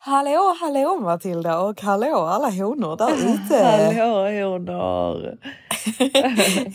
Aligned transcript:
Hallå, 0.00 0.56
hallå 0.60 0.98
Matilda 1.00 1.58
och 1.58 1.80
hallå 1.82 2.16
alla 2.16 2.50
honor 2.50 2.96
där 2.96 3.12
ute. 3.34 3.64
Hallå 3.64 4.50
honor. 4.50 5.38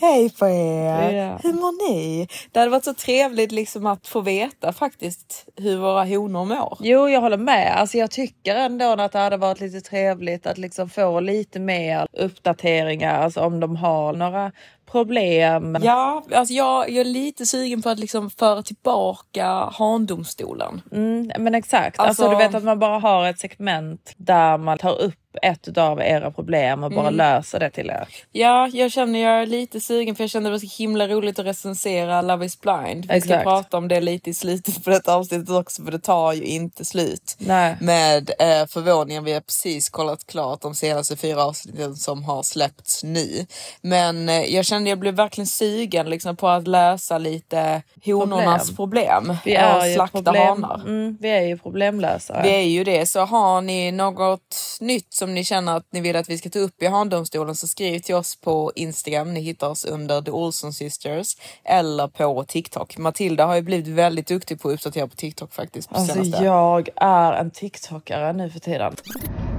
Hej 0.00 0.30
på 0.30 0.46
er. 0.48 1.12
Ja. 1.12 1.38
Hur 1.42 1.52
mår 1.52 1.90
ni? 1.90 2.28
Det 2.52 2.58
hade 2.58 2.70
varit 2.70 2.84
så 2.84 2.94
trevligt 2.94 3.52
liksom 3.52 3.86
att 3.86 4.06
få 4.06 4.20
veta 4.20 4.72
faktiskt 4.72 5.48
hur 5.56 5.76
våra 5.78 6.04
honor 6.04 6.44
mår. 6.44 6.78
Jo, 6.80 7.08
jag 7.08 7.20
håller 7.20 7.36
med. 7.36 7.80
Alltså, 7.80 7.98
jag 7.98 8.10
tycker 8.10 8.54
ändå 8.54 8.84
att 8.84 9.12
det 9.12 9.18
hade 9.18 9.36
varit 9.36 9.60
lite 9.60 9.80
trevligt 9.80 10.46
att 10.46 10.58
liksom 10.58 10.88
få 10.88 11.20
lite 11.20 11.60
mer 11.60 12.06
uppdateringar, 12.12 13.22
alltså 13.22 13.40
om 13.40 13.60
de 13.60 13.76
har 13.76 14.12
några 14.12 14.52
problem. 14.86 15.78
Ja, 15.82 16.22
alltså 16.34 16.54
jag, 16.54 16.90
jag 16.90 17.00
är 17.00 17.04
lite 17.04 17.46
sugen 17.46 17.82
på 17.82 17.88
att 17.88 17.98
liksom 17.98 18.30
föra 18.30 18.62
tillbaka 18.62 19.46
handomstolen. 19.72 20.82
Mm, 20.92 21.30
men 21.38 21.54
exakt. 21.54 21.98
Alltså, 21.98 22.22
Alltså- 22.24 22.38
du 22.38 22.44
vet 22.44 22.54
att 22.54 22.64
man 22.64 22.78
bara 22.78 22.98
har 22.98 23.26
ett 23.26 23.38
segment 23.38 24.12
där 24.16 24.58
man 24.58 24.78
tar 24.78 25.00
upp 25.00 25.14
ett 25.42 25.78
av 25.78 26.00
era 26.00 26.30
problem 26.30 26.84
och 26.84 26.90
bara 26.90 27.00
Mm. 27.08 27.14
löser 27.16 27.60
det 27.60 27.70
till 27.70 27.90
er. 27.90 28.08
Ja, 28.32 28.68
jag 28.72 28.92
känner 28.92 29.18
jag 29.18 29.42
är 29.42 29.46
lite 29.46 29.80
sugen 29.80 30.14
för 30.14 30.22
jag 30.24 30.30
kände 30.30 30.48
det 30.48 30.52
var 30.52 30.58
så 30.58 30.76
himla 30.82 31.08
roligt 31.08 31.38
att 31.38 31.46
recensera 31.46 32.22
Love 32.22 32.46
is 32.46 32.60
blind. 32.60 33.00
Vi 33.04 33.06
ska 33.06 33.14
Exakt. 33.16 33.44
prata 33.44 33.76
om 33.76 33.88
det 33.88 34.00
lite 34.00 34.30
i 34.30 34.34
slutet 34.34 34.84
på 34.84 34.90
detta 34.90 35.14
avsnittet 35.14 35.50
också 35.50 35.84
för 35.84 35.92
det 35.92 35.98
tar 35.98 36.32
ju 36.32 36.42
inte 36.44 36.84
slut. 36.84 37.36
Nej. 37.38 37.76
Med 37.80 38.30
eh, 38.38 38.66
förvåningen, 38.66 39.24
vi 39.24 39.32
har 39.32 39.40
precis 39.40 39.88
kollat 39.88 40.26
klart 40.26 40.60
de 40.60 40.74
senaste 40.74 41.16
fyra 41.16 41.44
avsnitten 41.44 41.96
som 41.96 42.24
har 42.24 42.42
släppts 42.42 43.04
nu. 43.04 43.46
Men 43.80 44.28
eh, 44.28 44.42
jag 44.54 44.64
kände 44.64 44.90
jag 44.90 44.98
blev 44.98 45.14
verkligen 45.14 45.46
sugen 45.46 46.10
liksom, 46.10 46.36
på 46.36 46.48
att 46.48 46.68
lösa 46.68 47.18
lite 47.18 47.82
honornas 48.04 48.76
problem. 48.76 49.36
Vi 49.44 49.56
och 49.56 49.60
är, 49.60 49.86
ju 49.86 49.94
slakta 49.94 50.22
problem, 50.22 50.62
hanar. 50.62 50.80
mm, 50.86 51.18
vi 51.20 51.28
är 51.28 51.40
ju 51.42 51.58
problemlösare. 51.58 52.42
Vi 52.42 52.48
är 52.54 52.60
ju 52.60 52.84
det, 52.84 53.06
så 53.06 53.20
har 53.20 53.60
ni 53.60 53.92
något 53.92 54.56
nytt 54.80 55.14
som 55.24 55.34
ni 55.34 55.44
känner 55.44 55.76
att 55.76 55.86
ni 55.92 56.00
vill 56.00 56.16
att 56.16 56.30
vi 56.30 56.38
ska 56.38 56.50
ta 56.50 56.58
upp 56.58 56.82
i 56.82 56.86
Handomstolen 56.86 57.54
så 57.54 57.66
skriv 57.66 57.98
till 57.98 58.14
oss 58.14 58.36
på 58.40 58.72
Instagram. 58.76 59.34
Ni 59.34 59.40
hittar 59.40 59.68
oss 59.68 59.84
under 59.84 60.22
The 60.22 60.30
Olsen 60.30 60.72
Sisters 60.72 61.36
eller 61.64 62.08
på 62.08 62.44
TikTok. 62.44 62.98
Matilda 62.98 63.46
har 63.46 63.54
ju 63.54 63.62
blivit 63.62 63.86
väldigt 63.86 64.26
duktig 64.26 64.60
på 64.60 64.68
att 64.68 64.74
uppdatera 64.74 65.06
på 65.06 65.16
TikTok 65.16 65.54
faktiskt. 65.54 65.88
På 65.90 65.96
Alltså 65.96 66.12
senaste. 66.12 66.44
jag 66.44 66.88
är 66.96 67.32
en 67.32 67.50
TikTokare 67.50 68.32
nu 68.32 68.50
för 68.50 68.60
tiden. 68.60 68.96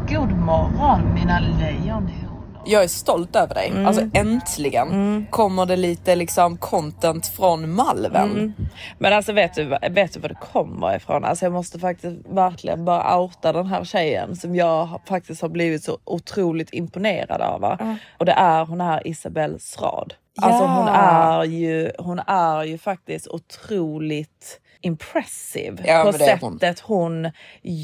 God 0.09 0.31
morgon 0.31 1.13
mina 1.13 1.39
lejonhonor. 1.39 2.34
Jag 2.67 2.83
är 2.83 2.87
stolt 2.87 3.35
över 3.35 3.53
dig. 3.55 3.69
Mm. 3.69 3.85
Alltså 3.85 4.01
äntligen 4.13 5.25
kommer 5.29 5.65
det 5.65 5.75
lite 5.75 6.15
liksom 6.15 6.57
content 6.57 7.27
från 7.27 7.71
Malven. 7.75 8.31
Mm. 8.31 8.53
Men 8.99 9.13
alltså 9.13 9.33
vet 9.33 9.53
du, 9.53 9.63
vet 9.89 10.13
du 10.13 10.19
var 10.19 10.29
det 10.29 10.35
kommer 10.51 10.95
ifrån? 10.95 11.25
Alltså 11.25 11.45
jag 11.45 11.53
måste 11.53 11.79
faktiskt 11.79 12.17
verkligen 12.29 12.85
bara 12.85 13.19
outa 13.19 13.53
den 13.53 13.65
här 13.67 13.83
tjejen 13.83 14.35
som 14.35 14.55
jag 14.55 15.01
faktiskt 15.07 15.41
har 15.41 15.49
blivit 15.49 15.83
så 15.83 15.97
otroligt 16.03 16.73
imponerad 16.73 17.41
av. 17.41 17.77
Och 18.17 18.25
det 18.25 18.31
är 18.31 18.65
hon 18.65 18.81
är 18.81 19.07
Isabelle 19.07 19.59
Srad. 19.59 20.13
Alltså 20.41 20.63
Ja. 20.63 20.67
hon 20.77 20.87
är 20.87 21.43
ju, 21.43 21.91
hon 21.99 22.19
är 22.27 22.63
ju 22.63 22.77
faktiskt 22.77 23.27
otroligt 23.27 24.59
impressive 24.81 25.83
Ja, 25.87 26.01
på 26.03 26.09
är 26.23 26.37
hon. 26.41 26.59
sättet 26.59 26.79
hon 26.79 27.31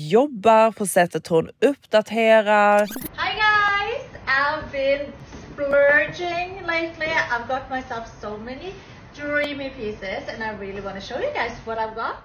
jobbar, 0.10 0.72
på 0.72 0.86
sättet 0.88 1.28
hon 1.28 1.50
uppdaterar. 1.66 2.80
Hi 2.82 2.88
guys! 3.36 4.11
I've 4.32 4.72
been 4.72 5.12
splurging 5.44 6.50
lately. 6.68 7.08
I've 7.32 7.48
got 7.48 7.70
myself 7.70 8.08
so 8.22 8.38
many 8.38 8.74
dreamy 9.16 9.70
pieces 9.70 10.24
and 10.34 10.44
I 10.44 10.66
really 10.66 10.82
want 10.82 10.96
to 10.96 11.02
show 11.02 11.20
you 11.20 11.34
guys 11.34 11.52
what 11.66 11.78
I've 11.78 11.96
got. 11.96 12.16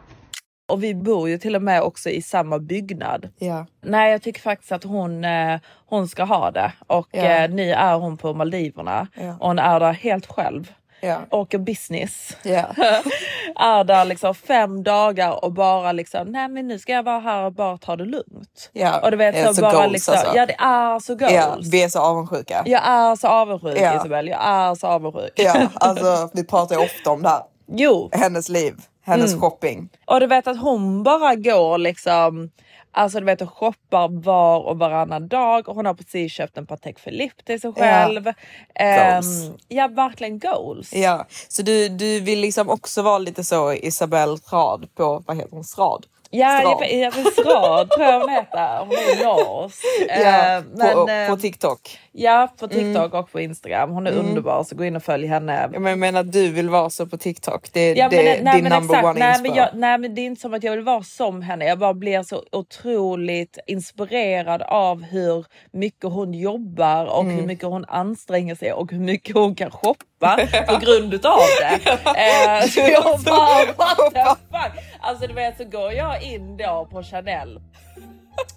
Och 0.68 0.82
vi 0.84 0.94
bor 0.94 1.28
ju 1.28 1.38
till 1.38 1.56
och 1.56 1.62
med 1.62 1.82
också 1.82 2.10
i 2.10 2.22
samma 2.22 2.58
byggnad. 2.58 3.28
Ja. 3.38 3.66
Nej, 3.82 4.12
jag 4.12 4.22
tycker 4.22 4.40
faktiskt 4.40 4.72
att 4.72 4.84
hon, 4.84 5.24
eh, 5.24 5.60
hon 5.86 6.08
ska 6.08 6.24
ha 6.24 6.50
det. 6.50 6.72
Och 6.86 7.08
Ja. 7.12 7.22
eh, 7.22 7.50
nu 7.50 7.70
är 7.72 7.94
hon 7.94 8.16
på 8.16 8.34
Maldiverna. 8.34 9.06
Ja. 9.14 9.36
Och 9.40 9.46
hon 9.46 9.58
är 9.58 9.80
där 9.80 9.92
helt 9.92 10.26
själv. 10.26 10.72
Ja. 11.00 11.16
Åker 11.30 11.58
business. 11.58 12.36
Ja. 12.42 12.64
är 13.56 13.84
där 13.84 14.04
liksom 14.04 14.34
fem 14.34 14.82
dagar 14.82 15.44
och 15.44 15.52
bara 15.52 15.92
liksom, 15.92 16.28
nej 16.28 16.48
men 16.48 16.68
nu 16.68 16.78
ska 16.78 16.92
jag 16.92 17.02
vara 17.02 17.18
här 17.18 17.44
och 17.44 17.52
bara 17.52 17.78
ta 17.78 17.96
det 17.96 18.04
lugnt. 18.04 18.70
Ja, 18.72 19.00
Och 19.02 19.10
du 19.10 19.16
vet 19.16 19.46
så, 19.46 19.54
så 19.54 19.60
bara 19.60 19.72
goals, 19.72 19.92
liksom, 19.92 20.14
alltså. 20.14 20.36
ja 20.36 20.46
det 20.46 20.52
är 20.58 20.98
så 20.98 21.14
goals. 21.14 21.32
ja, 21.32 21.56
vi 21.70 21.82
är 21.82 21.88
så 21.88 22.00
avundsjuka. 22.00 22.62
Jag 22.66 22.82
är 22.88 23.16
så 23.16 23.28
avundsjuk 23.28 23.78
Ja. 23.80 23.96
Isabel, 23.96 24.28
jag 24.28 24.44
är 24.44 24.74
så 24.74 24.86
avundsjuk. 24.86 25.32
Ja, 25.36 25.54
alltså 25.74 26.30
vi 26.34 26.44
pratar 26.44 26.76
ju 26.76 26.82
ofta 26.84 27.10
om 27.10 27.22
det 27.22 27.28
här. 27.28 27.42
Jo, 27.72 28.08
Hennes 28.12 28.48
liv, 28.48 28.74
hennes 29.04 29.30
Mm. 29.30 29.40
shopping. 29.40 29.88
Och 30.06 30.20
du 30.20 30.26
vet 30.26 30.46
att 30.46 30.60
hon 30.60 31.02
bara 31.02 31.34
går 31.34 31.78
liksom, 31.78 32.50
alltså 32.96 33.20
du 33.20 33.26
vet 33.26 33.42
och 33.42 33.52
shoppar 33.58 34.08
var 34.22 34.58
och 34.60 34.78
varannan 34.78 35.28
dag 35.28 35.68
och 35.68 35.74
hon 35.74 35.86
har 35.86 35.94
precis 35.94 36.32
köpt 36.32 36.56
en 36.58 36.66
Patek 36.66 37.04
Philippe 37.04 37.42
till 37.42 37.60
sig 37.60 37.72
själv. 37.72 38.26
Ehm, 38.74 39.12
Goals. 39.12 39.50
ja 39.68 39.88
verkligen 39.88 40.38
goals. 40.38 40.92
Ja, 40.94 41.26
så 41.48 41.62
du, 41.62 41.88
du 41.88 42.20
vill 42.20 42.40
liksom 42.40 42.68
också 42.70 43.02
vara 43.02 43.18
lite 43.18 43.44
så 43.44 43.72
Isabelle 43.72 44.36
Rad 44.52 44.88
på, 44.94 45.22
vad 45.26 45.36
heter 45.36 45.50
hon, 45.50 45.64
Strad? 45.64 46.06
Ja, 46.30 46.58
Strad. 46.60 46.76
jag, 46.80 46.92
jag 46.94 47.10
vill 47.12 47.26
Strad 47.32 47.90
tror 47.90 48.06
jag 48.06 48.20
hon 48.20 48.30
heter. 48.30 48.78
Hon 48.78 48.90
är 48.90 49.24
norsk. 49.24 49.84
Ja, 50.08 50.14
Ehm, 50.14 50.64
på, 50.64 50.76
men, 50.78 50.94
på 50.94 51.10
ehm, 51.12 51.38
TikTok. 51.40 51.98
Ja, 52.18 52.48
på 52.58 52.68
TikTok 52.68 53.14
och 53.14 53.32
på 53.32 53.40
Instagram. 53.40 53.90
Hon 53.90 54.06
är 54.06 54.12
underbar 54.12 54.64
så 54.64 54.76
gå 54.76 54.84
in 54.84 54.96
och 54.96 55.02
följ 55.02 55.26
henne. 55.26 55.70
Ja, 55.72 55.78
men 55.80 55.90
jag 55.90 55.98
menar 55.98 56.22
du 56.22 56.48
vill 56.48 56.68
vara 56.68 56.90
så 56.90 57.06
på 57.06 57.16
TikTok. 57.16 57.68
Det 57.72 57.80
är 57.80 57.96
Ja, 57.96 58.08
det, 58.08 58.16
men, 58.16 58.44
nej, 58.44 58.54
din 58.54 58.62
men 58.64 58.72
number 58.72 58.94
exakt. 58.94 59.04
one 59.04 59.18
nej, 59.18 59.42
men 59.42 59.54
jag, 59.54 59.68
nej 59.74 59.98
men 59.98 60.14
det 60.14 60.20
är 60.20 60.26
inte 60.26 60.40
som 60.40 60.54
att 60.54 60.62
jag 60.62 60.72
vill 60.72 60.84
vara 60.84 61.02
som 61.02 61.42
henne. 61.42 61.64
Jag 61.64 61.78
bara 61.78 61.94
blir 61.94 62.22
så 62.22 62.42
otroligt 62.52 63.58
inspirerad 63.66 64.62
av 64.62 65.02
hur 65.02 65.46
mycket 65.72 66.04
hon 66.10 66.34
jobbar 66.34 67.04
och 67.06 67.22
Mm. 67.24 67.36
hur 67.36 67.46
mycket 67.46 67.64
hon 67.64 67.84
anstränger 67.88 68.54
sig 68.54 68.72
och 68.72 68.92
hur 68.92 69.00
mycket 69.00 69.34
hon 69.34 69.54
kan 69.54 69.70
shoppa 69.70 70.38
på 70.68 70.76
grund 70.78 71.14
utav 71.14 71.38
det. 71.60 71.90
Eh, 72.06 72.66
så 72.68 72.80
jag 72.80 73.20
bara 73.20 73.64
what 73.76 74.14
the 74.14 74.20
fuck. 74.24 74.84
Alltså 75.00 75.26
du 75.26 75.34
vet 75.34 75.56
så 75.56 75.64
går 75.64 75.92
jag 75.92 76.22
in 76.22 76.56
då 76.56 76.88
på 76.90 77.02
Chanel. 77.02 77.60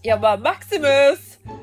Jag 0.01 0.21
bara 0.21 0.37
Maximus, 0.37 1.19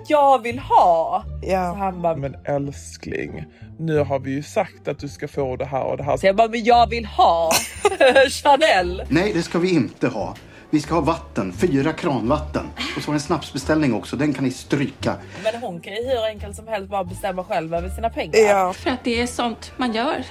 jag 0.09 0.43
vill 0.43 0.59
ha. 0.59 1.25
Så 1.43 1.49
Ja. 1.49 1.75
han 1.79 2.03
bara 2.03 2.17
Men 2.17 2.37
älskling, 2.45 3.45
nu 3.79 3.99
har 3.99 4.19
vi 4.19 4.31
ju 4.31 4.43
sagt 4.43 4.89
att 4.89 4.99
du 4.99 5.09
ska 5.09 5.29
få 5.29 5.57
det 5.57 5.65
här 5.65 5.83
och 5.85 5.97
det 5.97 6.03
här. 6.03 6.17
så 6.17 6.27
jag 6.27 6.37
bara 6.37 6.49
men 6.49 6.65
jag 6.65 6.91
vill 6.91 7.07
ha 7.07 7.51
Chanel. 8.31 9.03
Nej, 9.09 9.33
det 9.33 9.43
ska 9.43 9.59
vi 9.59 9.71
inte 9.75 10.09
ha. 10.09 10.35
Vi 10.71 10.81
ska 10.81 10.95
ha 10.95 11.01
vatten, 11.01 11.53
fyra 11.53 11.93
kranvatten. 11.93 12.67
Och 12.97 13.03
så 13.03 13.09
har 13.11 13.15
en 13.15 13.21
snapsbeställning 13.21 13.95
också, 13.95 14.17
den 14.17 14.35
kan 14.35 14.45
ni 14.45 14.51
stryka. 14.51 15.15
Men 15.45 15.61
hon 15.63 15.81
kan 15.81 15.93
ju 15.93 16.09
hur 16.09 16.25
enkelt 16.25 16.57
som 16.57 16.69
helst 16.69 16.91
bara 16.91 17.05
bestämma 17.05 17.45
själv 17.45 17.75
över 17.75 17.89
sina 17.89 18.11
pengar. 18.11 18.39
Ja. 18.39 18.73
För 18.73 18.91
att 18.91 19.05
det 19.05 19.23
är 19.23 19.27
sånt 19.27 19.73
man 19.77 19.93
gör 19.95 20.25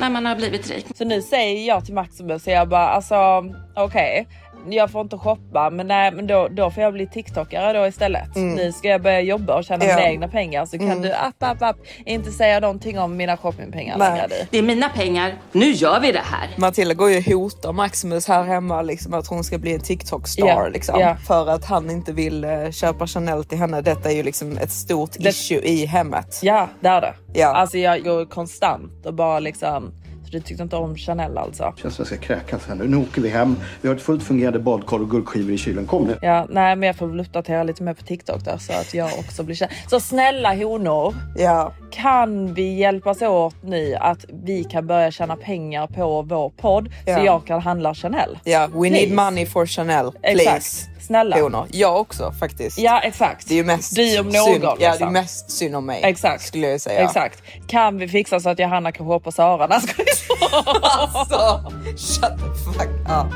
när 0.00 0.10
man 0.10 0.26
har 0.26 0.36
blivit 0.36 0.70
rik. 0.70 0.86
Så 0.94 1.04
nu 1.04 1.22
säger 1.22 1.68
jag 1.68 1.84
till 1.84 1.94
Maximus, 1.94 2.42
så 2.44 2.50
jag 2.50 2.68
bara 2.68 2.88
alltså 2.88 3.44
okej. 3.76 4.26
Jag 4.68 4.90
får 4.90 5.00
inte 5.00 5.18
shoppa 5.18 5.70
men, 5.70 5.86
nej, 5.86 6.12
men 6.12 6.26
då, 6.26 6.48
då 6.50 6.70
får 6.70 6.82
jag 6.82 6.92
bli 6.92 7.06
TikTokare 7.06 7.72
då 7.78 7.86
istället. 7.86 8.36
Nu 8.36 8.72
ska 8.72 8.88
jag 8.88 9.02
börja 9.02 9.20
jobba 9.20 9.54
och 9.58 9.64
tjäna 9.64 9.84
Mm. 9.84 9.88
Ja. 9.96 9.96
mina 9.96 10.10
egna 10.10 10.28
pengar 10.28 10.66
så 10.66 10.78
kan 10.78 11.02
du 11.02 11.12
app, 11.12 11.42
app, 11.42 11.62
app 11.62 11.76
inte 12.06 12.30
säga 12.30 12.60
någonting 12.60 12.98
om 12.98 13.16
mina 13.16 13.36
shoppingpengar 13.36 13.98
Nej. 13.98 14.10
längre. 14.10 14.26
du. 14.28 14.46
Det 14.50 14.58
är 14.58 14.62
mina 14.62 14.88
pengar. 14.88 15.34
Nu 15.52 15.70
gör 15.70 16.00
vi 16.00 16.12
det 16.12 16.22
här. 16.24 16.48
Matilda 16.56 16.94
går 16.94 17.10
ju 17.10 17.16
och 17.18 17.24
hotar 17.24 17.72
Maximus 17.72 18.28
här 18.28 18.42
hemma 18.44 18.82
liksom 18.82 19.14
att 19.14 19.26
hon 19.26 19.44
ska 19.44 19.58
bli 19.58 19.74
en 19.74 19.80
TikTok-star 19.80 20.46
Ja, 20.48 20.68
liksom. 20.68 21.00
ja. 21.00 21.16
För 21.26 21.48
att 21.48 21.64
han 21.64 21.90
inte 21.90 22.12
vill 22.12 22.44
eh, 22.44 22.70
köpa 22.70 23.06
Chanel 23.06 23.44
till 23.44 23.58
henne. 23.58 23.80
Detta 23.80 24.10
är 24.10 24.14
ju 24.16 24.22
liksom 24.22 24.58
ett 24.58 24.70
stort 24.70 25.10
Det- 25.18 25.28
issue 25.28 25.60
i 25.60 25.86
hemmet. 25.86 26.40
Ja 26.42 26.68
det 26.80 26.88
är 26.88 27.00
det. 27.00 27.14
Ja. 27.32 27.46
Alltså 27.54 27.78
jag 27.78 28.04
går 28.04 28.24
konstant 28.24 29.06
och 29.06 29.14
bara 29.14 29.38
liksom. 29.40 29.92
Du 30.34 30.40
tyckte 30.40 30.62
inte 30.62 30.76
om 30.76 30.96
Chanel 30.96 31.38
alltså? 31.38 31.74
Känns 31.82 31.94
som 31.94 32.02
jag 32.02 32.06
ska 32.06 32.16
kräkas 32.26 32.66
här 32.68 32.74
nu. 32.74 32.88
Nu 32.88 32.96
åker 32.96 33.20
vi 33.22 33.28
hem. 33.28 33.56
Vi 33.80 33.88
har 33.88 33.96
ett 33.96 34.02
fullt 34.02 34.22
fungerande 34.22 34.58
badkar 34.58 34.96
och 35.00 35.10
gurkskivor 35.10 35.52
i 35.52 35.58
kylen. 35.58 35.86
Kom 35.86 36.04
nu. 36.04 36.18
Ja, 36.22 36.46
nej 36.50 36.76
men 36.76 36.86
jag 36.86 36.96
får 36.96 37.06
väl 37.06 37.20
uppdatera 37.20 37.62
lite 37.62 37.82
mer 37.82 37.94
på 37.94 38.02
TikTok 38.02 38.44
där 38.44 38.58
så 38.58 38.72
att 38.72 38.94
jag 38.94 39.10
också 39.18 39.42
blir 39.42 39.56
känd. 39.56 39.70
Så 39.90 40.00
snälla 40.00 40.54
honor, 40.54 41.14
Ja. 41.36 41.72
kan 41.90 42.54
vi 42.54 42.74
hjälpas 42.74 43.22
åt 43.22 43.54
nu 43.62 43.94
att 44.00 44.24
vi 44.44 44.64
kan 44.64 44.86
börja 44.86 45.10
tjäna 45.10 45.36
pengar 45.36 45.86
på 45.86 46.22
vår 46.22 46.50
podd 46.50 46.88
Ja. 47.06 47.16
så 47.18 47.24
jag 47.24 47.46
kan 47.46 47.60
handla 47.60 47.94
Chanel? 47.94 48.38
Ja, 48.44 48.66
we 48.66 48.72
Please. 48.72 49.06
need 49.06 49.12
money 49.14 49.46
for 49.46 49.66
Chanel. 49.66 50.10
Please. 50.22 50.42
Exakt. 50.42 50.88
Snälla. 51.06 51.40
Honor. 51.40 51.66
Jag 51.70 52.00
också 52.00 52.32
faktiskt. 52.40 52.78
Ja 52.78 53.00
exakt. 53.00 53.48
Det 53.48 53.54
är 53.54 53.56
ju 53.56 53.64
mest 53.64 53.96
Du 53.96 54.18
om 54.20 54.26
någon. 54.26 54.32
synd, 54.44 54.64
Ja, 54.64 54.76
det 54.78 54.84
är 54.84 54.90
liksom. 54.90 55.12
mest 55.12 55.50
synd 55.50 55.76
om 55.76 55.86
mig. 55.86 56.00
Exakt. 56.04 56.42
Skulle 56.42 56.68
jag 56.68 56.80
säga. 56.80 57.00
Exakt. 57.00 57.42
Kan 57.66 57.98
vi 57.98 58.08
fixa 58.08 58.40
så 58.40 58.48
att 58.48 58.58
Johanna 58.58 58.92
kan 58.92 59.06
shoppa 59.06 59.30
Sara? 59.32 59.66
Alltså, 60.82 61.70
shut 61.96 62.38
the 62.38 62.72
fuck 62.72 62.90
up. 63.08 63.32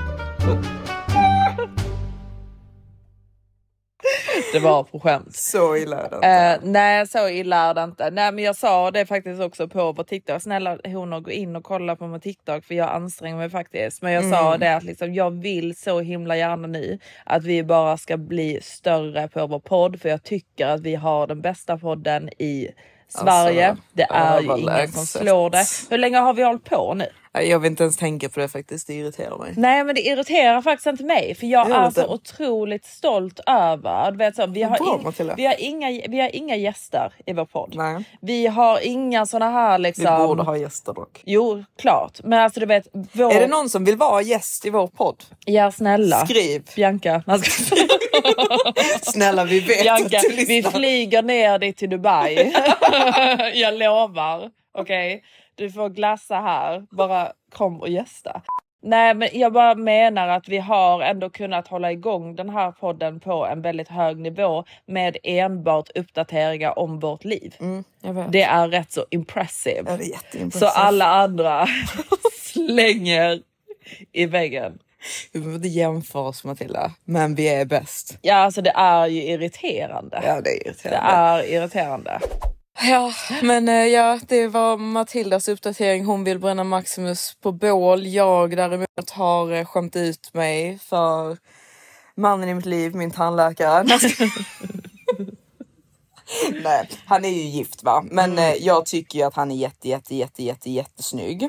Det 4.52 4.58
var 4.58 4.84
på 4.84 5.00
skämt. 5.00 5.34
Så 5.36 5.76
illa 5.76 5.96
är 5.96 6.10
det 6.10 6.16
inte. 6.16 6.28
Eh, 6.28 6.70
nej 6.72 7.06
så 7.06 7.28
illa 7.28 7.56
är 7.56 7.74
det 7.74 7.82
inte. 7.84 8.10
Nej 8.10 8.32
men 8.32 8.44
jag 8.44 8.56
sa 8.56 8.90
det 8.90 9.06
faktiskt 9.06 9.40
också 9.40 9.68
på 9.68 9.92
vår 9.92 10.04
TikTok. 10.04 10.42
Snälla 10.42 10.78
honor 10.84 11.20
gå 11.20 11.30
in 11.30 11.56
och 11.56 11.64
kolla 11.64 11.96
på 11.96 12.06
min 12.06 12.20
TikTok 12.20 12.64
för 12.64 12.74
jag 12.74 12.88
anstränger 12.90 13.36
mig 13.36 13.50
faktiskt. 13.50 14.02
Men 14.02 14.12
jag 14.12 14.24
sa 14.24 14.46
Mm. 14.48 14.60
det 14.60 14.76
att 14.76 14.82
liksom, 14.82 15.14
jag 15.14 15.30
vill 15.30 15.76
så 15.76 16.00
himla 16.00 16.36
gärna 16.36 16.68
nu 16.68 16.98
att 17.26 17.44
vi 17.44 17.62
bara 17.64 17.96
ska 17.96 18.16
bli 18.16 18.60
större 18.62 19.28
på 19.28 19.46
vår 19.46 19.60
podd. 19.60 20.00
För 20.00 20.08
jag 20.08 20.22
tycker 20.22 20.66
att 20.66 20.80
vi 20.80 20.94
har 20.94 21.26
den 21.26 21.40
bästa 21.40 21.78
podden 21.78 22.28
i 22.28 22.68
Sverige. 23.08 23.68
Alltså, 23.68 23.82
det 23.92 24.02
är 24.10 24.40
ju 24.40 24.60
ingen 24.60 24.92
som 24.92 25.06
slår 25.06 25.50
det. 25.50 25.64
Hur 25.90 25.98
länge 25.98 26.18
har 26.18 26.34
vi 26.34 26.42
hållit 26.42 26.64
på 26.64 26.94
nu? 26.94 27.06
Jag 27.32 27.58
vill 27.58 27.70
inte 27.70 27.82
ens 27.82 27.96
tänka 27.96 28.28
på 28.28 28.40
det 28.40 28.48
faktiskt. 28.48 28.86
Det 28.86 28.94
irriterar 28.94 29.38
mig. 29.38 29.54
Nej 29.56 29.84
men 29.84 29.94
det 29.94 30.00
irriterar 30.00 30.62
faktiskt 30.62 30.86
inte 30.86 31.04
mig 31.04 31.34
för 31.34 31.46
jag 31.46 31.68
gör 31.68 31.86
är 31.86 31.90
så 31.90 32.06
otroligt 32.06 32.84
stolt 32.84 33.40
över. 33.46 34.10
Du 34.10 34.18
vet, 34.18 34.36
så, 34.36 34.46
vi, 34.46 34.62
har 34.62 34.78
Bra, 34.78 35.12
in, 35.18 35.34
vi, 35.36 35.46
har 35.46 35.54
inga, 35.58 36.02
vi 36.08 36.20
har 36.20 36.36
inga 36.36 36.56
gäster 36.56 37.12
i 37.26 37.32
vår 37.32 37.44
podd. 37.44 37.74
Nej. 37.76 38.04
Vi 38.20 38.46
har 38.46 38.86
inga 38.86 39.26
såna 39.26 39.50
här 39.50 39.78
Vi 39.78 39.82
liksom. 39.82 40.26
borde 40.26 40.42
ha 40.42 40.56
gäster 40.56 40.92
dock. 40.92 41.22
Jo 41.24 41.64
klart 41.78 42.20
men 42.24 42.38
alltså 42.38 42.60
du 42.60 42.66
vet. 42.66 42.88
Vår... 43.12 43.32
Är 43.32 43.40
det 43.40 43.46
någon 43.46 43.70
som 43.70 43.84
vill 43.84 43.96
vara 43.96 44.22
gäst 44.22 44.66
i 44.66 44.70
vår 44.70 44.86
podd? 44.86 45.24
Ja 45.44 45.70
snälla. 45.70 46.26
Skriv. 46.26 46.62
Bianca. 46.76 47.22
Snälla 49.02 49.44
vi 49.44 49.60
vet 49.60 49.82
Bianca 49.82 50.20
vi 50.46 50.62
flyger 50.62 51.22
ner 51.22 51.58
dig 51.58 51.72
till 51.72 51.90
Dubai. 51.90 52.52
jag 53.54 53.74
lovar. 53.74 54.50
Okej. 54.78 55.22
Du 55.58 55.70
får 55.70 55.88
glassa 55.88 56.34
här. 56.40 56.86
Bara 56.90 57.32
kom 57.52 57.80
och 57.80 57.88
gästa. 57.88 58.42
Nej 58.82 59.14
men 59.14 59.28
jag 59.32 59.52
bara 59.52 59.74
menar 59.74 60.28
att 60.28 60.48
vi 60.48 60.58
har 60.58 61.00
ändå 61.02 61.30
kunnat 61.30 61.68
hålla 61.68 61.92
igång 61.92 62.36
den 62.36 62.48
här 62.50 62.72
podden 62.72 63.20
på 63.20 63.46
en 63.46 63.62
väldigt 63.62 63.88
hög 63.88 64.16
nivå 64.18 64.64
med 64.86 65.16
enbart 65.22 65.90
uppdateringar 65.94 66.78
om 66.78 66.98
vårt 67.00 67.24
liv. 67.24 67.54
Mm. 67.60 67.84
Det 68.30 68.42
är 68.42 68.68
rätt 68.68 68.92
så 68.92 69.04
impressive. 69.10 69.98
Det 70.32 70.50
så 70.58 70.66
alla 70.66 71.04
andra 71.06 71.66
slänger 72.42 73.40
i 74.12 74.26
väggen. 74.26 74.78
Vi 75.32 75.38
behöver 75.40 75.56
inte 75.56 75.68
jämföra 75.68 76.22
oss 76.22 76.44
Matilda, 76.44 76.90
men 77.04 77.34
vi 77.34 77.48
är 77.48 77.64
bäst. 77.64 78.18
Ja 78.22 78.34
alltså 78.34 78.62
det 78.62 78.72
är 78.74 79.06
ju 79.06 79.22
irriterande. 79.22 80.22
Ja 80.24 80.40
det 80.40 80.50
är 80.50 80.64
Det 80.64 80.68
irriterande. 80.68 81.10
är 81.10 81.42
irriterande. 81.52 82.20
Ja, 82.80 83.12
men 83.42 83.68
eh, 83.68 83.86
ja, 83.86 84.20
det 84.28 84.48
var 84.48 84.76
Matildas 84.76 85.48
uppdatering. 85.48 86.04
Hon 86.04 86.24
vill 86.24 86.38
bränna 86.38 86.64
Maximus 86.64 87.36
på 87.42 87.52
bål. 87.52 88.06
Jag 88.06 88.56
däremot 88.56 89.10
har 89.10 89.52
eh, 89.52 89.64
skämt 89.64 89.96
ut 89.96 90.34
mig 90.34 90.78
för 90.78 91.36
mannen 92.14 92.48
i 92.48 92.54
mitt 92.54 92.66
liv, 92.66 92.94
min 92.94 93.10
tandläkare. 93.10 93.84
Nej, 96.62 96.88
han 97.06 97.24
är 97.24 97.28
ju 97.28 97.42
gift 97.42 97.82
va, 97.82 98.04
men 98.10 98.38
eh, 98.38 98.54
jag 98.54 98.86
tycker 98.86 99.18
ju 99.18 99.24
att 99.24 99.34
han 99.34 99.50
är 99.50 99.56
jätte, 99.56 99.88
jätte, 99.88 100.14
jätte, 100.14 100.42
jätte, 100.42 100.70
jättesnygg. 100.70 101.42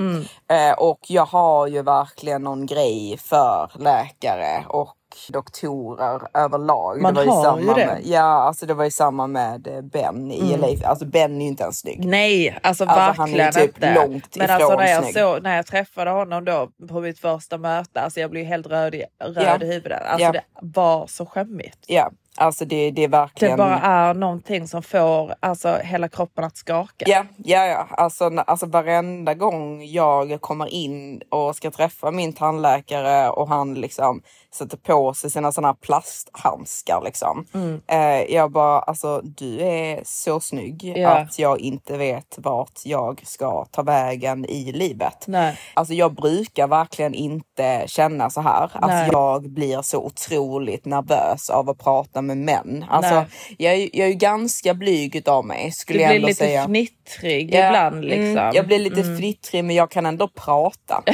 Eh, 0.49 0.71
och 0.77 0.99
jag 1.07 1.25
har 1.25 1.67
ju 1.67 1.81
verkligen 1.81 2.41
någon 2.41 2.65
grej 2.65 3.17
för 3.17 3.71
läkare 3.79 4.65
och 4.67 4.95
doktorer 5.29 6.21
överlag. 6.33 7.01
Man 7.01 7.13
det 7.13 7.17
var 7.19 7.23
ju 7.25 7.29
har 7.31 7.43
samma 7.43 7.61
ju 7.61 7.67
det. 7.67 7.85
Med, 7.85 8.01
ja, 8.03 8.21
alltså 8.21 8.65
det 8.65 8.73
var 8.73 8.83
ju 8.85 8.91
samma 8.91 9.27
med 9.27 9.67
eh, 9.67 9.81
Ben 9.81 10.31
i 10.31 10.57
LA. 10.57 10.87
Alltså 10.89 11.05
Ben 11.05 11.35
är 11.35 11.41
ju 11.41 11.47
inte 11.47 11.63
ens 11.63 11.79
snygg. 11.79 12.05
Nej, 12.05 12.59
alltså, 12.63 12.83
Alltså, 12.83 13.21
han 13.21 13.33
är 13.33 13.37
verkligen 13.37 13.67
typ 13.67 13.75
inte. 13.75 13.93
långt 13.95 14.35
Men 14.35 14.45
ifrån 14.45 14.55
alltså 14.61 14.75
när 14.77 14.87
jag, 14.87 15.03
snygg. 15.03 15.13
så, 15.15 15.39
när 15.39 15.55
jag 15.55 15.65
träffade 15.65 16.11
honom 16.11 16.45
då 16.45 16.69
på 16.87 17.01
mitt 17.01 17.19
första 17.19 17.57
möte, 17.57 18.01
alltså 18.01 18.19
jag 18.19 18.31
blev 18.31 18.45
helt 18.45 18.67
röd 18.67 18.95
i, 18.95 19.03
röd 19.23 19.43
Ja. 19.61 19.65
i 19.65 19.73
huvudet. 19.73 20.01
Alltså 20.05 20.25
Ja. 20.25 20.31
det 20.31 20.41
var 20.61 21.07
så 21.07 21.25
skämmigt. 21.25 21.77
Ja, 21.87 22.09
alltså 22.37 22.65
det, 22.65 22.75
det 22.91 23.03
är 23.03 23.07
Det 23.07 23.07
verkligen... 23.07 23.57
bara 23.57 23.79
är 23.79 24.13
någonting 24.13 24.67
som 24.67 24.83
får 24.83 25.33
alltså, 25.39 25.77
hela 25.83 26.07
kroppen 26.07 26.43
att 26.43 26.57
skaka. 26.57 27.05
Ja, 27.07 27.25
ja, 27.37 27.65
ja. 27.65 27.87
Alltså, 27.91 28.25
alltså 28.47 28.65
varenda 28.65 29.33
gång 29.33 29.83
jag 29.85 30.41
kommer 30.41 30.73
in 30.73 31.21
och 31.29 31.55
ska 31.55 31.71
träffa 31.71 32.11
min 32.11 32.33
tandläkare 32.33 33.29
och 33.29 33.47
han 33.49 33.73
liksom 33.73 34.21
sätter 34.53 34.77
på 34.77 35.13
sig 35.13 35.29
sina 35.31 35.51
sådana 35.51 35.67
här 35.67 35.75
plasthandskar 35.75 37.01
liksom. 37.05 37.45
Mm. 37.53 37.81
Eh, 37.87 38.33
jag 38.35 38.51
bara, 38.51 38.79
alltså 38.79 39.21
du 39.23 39.59
är 39.61 40.01
så 40.05 40.39
snygg 40.39 40.93
Ja. 40.97 41.09
att 41.09 41.39
jag 41.39 41.59
inte 41.59 41.97
vet 41.97 42.35
vart 42.37 42.79
jag 42.85 43.21
ska 43.25 43.65
ta 43.65 43.81
vägen 43.81 44.45
i 44.45 44.71
livet. 44.71 45.23
Nej. 45.27 45.57
Alltså 45.73 45.93
jag 45.93 46.13
brukar 46.15 46.67
verkligen 46.67 47.13
inte 47.13 47.83
känna 47.87 48.29
så 48.29 48.41
här. 48.41 48.71
Nej. 48.73 48.81
Alltså 48.81 49.11
jag 49.13 49.49
blir 49.49 49.81
så 49.81 50.05
otroligt 50.05 50.85
nervös 50.85 51.49
av 51.49 51.69
att 51.69 51.77
prata 51.77 52.21
med 52.21 52.37
män. 52.37 52.85
Alltså 52.89 53.15
Nej. 53.15 53.25
jag, 53.57 53.73
är- 53.73 53.89
jag 53.93 54.05
är 54.07 54.11
ju 54.11 54.13
ganska 54.17 54.73
blyg 54.73 55.15
utav 55.15 55.45
mig 55.45 55.71
skulle 55.71 56.01
jag 56.01 56.15
ändå 56.15 56.27
lite 56.27 56.37
säga. 56.45 56.65
fnittrig 56.65 57.53
Ja, 57.55 57.67
ibland 57.67 58.05
liksom. 58.05 58.37
Mm, 58.37 58.55
jag 58.55 58.67
blir 58.67 58.79
lite 58.79 59.03
fnittrig 59.03 59.63
men 59.65 59.75
jag 59.75 59.91
kan 59.91 60.05
ändå 60.05 60.27
prata. 60.27 61.03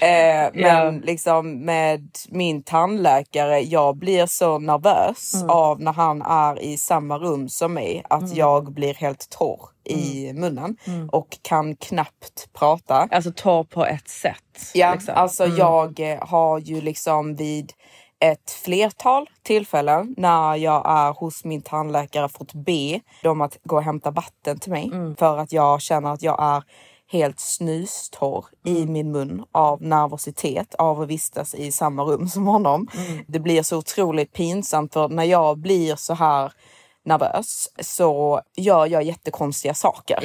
eh, 0.00 0.50
men 0.54 0.54
Ja. 0.54 0.90
liksom 0.90 1.64
med 1.64 2.08
min 2.28 2.61
tandläkare, 2.62 3.60
jag 3.60 3.96
blir 3.96 4.26
så 4.26 4.58
nervös 4.58 5.34
Mm. 5.34 5.50
av 5.50 5.80
när 5.80 5.92
han 5.92 6.22
är 6.22 6.62
i 6.62 6.76
samma 6.76 7.18
rum 7.18 7.48
som 7.48 7.74
mig 7.74 8.02
att 8.10 8.36
jag 8.36 8.72
blir 8.72 8.94
helt 8.94 9.30
torr 9.30 9.68
i 9.84 10.28
Mm. 10.28 10.40
munnen 10.40 10.76
och 11.12 11.38
kan 11.42 11.76
knappt 11.76 12.48
prata. 12.52 13.08
Alltså 13.10 13.32
torr 13.36 13.64
på 13.64 13.86
ett 13.86 14.08
sätt. 14.08 14.70
Ja, 14.74 14.92
liksom. 14.94 15.14
alltså 15.16 15.46
jag 15.46 16.00
eh, 16.00 16.18
har 16.28 16.58
ju 16.58 16.80
liksom 16.80 17.36
vid 17.36 17.72
ett 18.18 18.50
flertal 18.50 19.26
tillfällen 19.42 20.14
när 20.16 20.56
jag 20.56 20.82
är 20.86 21.12
hos 21.12 21.44
min 21.44 21.62
tandläkare 21.62 22.28
fått 22.28 22.52
be 22.52 23.00
dem 23.22 23.40
att 23.40 23.58
gå 23.64 23.76
och 23.76 23.82
hämta 23.82 24.10
vatten 24.10 24.58
till 24.58 24.72
mig 24.72 24.90
för 25.18 25.38
att 25.38 25.52
jag 25.52 25.80
känner 25.80 26.12
att 26.12 26.22
jag 26.22 26.42
är 26.42 26.62
helt 27.12 27.40
snustorr 27.40 28.44
i 28.64 28.86
min 28.86 29.12
mun 29.12 29.44
av 29.52 29.82
nervositet 29.82 30.74
av 30.74 31.00
att 31.00 31.08
vistas 31.08 31.54
i 31.54 31.72
samma 31.72 32.02
rum 32.02 32.28
som 32.28 32.46
honom. 32.46 32.88
Det 33.28 33.38
blir 33.40 33.62
så 33.62 33.78
otroligt 33.78 34.32
pinsamt 34.32 34.92
för 34.92 35.08
när 35.08 35.24
jag 35.24 35.58
blir 35.58 35.96
så 35.96 36.14
här 36.14 36.52
nervös 37.04 37.68
så 37.80 38.40
gör 38.56 38.86
jag 38.86 39.02
jättekonstiga 39.02 39.74
saker. 39.74 40.18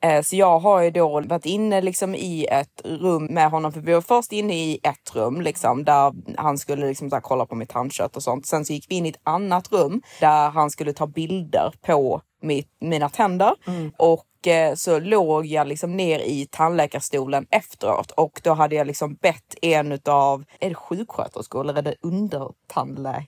Eh, 0.00 0.22
Så 0.22 0.36
jag 0.36 0.58
har 0.58 0.80
ju 0.82 0.90
då 0.90 1.20
varit 1.20 1.46
inne 1.46 1.80
liksom 1.80 2.14
i 2.14 2.46
ett 2.50 2.80
rum 2.84 3.24
med 3.24 3.50
honom. 3.50 3.72
För 3.72 3.80
vi 3.80 3.92
var 3.94 4.00
först 4.00 4.32
inne 4.32 4.54
i 4.54 4.80
ett 4.82 5.14
rum 5.16 5.40
liksom, 5.40 5.84
där 5.84 6.12
han 6.36 6.58
skulle 6.58 6.86
liksom 6.86 7.10
så 7.10 7.20
kolla 7.22 7.46
på 7.46 7.54
mitt 7.54 7.68
tandkött 7.68 8.16
och 8.16 8.22
sånt. 8.22 8.46
Sen 8.46 8.64
så 8.64 8.72
gick 8.72 8.86
vi 8.90 8.94
in 8.94 9.06
i 9.06 9.08
ett 9.08 9.20
annat 9.22 9.72
rum 9.72 10.02
där 10.20 10.50
han 10.50 10.70
skulle 10.70 10.92
ta 10.92 11.06
bilder 11.06 11.72
på 11.86 12.20
mitt, 12.42 12.68
mina 12.80 13.08
tänder. 13.08 13.52
Och 13.98 14.24
eh, 14.24 14.33
så 14.76 14.98
låg 14.98 15.46
jag 15.46 15.66
liksom 15.66 15.96
ner 15.96 16.18
i 16.18 16.46
tandläkarstolen 16.50 17.46
efteråt 17.50 18.10
och 18.10 18.40
då 18.44 18.54
hade 18.54 18.74
jag 18.74 18.86
liksom 18.86 19.14
bett 19.14 19.54
en 19.62 19.92
utav, 19.92 20.44
är 20.60 20.68
det 20.68 20.74
sjuksköterskor 20.74 21.60
eller 21.60 21.78
är 21.78 21.82
det 21.82 21.94
undertandläkare? 22.00 23.26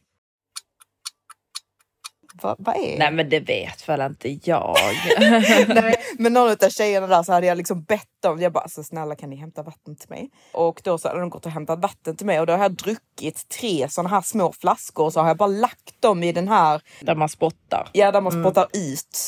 vad, 2.42 2.56
vad 2.58 2.76
är 2.76 2.98
Nej 2.98 3.12
men 3.12 3.28
det 3.28 3.40
vet 3.40 3.88
väl 3.88 4.00
inte 4.00 4.38
jag. 4.44 4.76
Nej, 5.68 5.96
men 6.18 6.32
någon 6.32 6.50
av 6.50 6.68
tjejerna 6.68 7.06
där 7.06 7.22
så 7.22 7.32
hade 7.32 7.46
jag 7.46 7.58
liksom 7.58 7.82
bett 7.82 8.08
dem. 8.22 8.40
Jag 8.40 8.52
bara 8.52 8.60
alltså, 8.60 8.84
snälla 8.84 9.16
kan 9.16 9.30
ni 9.30 9.36
hämta 9.36 9.62
vatten 9.62 9.96
till 9.96 10.10
mig? 10.10 10.30
Och 10.52 10.80
då 10.84 10.98
så 10.98 11.08
hade 11.08 11.20
de 11.20 11.30
gått 11.30 11.46
och 11.46 11.52
hämtat 11.52 11.78
vatten 11.78 12.16
till 12.16 12.26
mig 12.26 12.40
och 12.40 12.46
då 12.46 12.52
har 12.52 12.62
jag 12.62 12.72
druckit 12.72 13.48
tre 13.48 13.88
sådana 13.88 14.08
här 14.08 14.20
små 14.20 14.52
flaskor 14.52 15.04
och 15.04 15.12
så 15.12 15.20
har 15.20 15.28
jag 15.28 15.36
bara 15.36 15.46
lagt 15.46 16.02
dem 16.02 16.22
i 16.22 16.32
den 16.32 16.48
här. 16.48 16.82
Där 17.00 17.14
man 17.14 17.28
spottar. 17.28 17.88
Ja, 17.92 18.12
där 18.12 18.20
man 18.20 18.32
spottar 18.32 18.66
ut 18.72 19.18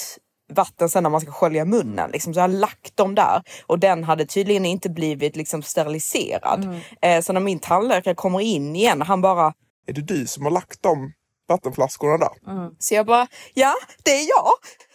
vatten 0.53 0.89
sen 0.89 1.03
när 1.03 1.11
man 1.11 1.21
ska 1.21 1.31
skölja 1.33 1.65
munnen. 1.65 2.11
Liksom. 2.11 2.35
Så 2.35 2.39
jag 2.41 2.45
har 2.45 2.49
lagt 2.49 2.97
dem 2.97 3.15
där 3.15 3.43
och 3.67 3.79
den 3.79 4.05
hade 4.05 4.27
tydligen 4.27 4.65
inte 4.65 4.91
blivit 4.91 5.37
liksom 5.37 5.63
steriliserad. 5.63 6.81
Eh, 7.03 7.21
så 7.23 7.33
när 7.33 7.41
min 7.41 7.59
tandläkare 7.59 8.15
kommer 8.15 8.41
in 8.41 8.77
igen, 8.77 9.03
han 9.03 9.21
bara 9.21 9.53
Är 9.87 9.93
det 9.93 10.01
du 10.03 10.27
som 10.27 10.45
har 10.45 10.51
lagt 10.51 10.83
de 10.83 11.13
vattenflaskorna 11.49 12.19
där? 12.19 12.31
Så 12.79 12.95
jag 12.95 13.07
bara, 13.07 13.27
ja 13.55 13.75
det 14.05 14.11
är 14.11 14.29
jag. 14.29 14.49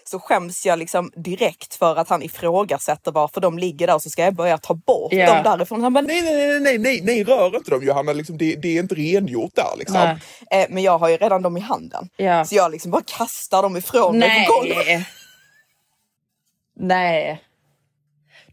Så 0.05 0.19
skäms 0.19 0.65
jag 0.65 0.79
liksom 0.79 1.11
direkt 1.15 1.75
för 1.75 1.95
att 1.95 2.09
han 2.09 2.23
ifrågasätter 2.23 3.11
varför 3.11 3.41
de 3.41 3.57
ligger 3.59 3.87
där 3.87 3.95
och 3.95 4.01
så 4.01 4.09
ska 4.09 4.21
jag 4.23 4.35
börja 4.35 4.57
ta 4.57 4.73
bort 4.73 5.13
Ja. 5.13 5.33
dem 5.33 5.43
därifrån. 5.43 5.81
Han 5.83 5.93
bara, 5.93 6.01
Nej, 6.01 6.21
nej, 6.21 6.33
nej, 6.47 6.59
nej, 6.59 6.77
nej, 6.77 7.01
nej, 7.03 7.23
rör 7.23 7.55
inte 7.55 7.71
dem 7.71 7.83
Johanna. 7.83 8.13
Liksom, 8.13 8.37
det, 8.37 8.55
det 8.55 8.77
är 8.77 8.79
inte 8.79 8.95
rengjort 8.95 9.51
där 9.55 9.77
liksom. 9.77 9.95
Eh, 10.51 10.65
men 10.69 10.83
jag 10.83 10.97
har 10.97 11.09
ju 11.09 11.17
redan 11.17 11.41
dem 11.41 11.57
i 11.57 11.59
handen. 11.59 12.09
Ja. 12.17 12.45
Så 12.45 12.55
jag 12.55 12.71
liksom 12.71 12.91
bara 12.91 13.03
kastar 13.17 13.61
dem 13.63 13.77
ifrån 13.77 14.19
mig 14.19 14.45
på 14.47 14.53
golvet. 14.53 15.07
Nej. 16.75 17.43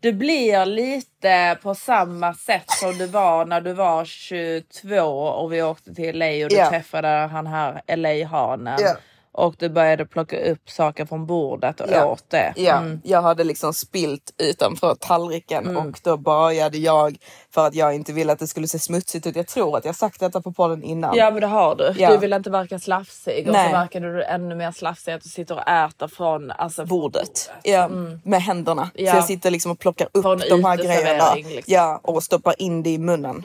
Du 0.00 0.12
blir 0.12 0.66
lite 0.66 1.58
på 1.62 1.74
samma 1.74 2.34
sätt 2.34 2.70
som 2.70 2.98
du 2.98 3.06
var 3.06 3.44
när 3.44 3.60
du 3.60 3.72
var 3.72 4.04
22 4.04 4.96
och 5.12 5.52
vi 5.52 5.62
åkte 5.62 5.94
till 5.94 6.18
LA 6.18 6.26
och 6.26 6.50
du 6.50 6.56
Ja. 6.56 6.70
träffade 6.70 7.08
han 7.08 7.46
här 7.46 7.82
LA-hanen. 7.96 8.78
Ja. 8.80 8.96
Och 9.40 9.54
du 9.58 9.68
började 9.68 10.06
plocka 10.06 10.50
upp 10.50 10.70
saker 10.70 11.06
från 11.06 11.26
bordet 11.26 11.80
och 11.80 11.86
Ja. 11.92 12.04
åt 12.06 12.24
det. 12.30 12.52
Ja, 12.56 12.76
Mm. 12.76 13.00
jag 13.04 13.22
hade 13.22 13.44
liksom 13.44 13.74
spilt 13.74 14.34
utanför 14.38 14.94
tallriken 14.94 15.76
och 15.76 16.00
då 16.02 16.16
började 16.16 16.78
jag 16.78 17.16
för 17.54 17.66
att 17.66 17.74
jag 17.74 17.94
inte 17.94 18.12
ville 18.12 18.32
att 18.32 18.38
det 18.38 18.46
skulle 18.46 18.68
se 18.68 18.78
smutsigt 18.78 19.26
ut. 19.26 19.36
Jag 19.36 19.46
tror 19.46 19.76
att 19.76 19.84
jag 19.84 19.96
sagt 19.96 20.20
detta 20.20 20.40
på 20.40 20.52
podden 20.52 20.82
innan. 20.82 21.16
Ja 21.16 21.30
men 21.30 21.40
det 21.40 21.46
har 21.46 21.74
du. 21.74 21.94
Ja. 21.98 22.10
Du 22.10 22.16
vill 22.16 22.32
inte 22.32 22.50
verka 22.50 22.78
slafsig 22.78 23.46
och 23.46 23.52
Nej. 23.52 23.70
så 23.70 23.76
verkar 23.76 24.00
du 24.00 24.24
ännu 24.24 24.54
mer 24.54 24.72
slafsig 24.72 25.12
att 25.12 25.22
du 25.22 25.28
sitter 25.28 25.54
och 25.54 25.68
äter 25.68 26.08
från 26.08 26.50
alltså, 26.50 26.84
bordet. 26.84 27.50
Ja, 27.62 27.88
med 28.24 28.42
händerna. 28.42 28.90
Så 28.94 29.00
Mm. 29.00 29.08
Ja. 29.10 29.14
jag 29.16 29.24
sitter 29.24 29.50
liksom 29.50 29.72
och 29.72 29.78
plockar 29.78 30.08
upp 30.12 30.24
en 30.24 30.38
de 30.50 30.64
här 30.64 30.76
grejerna. 30.76 31.34
liksom. 31.34 31.62
Ja, 31.66 32.00
och 32.02 32.22
stoppar 32.22 32.54
in 32.62 32.82
det 32.82 32.90
i 32.90 32.98
munnen. 32.98 33.44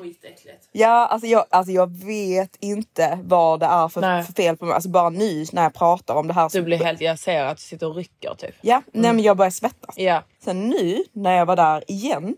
Ja, 0.72 1.08
alltså 1.08 1.28
jag, 1.28 1.46
alltså 1.50 1.72
jag 1.72 1.92
vet 2.06 2.56
inte 2.60 3.20
vad 3.24 3.60
det 3.60 3.66
är 3.66 3.88
för, 3.88 4.24
för 4.24 4.34
fel 4.34 4.58
på 4.58 4.66
mig. 4.66 4.74
Alltså 4.76 4.90
bara 4.90 5.10
nu 5.10 5.46
när 5.52 5.64
jag 5.64 5.74
pratar 5.74 5.85
om 6.14 6.28
det 6.28 6.34
här. 6.34 6.50
Du 6.54 6.62
blir 6.62 6.78
helt, 6.78 7.02
jag 7.02 7.20
ser 7.20 7.46
att 7.46 7.58
du 7.58 7.64
sitter 7.64 7.88
och 7.88 7.96
rycker 7.96 8.36
typ. 8.36 8.56
Ja, 8.62 8.82
nej 8.92 9.14
men 9.14 9.24
jag 9.24 9.38
börjar 9.38 9.52
svettas. 9.52 9.98
Ja. 9.98 10.24
Sen 10.44 10.70
nu 10.70 11.04
när 11.14 11.38
jag 11.38 11.46
var 11.46 11.56
där 11.56 11.84
igen 11.88 12.36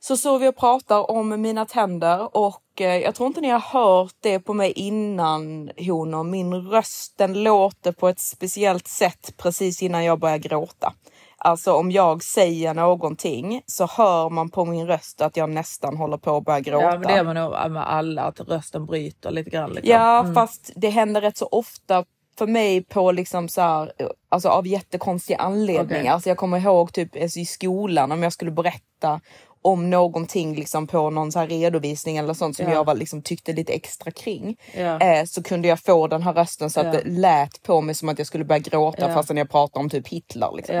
så 0.00 0.16
står 0.16 0.38
vi 0.38 0.48
och 0.48 0.56
pratar 0.56 1.10
om 1.10 1.40
mina 1.40 1.66
tänder 1.66 2.36
och 2.36 2.80
eh, 2.80 2.96
jag 2.96 3.14
tror 3.14 3.26
inte 3.26 3.40
ni 3.40 3.48
har 3.48 3.60
hört 3.60 4.14
det 4.20 4.40
på 4.40 4.54
mig 4.54 4.72
innan 4.72 5.70
honor. 5.78 6.24
Min 6.24 6.54
röst 6.54 7.18
den 7.18 7.42
låter 7.42 7.92
på 7.92 8.08
ett 8.08 8.20
speciellt 8.20 8.88
sätt 8.88 9.34
precis 9.36 9.82
innan 9.82 10.04
jag 10.04 10.18
börjar 10.18 10.38
gråta. 10.38 10.92
Alltså 11.42 11.72
om 11.72 11.90
jag 11.90 12.22
säger 12.22 12.74
någonting 12.74 13.62
så 13.66 13.86
hör 13.86 14.30
man 14.30 14.50
på 14.50 14.64
min 14.64 14.86
röst 14.86 15.20
att 15.20 15.36
jag 15.36 15.50
nästan 15.50 15.96
håller 15.96 16.16
på 16.16 16.36
att 16.36 16.44
börja 16.44 16.60
gråta. 16.60 16.84
Ja 16.84 16.98
men 16.98 17.02
det 17.02 17.14
är 17.14 17.24
man 17.24 17.34
nog 17.34 17.70
med 17.70 17.90
alla, 17.90 18.22
att 18.22 18.40
rösten 18.40 18.86
bryter 18.86 19.30
lite 19.30 19.50
grann. 19.50 19.70
Liksom. 19.70 19.90
Ja, 19.90 20.32
fast 20.34 20.72
det 20.76 20.88
händer 20.88 21.20
rätt 21.20 21.36
så 21.36 21.46
ofta 21.46 22.04
för 22.40 22.46
mig 22.46 22.82
på 22.84 23.12
liksom 23.12 23.48
så 23.48 23.60
här, 23.60 23.92
alltså 24.28 24.48
av 24.48 24.66
jättekonstiga 24.66 25.38
anledningar. 25.38 26.00
Okej. 26.00 26.08
Alltså 26.08 26.28
jag 26.28 26.38
kommer 26.38 26.58
ihåg 26.58 26.92
typ 26.92 27.22
alltså 27.22 27.38
i 27.38 27.44
skolan 27.44 28.12
om 28.12 28.22
jag 28.22 28.32
skulle 28.32 28.50
berätta 28.50 29.20
om 29.62 29.90
någonting 29.90 30.54
liksom 30.54 30.86
på 30.86 31.10
någon 31.10 31.32
så 31.32 31.38
här 31.38 31.46
redovisning 31.46 32.16
eller 32.16 32.34
sånt 32.34 32.56
som 32.56 32.66
Ja. 32.66 32.72
jag 32.74 32.84
var 32.84 32.94
liksom 32.94 33.22
tyckte 33.22 33.52
lite 33.52 33.72
extra 33.72 34.10
kring. 34.10 34.56
Ja. 34.76 35.00
Eh, 35.00 35.24
så 35.24 35.42
kunde 35.42 35.68
jag 35.68 35.80
få 35.80 36.06
den 36.06 36.22
här 36.22 36.32
rösten 36.32 36.70
så 36.70 36.80
att 36.80 36.86
Ja. 36.86 36.92
det 36.92 37.02
lät 37.10 37.62
på 37.62 37.80
mig 37.80 37.94
som 37.94 38.08
att 38.08 38.18
jag 38.18 38.26
skulle 38.26 38.44
börja 38.44 38.58
gråta 38.58 39.08
Ja. 39.08 39.14
fastän 39.14 39.36
jag 39.36 39.50
pratar 39.50 39.80
om 39.80 39.90
typ 39.90 40.08
Hitler. 40.08 40.50
Liksom. 40.56 40.76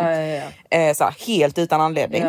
Eh, 0.70 0.94
så 0.94 1.04
här, 1.04 1.26
helt 1.26 1.58
utan 1.58 1.80
anledning. 1.80 2.22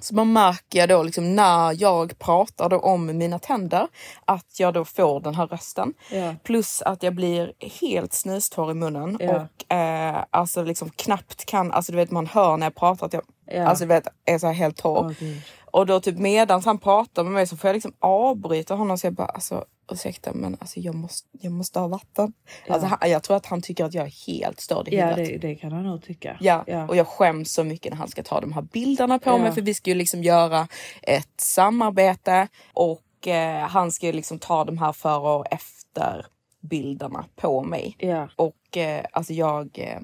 Så 0.00 0.14
man 0.14 0.32
märker 0.32 0.78
jag 0.78 0.88
då 0.88 1.02
liksom 1.02 1.34
när 1.34 1.82
jag 1.82 2.18
pratar 2.18 2.68
då 2.68 2.78
om 2.78 3.18
mina 3.18 3.38
tänder 3.38 3.88
att 4.24 4.60
jag 4.60 4.74
då 4.74 4.84
får 4.84 5.20
den 5.20 5.34
här 5.34 5.46
rösten. 5.46 5.94
Ja. 6.10 6.34
Plus 6.44 6.82
att 6.82 7.02
jag 7.02 7.14
blir 7.14 7.52
helt 7.80 8.12
snustorr 8.12 8.70
i 8.70 8.74
munnen 8.74 9.16
Ja. 9.20 9.46
och 9.68 9.74
eh, 9.76 10.24
alltså 10.30 10.62
liksom 10.62 10.90
knappt 10.90 11.44
kan, 11.46 11.72
alltså 11.72 11.92
du 11.92 11.96
vet 11.96 12.10
man 12.10 12.26
hör 12.26 12.56
när 12.56 12.66
jag 12.66 12.74
pratar 12.74 13.06
att 13.06 13.12
jag 13.12 13.22
Ja. 13.50 13.66
alltså 13.66 13.84
du 13.84 13.88
vet 13.88 14.08
är 14.24 14.38
så 14.38 14.46
här 14.46 14.54
helt 14.54 14.76
torr. 14.76 15.14
Gud. 15.18 15.42
och 15.64 15.86
då 15.86 16.00
typ 16.00 16.18
medans 16.18 16.64
han 16.64 16.78
pratar 16.78 17.22
med 17.24 17.32
mig 17.32 17.46
så 17.46 17.56
får 17.56 17.68
jag 17.68 17.74
liksom 17.74 17.92
avbryta 17.98 18.74
honom 18.74 18.98
så 18.98 19.06
jag 19.06 19.14
bara 19.14 19.26
alltså 19.28 19.64
ursäkta 19.92 20.32
men 20.32 20.56
alltså 20.60 20.80
jag 20.80 20.94
måste, 20.94 21.28
jag 21.40 21.52
måste 21.52 21.78
ha 21.80 21.88
vatten. 21.88 22.32
Alltså, 22.68 22.86
han, 22.86 23.10
jag 23.10 23.22
tror 23.22 23.36
att 23.36 23.46
han 23.46 23.62
tycker 23.62 23.84
att 23.84 23.94
jag 23.94 24.06
är 24.06 24.26
helt 24.26 24.60
störd 24.60 24.88
i 24.88 24.96
ja 24.96 25.06
huvudet. 25.06 25.40
det, 25.42 25.48
det 25.48 25.54
kan 25.54 25.72
han 25.72 25.84
nog 25.84 26.02
tycka. 26.02 26.36
Ja, 26.40 26.64
ja. 26.66 26.88
och 26.88 26.96
jag 26.96 27.06
skäms 27.06 27.52
så 27.52 27.64
mycket 27.64 27.92
när 27.92 27.96
han 27.98 28.08
ska 28.08 28.22
ta 28.22 28.40
de 28.40 28.52
här 28.52 28.62
bilderna 28.62 29.18
på 29.18 29.30
Ja. 29.30 29.38
mig 29.38 29.52
för 29.52 29.62
vi 29.62 29.74
ska 29.74 29.90
ju 29.90 29.96
liksom 29.96 30.22
göra 30.22 30.68
ett 31.02 31.40
samarbete 31.40 32.48
och 32.72 33.28
eh, 33.28 33.68
han 33.68 33.92
ska 33.92 34.06
ju 34.06 34.12
liksom 34.12 34.38
ta 34.38 34.64
de 34.64 34.78
här 34.78 34.92
före 34.92 35.36
och 35.38 35.46
efter 35.52 36.26
bilderna 36.60 37.24
på 37.36 37.62
mig. 37.62 37.96
ja. 37.98 38.28
Och 38.36 38.76
eh, 38.76 39.04
alltså 39.12 39.32
jag, 39.32 39.78
eh, 39.78 40.00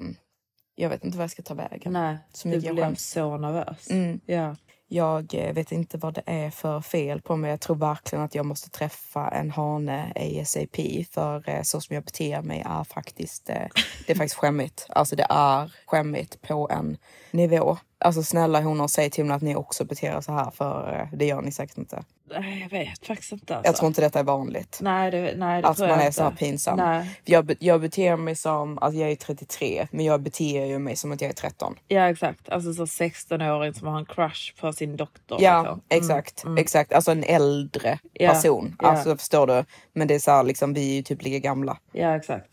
jag 0.75 0.89
vet 0.89 1.03
inte 1.03 1.17
vad 1.17 1.23
jag 1.23 1.31
ska 1.31 1.41
ta 1.43 1.53
vägen. 1.53 1.93
Nej, 1.93 2.17
Så 2.33 2.47
du 2.47 2.55
mycket 2.55 2.65
jag 2.67 2.75
blev 2.75 2.95
så 2.95 3.37
nervös. 3.37 3.89
Mm. 3.89 4.19
Ja. 4.25 4.55
Jag 4.93 5.33
eh, 5.33 5.53
vet 5.53 5.71
inte 5.71 5.97
vad 5.97 6.13
det 6.13 6.21
är 6.25 6.49
för 6.49 6.81
fel 6.81 7.21
på 7.21 7.35
mig. 7.35 7.51
Jag 7.51 7.59
tror 7.59 7.75
verkligen 7.75 8.25
att 8.25 8.35
jag 8.35 8.45
måste 8.45 8.69
träffa 8.69 9.27
en 9.27 9.51
hane 9.51 10.13
ASAP 10.15 11.05
för 11.11 11.49
eh, 11.49 11.61
så 11.61 11.81
som 11.81 11.93
jag 11.93 12.03
beter 12.03 12.41
mig 12.41 12.63
är 12.65 12.83
faktiskt, 12.83 13.49
eh, 13.49 13.67
det 14.07 14.13
är 14.13 14.15
faktiskt 14.15 14.35
skämmigt. 14.35 14.85
Alltså 14.89 15.15
det 15.15 15.27
är 15.29 15.71
skämmigt 15.85 16.41
på 16.41 16.69
en 16.71 16.97
nivå. 17.31 17.77
Alltså 18.03 18.23
snälla 18.23 18.61
honor, 18.61 18.87
säg 18.87 19.09
till 19.09 19.25
mig 19.25 19.35
att 19.35 19.41
ni 19.41 19.55
också 19.55 19.85
beter 19.85 20.17
er 20.17 20.21
så 20.21 20.31
här 20.31 20.51
för 20.51 20.99
eh, 20.99 21.17
det 21.17 21.25
gör 21.25 21.41
ni 21.41 21.51
säkert 21.51 21.77
inte. 21.77 22.03
Nej, 22.39 22.59
jag 22.61 22.69
vet 22.69 23.05
faktiskt 23.05 23.31
inte. 23.31 23.55
Alltså. 23.55 23.69
Jag 23.69 23.75
tror 23.75 23.87
inte 23.87 24.01
detta 24.01 24.19
är 24.19 24.23
vanligt. 24.23 24.79
Nej, 24.81 25.11
det, 25.11 25.33
nej, 25.37 25.61
det 25.61 25.67
Att 25.67 25.79
man 25.79 25.89
är 25.89 25.99
inte. 25.99 26.11
så 26.11 26.23
här 26.23 26.31
pinsam. 26.31 26.77
Nej. 26.77 27.19
Jag, 27.25 27.55
jag 27.59 27.81
beter 27.81 28.15
mig 28.15 28.35
som, 28.35 28.77
alltså 28.79 28.99
jag 28.99 29.11
är 29.11 29.15
33 29.15 29.87
men 29.91 30.05
jag 30.05 30.21
beter 30.21 30.65
ju 30.65 30.79
mig 30.79 30.95
som 30.95 31.11
att 31.11 31.21
jag 31.21 31.29
är 31.29 31.33
13. 31.35 31.75
Ja 31.87 32.09
exakt, 32.09 32.49
alltså 32.49 32.73
så 32.73 32.85
16-åring 32.85 33.73
som 33.73 33.87
har 33.87 33.97
en 33.99 34.05
crush 34.05 34.55
på 34.61 34.73
sin 34.73 34.97
doktor. 34.97 35.37
Ja, 35.41 35.61
liksom. 35.61 35.81
exakt. 35.89 36.43
exakt. 36.59 36.93
Alltså 36.93 37.11
en 37.11 37.23
äldre 37.23 37.99
Ja, 38.13 38.29
person. 38.29 38.75
Alltså 38.79 39.17
förstår 39.17 39.47
du? 39.47 39.65
Men 39.93 40.07
det 40.07 40.15
är 40.15 40.19
så 40.19 40.31
här, 40.31 40.43
liksom, 40.43 40.73
vi 40.73 40.91
är 40.91 40.95
ju 40.95 41.01
typ 41.01 41.23
lika 41.23 41.39
gamla. 41.39 41.77
Ja 41.91 42.15
exakt. 42.15 42.49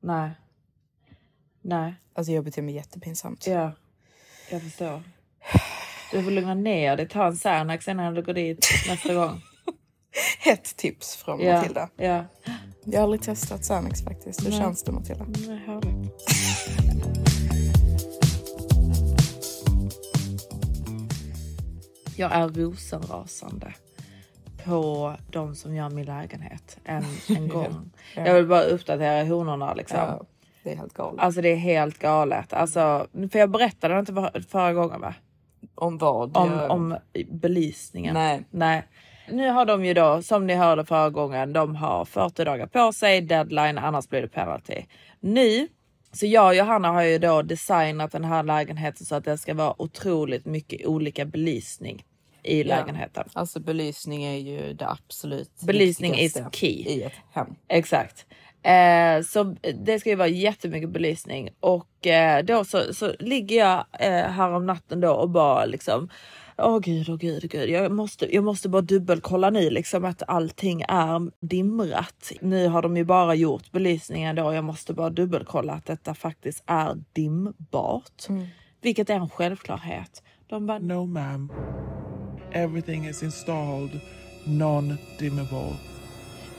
Nej. 0.00 0.30
Nej, 1.62 1.94
Alltså 2.14 2.32
jag 2.32 2.44
beter 2.44 2.62
mig 2.62 2.74
jättepinsamt. 2.74 3.46
ja. 3.46 3.72
Jag 4.52 4.62
förstår. 4.62 5.02
Du 6.10 6.22
får 6.22 6.30
lugna 6.30 6.54
ner 6.54 6.96
dig, 6.96 7.08
ta 7.08 7.26
en 7.26 7.36
Xanax 7.36 7.88
innan 7.88 8.14
du 8.14 8.22
går 8.22 8.34
dit 8.34 8.66
nästa 8.88 9.14
gång. 9.14 9.42
Ett 10.46 10.76
tips 10.76 11.16
från 11.16 11.40
Ja, 11.40 11.56
Matilda. 11.56 11.88
ja. 11.96 12.24
Jag 12.84 12.98
har 12.98 13.02
aldrig 13.04 13.22
testat 13.22 13.60
Xanax 13.62 14.04
faktiskt. 14.04 14.44
Hur 14.46 14.50
Nej. 14.50 14.58
känns 14.58 14.82
det 14.82 14.92
Matilda? 14.92 15.24
Nej, 15.48 15.62
härligt. 15.66 16.12
Jag 22.16 22.32
är 22.32 22.48
rosenrasande 22.48 23.74
på 24.64 25.14
de 25.30 25.54
som 25.54 25.74
gör 25.74 25.90
min 25.90 26.04
lägenhet 26.06 26.78
en, 26.84 27.04
en 27.36 27.48
gång. 27.48 27.90
Jag 28.14 28.34
vill 28.34 28.46
bara 28.46 28.62
uppdatera 28.62 29.24
honorna 29.24 29.74
liksom. 29.74 29.98
Ja, 29.98 30.22
det 30.64 30.72
är 30.72 30.76
helt 30.76 30.94
galet. 30.94 31.20
Alltså 31.20 31.40
det 31.42 31.48
är 31.48 31.56
helt 31.56 31.98
galet. 31.98 32.52
Alltså, 32.52 33.06
för 33.32 33.38
jag 33.38 33.50
berättade 33.50 33.98
inte 33.98 34.12
för- 34.14 34.40
förra 34.48 34.72
gången 34.72 35.00
va? 35.00 35.14
om 35.74 35.98
vad? 35.98 36.36
Om, 36.36 36.50
Jag- 36.52 36.70
om 36.70 36.96
belysningen. 37.28 38.14
Nej. 38.14 38.44
Nej. 38.50 38.82
Nu 39.30 39.48
har 39.50 39.64
de 39.66 39.84
ju 39.84 39.94
då, 39.94 40.22
som 40.22 40.46
ni 40.46 40.54
hörde 40.54 40.84
förra 40.84 41.10
gången, 41.10 41.52
de 41.52 41.76
har 41.76 42.04
40 42.04 42.44
dagar 42.44 42.66
på 42.66 42.92
sig, 42.92 43.20
deadline, 43.20 43.78
annars 43.78 44.08
blir 44.08 44.22
det 44.22 44.28
penalty. 44.28 44.82
Nu, 45.20 45.68
så 46.12 46.26
jag 46.26 46.46
och 46.46 46.54
Johanna 46.54 46.88
har 46.92 47.02
ju 47.02 47.18
då 47.18 47.42
designat 47.42 48.12
den 48.12 48.24
här 48.24 48.42
lägenheten 48.42 49.06
så 49.06 49.14
att 49.14 49.24
det 49.24 49.38
ska 49.38 49.54
vara 49.54 49.82
otroligt 49.82 50.46
mycket 50.46 50.86
olika 50.86 51.24
belysning 51.24 52.04
i 52.42 52.64
lägenheten. 52.64 53.24
Alltså 53.32 53.60
belysning 53.60 54.24
är 54.24 54.36
ju 54.38 54.72
det 54.74 54.88
absolut 54.88 55.60
Belysning 55.60 56.14
is 56.18 56.38
key. 56.52 56.68
i 56.68 57.02
ett 57.02 57.12
hem. 57.32 57.46
Exakt. 57.68 58.26
Eh, 58.62 59.22
så 59.22 59.56
det 59.84 60.00
ska 60.00 60.10
ju 60.10 60.16
vara 60.16 60.28
jättemycket 60.28 60.90
belysning 60.90 61.50
och 61.60 62.06
eh, 62.06 62.44
då 62.44 62.64
så, 62.64 62.94
så 62.94 63.12
ligger 63.18 63.56
jag 63.56 63.84
eh, 64.00 64.30
här 64.30 64.50
om 64.50 64.66
natten 64.66 65.00
då 65.00 65.12
och 65.12 65.30
bara 65.30 65.64
liksom 65.64 66.08
Åh 66.58 66.78
gud, 66.78 67.08
åh 67.08 67.16
gud, 67.16 67.50
gud. 67.50 67.70
Jag 67.70 67.92
måste, 67.92 68.34
jag 68.34 68.44
måste 68.44 68.68
bara 68.68 68.82
dubbelkolla 68.82 69.50
nu 69.50 69.70
liksom 69.70 70.04
att 70.04 70.22
allting 70.26 70.82
är 70.88 71.46
dimrat. 71.46 72.32
Nu 72.40 72.68
har 72.68 72.82
de 72.82 72.96
ju 72.96 73.04
bara 73.04 73.34
gjort 73.34 73.72
belysningen 73.72 74.36
då. 74.36 74.52
Jag 74.52 74.64
måste 74.64 74.94
bara 74.94 75.10
dubbelkolla 75.10 75.72
att 75.72 75.86
detta 75.86 76.14
faktiskt 76.14 76.62
är 76.66 76.96
dimbart. 77.12 78.28
Vilket 78.82 79.10
är 79.10 79.14
en 79.14 79.30
självklarhet. 79.30 80.22
De 80.46 80.66
bara, 80.66 80.78
No 80.78 81.06
ma'am. 81.06 81.48
Everything 82.52 83.08
is 83.08 83.22
installed 83.22 84.00
non-dimmable. 84.44 85.91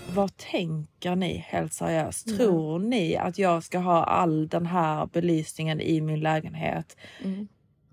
Vad 0.09 0.37
tänker 0.37 1.15
ni 1.15 1.37
helt 1.47 1.73
seriöst? 1.73 2.37
Tror 2.37 2.79
ni 2.79 3.17
att 3.17 3.37
jag 3.37 3.63
ska 3.63 3.79
ha 3.79 4.03
all 4.03 4.47
den 4.47 4.65
här 4.65 5.05
belysningen 5.05 5.81
i 5.81 6.01
min 6.01 6.19
lägenhet 6.19 6.97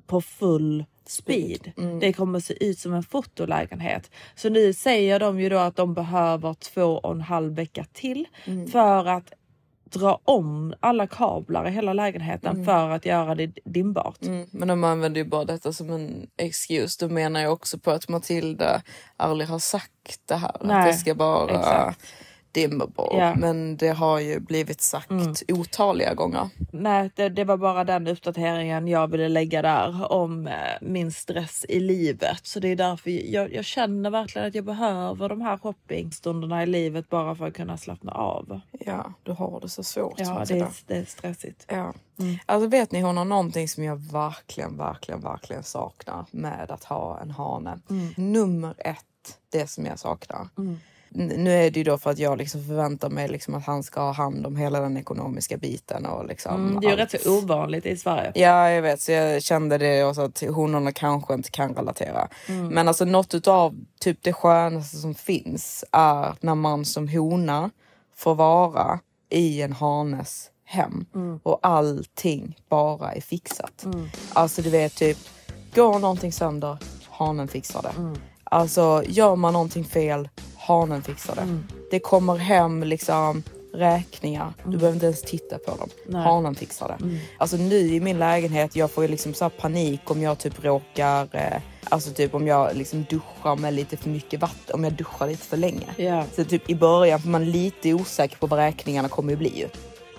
på 0.06 0.20
full 0.20 0.84
speed? 1.06 1.72
Det 2.00 2.12
kommer 2.12 2.40
se 2.40 2.64
ut 2.64 2.78
som 2.78 2.94
en 2.94 3.02
fotolägenhet. 3.02 4.10
Så 4.34 4.48
nu 4.48 4.72
säger 4.72 5.20
de 5.20 5.40
ju 5.40 5.48
då 5.48 5.58
att 5.58 5.76
de 5.76 5.94
behöver 5.94 6.54
två 6.54 6.84
och 6.84 7.12
en 7.12 7.20
halv 7.20 7.54
vecka 7.54 7.86
till 7.92 8.28
för 8.72 9.06
att 9.06 9.32
dra 9.92 10.20
om 10.24 10.74
alla 10.80 11.06
kablar 11.06 11.68
i 11.68 11.70
hela 11.70 11.92
lägenheten 11.92 12.64
för 12.64 12.90
att 12.90 13.06
göra 13.06 13.34
det 13.34 13.52
dimbart. 13.64 14.22
Mm, 14.22 14.46
men 14.50 14.68
de 14.68 14.84
använder 14.84 15.20
ju 15.20 15.24
bara 15.24 15.44
detta 15.44 15.72
som 15.72 15.90
en 15.90 16.26
excuse. 16.36 17.06
De 17.06 17.14
menar 17.14 17.40
ju 17.40 17.46
också 17.46 17.78
på 17.78 17.90
att 17.90 18.08
Matilda 18.08 18.82
aldrig 19.16 19.48
har 19.48 19.58
sagt 19.58 20.20
det 20.24 20.34
här. 20.34 20.48
att 20.48 20.62
Nej, 20.62 20.92
det 20.92 20.98
ska 20.98 21.14
vara 21.14 21.58
exakt. 21.58 22.06
Dimmable. 22.52 23.04
Ja. 23.12 23.34
Men 23.34 23.76
det 23.76 23.88
har 23.88 24.20
ju 24.20 24.40
blivit 24.40 24.80
sagt 24.80 25.10
otaliga 25.48 26.14
gånger. 26.14 26.48
Nej, 26.72 27.10
det, 27.14 27.28
det 27.28 27.44
var 27.44 27.56
bara 27.56 27.84
den 27.84 28.06
uppdateringen 28.06 28.88
jag 28.88 29.08
ville 29.08 29.28
lägga 29.28 29.62
där 29.62 30.12
om 30.12 30.46
eh, 30.46 30.54
min 30.80 31.12
stress 31.12 31.64
i 31.68 31.80
livet. 31.80 32.46
Så 32.46 32.60
det 32.60 32.68
är 32.68 32.76
därför 32.76 33.10
jag, 33.10 33.52
jag 33.52 33.64
känner 33.64 34.10
verkligen 34.10 34.48
att 34.48 34.54
jag 34.54 34.64
behöver 34.64 35.28
de 35.28 35.40
här 35.40 35.58
shoppingstunderna 35.58 36.62
i 36.62 36.66
livet 36.66 37.08
bara 37.08 37.34
för 37.34 37.46
att 37.46 37.54
kunna 37.54 37.76
slappna 37.76 38.12
av. 38.12 38.60
Ja, 38.86 39.12
du 39.22 39.32
har 39.32 39.60
det 39.60 39.68
så 39.68 39.82
svårt. 39.82 40.14
Ja, 40.16 40.44
det 40.48 40.58
är, 40.58 40.68
det 40.86 40.96
är 40.96 41.04
stressigt. 41.04 41.64
Ja. 41.68 41.94
Alltså 42.46 42.68
vet 42.68 42.92
ni, 42.92 43.00
hon 43.00 43.16
har 43.16 43.24
någonting 43.24 43.68
som 43.68 43.84
jag 43.84 43.96
verkligen, 43.96 44.76
verkligen, 44.76 45.20
verkligen 45.20 45.62
saknar 45.62 46.24
med 46.30 46.70
att 46.70 46.84
ha 46.84 47.20
en 47.20 47.30
hane. 47.30 47.78
Nummer 48.16 48.74
ett, 48.78 49.38
det 49.52 49.70
som 49.70 49.86
jag 49.86 49.98
saknar. 49.98 50.48
N- 50.58 50.80
Nu 51.12 51.52
är 51.52 51.70
det 51.70 51.78
ju 51.80 51.84
då 51.84 51.98
för 51.98 52.10
att 52.10 52.18
jag 52.18 52.38
liksom 52.38 52.64
förväntar 52.64 53.10
mig 53.10 53.28
liksom 53.28 53.54
att 53.54 53.66
han 53.66 53.82
ska 53.82 54.00
ha 54.00 54.12
hand 54.12 54.46
om 54.46 54.56
hela 54.56 54.80
den 54.80 54.96
ekonomiska 54.96 55.56
biten 55.56 56.06
och 56.06 56.26
liksom 56.26 56.54
Mm, 56.54 56.80
det 56.80 56.86
är 56.86 56.96
ju 56.96 57.00
allt. 57.02 57.14
rätt 57.14 57.22
så 57.22 57.38
ovanligt 57.38 57.86
i 57.86 57.96
Sverige. 57.96 58.32
Ja, 58.34 58.70
jag 58.70 58.82
vet. 58.82 59.00
Så 59.00 59.12
jag 59.12 59.42
kände 59.42 59.78
det 59.78 60.04
också 60.04 60.20
att 60.20 60.40
honorna 60.40 60.92
kanske 60.92 61.34
inte 61.34 61.50
kan 61.50 61.74
relatera. 61.74 62.28
Men 62.70 62.88
alltså 62.88 63.04
något 63.04 63.34
utav 63.34 63.74
typ 64.00 64.18
det 64.22 64.32
skönaste 64.32 64.96
som 64.96 65.14
finns 65.14 65.84
är 65.92 66.34
när 66.40 66.54
man 66.54 66.84
som 66.84 67.08
hona 67.08 67.70
får 68.16 68.34
vara 68.34 68.98
i 69.30 69.62
en 69.62 69.72
hanes 69.72 70.50
hem 70.64 71.06
och 71.42 71.58
allting 71.62 72.56
bara 72.68 73.12
är 73.12 73.20
fixat. 73.20 73.86
Alltså 74.32 74.62
du 74.62 74.70
vet 74.70 74.94
typ, 74.96 75.18
går 75.74 75.98
någonting 75.98 76.32
sönder, 76.32 76.78
hanen 77.10 77.48
fixar 77.48 77.82
det. 77.82 78.18
Alltså 78.44 79.02
gör 79.06 79.36
man 79.36 79.52
någonting 79.52 79.84
fel, 79.84 80.28
hanen 80.70 81.02
fixar 81.02 81.34
det. 81.34 81.58
Det 81.90 82.00
kommer 82.00 82.36
hem 82.36 82.82
liksom 82.82 83.42
räkningar. 83.72 84.52
Du 84.64 84.70
behöver 84.70 84.94
inte 84.94 85.06
ens 85.06 85.22
titta 85.22 85.58
på 85.58 85.76
dem. 85.76 85.88
Nej. 86.06 86.22
Hanen 86.22 86.54
fixar 86.54 86.88
det. 86.88 87.18
Alltså 87.38 87.56
nu 87.56 87.78
i 87.78 88.00
min 88.00 88.18
lägenhet, 88.18 88.76
jag 88.76 88.90
får 88.90 89.04
ju 89.04 89.08
liksom 89.08 89.34
så 89.34 89.50
panik 89.50 90.10
om 90.10 90.22
jag 90.22 90.38
typ 90.38 90.64
råkar, 90.64 91.28
eh, 91.32 91.62
alltså 91.84 92.10
typ 92.10 92.34
om 92.34 92.46
jag 92.46 92.76
liksom 92.76 93.06
duschar 93.10 93.56
med 93.56 93.74
lite 93.74 93.96
för 93.96 94.10
mycket 94.10 94.40
vatten, 94.40 94.74
om 94.74 94.84
jag 94.84 94.92
duschar 94.92 95.26
lite 95.26 95.42
för 95.42 95.56
länge. 95.56 95.86
Ja. 95.96 96.24
Så 96.36 96.44
typ 96.44 96.70
i 96.70 96.74
början 96.74 97.20
får 97.20 97.28
man 97.28 97.50
lite 97.50 97.94
osäker 97.94 98.36
på 98.36 98.46
vad 98.46 98.58
räkningarna 98.58 99.08
kommer 99.08 99.32
att 99.32 99.38
bli 99.38 99.58
ju. 99.58 99.68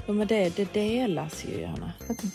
Ja, 0.06 0.14
men 0.14 0.28
det, 0.28 0.56
det 0.56 0.74
delas 0.74 1.46
ju 1.46 1.62
gärna. 1.62 1.94
Inte 2.10 2.28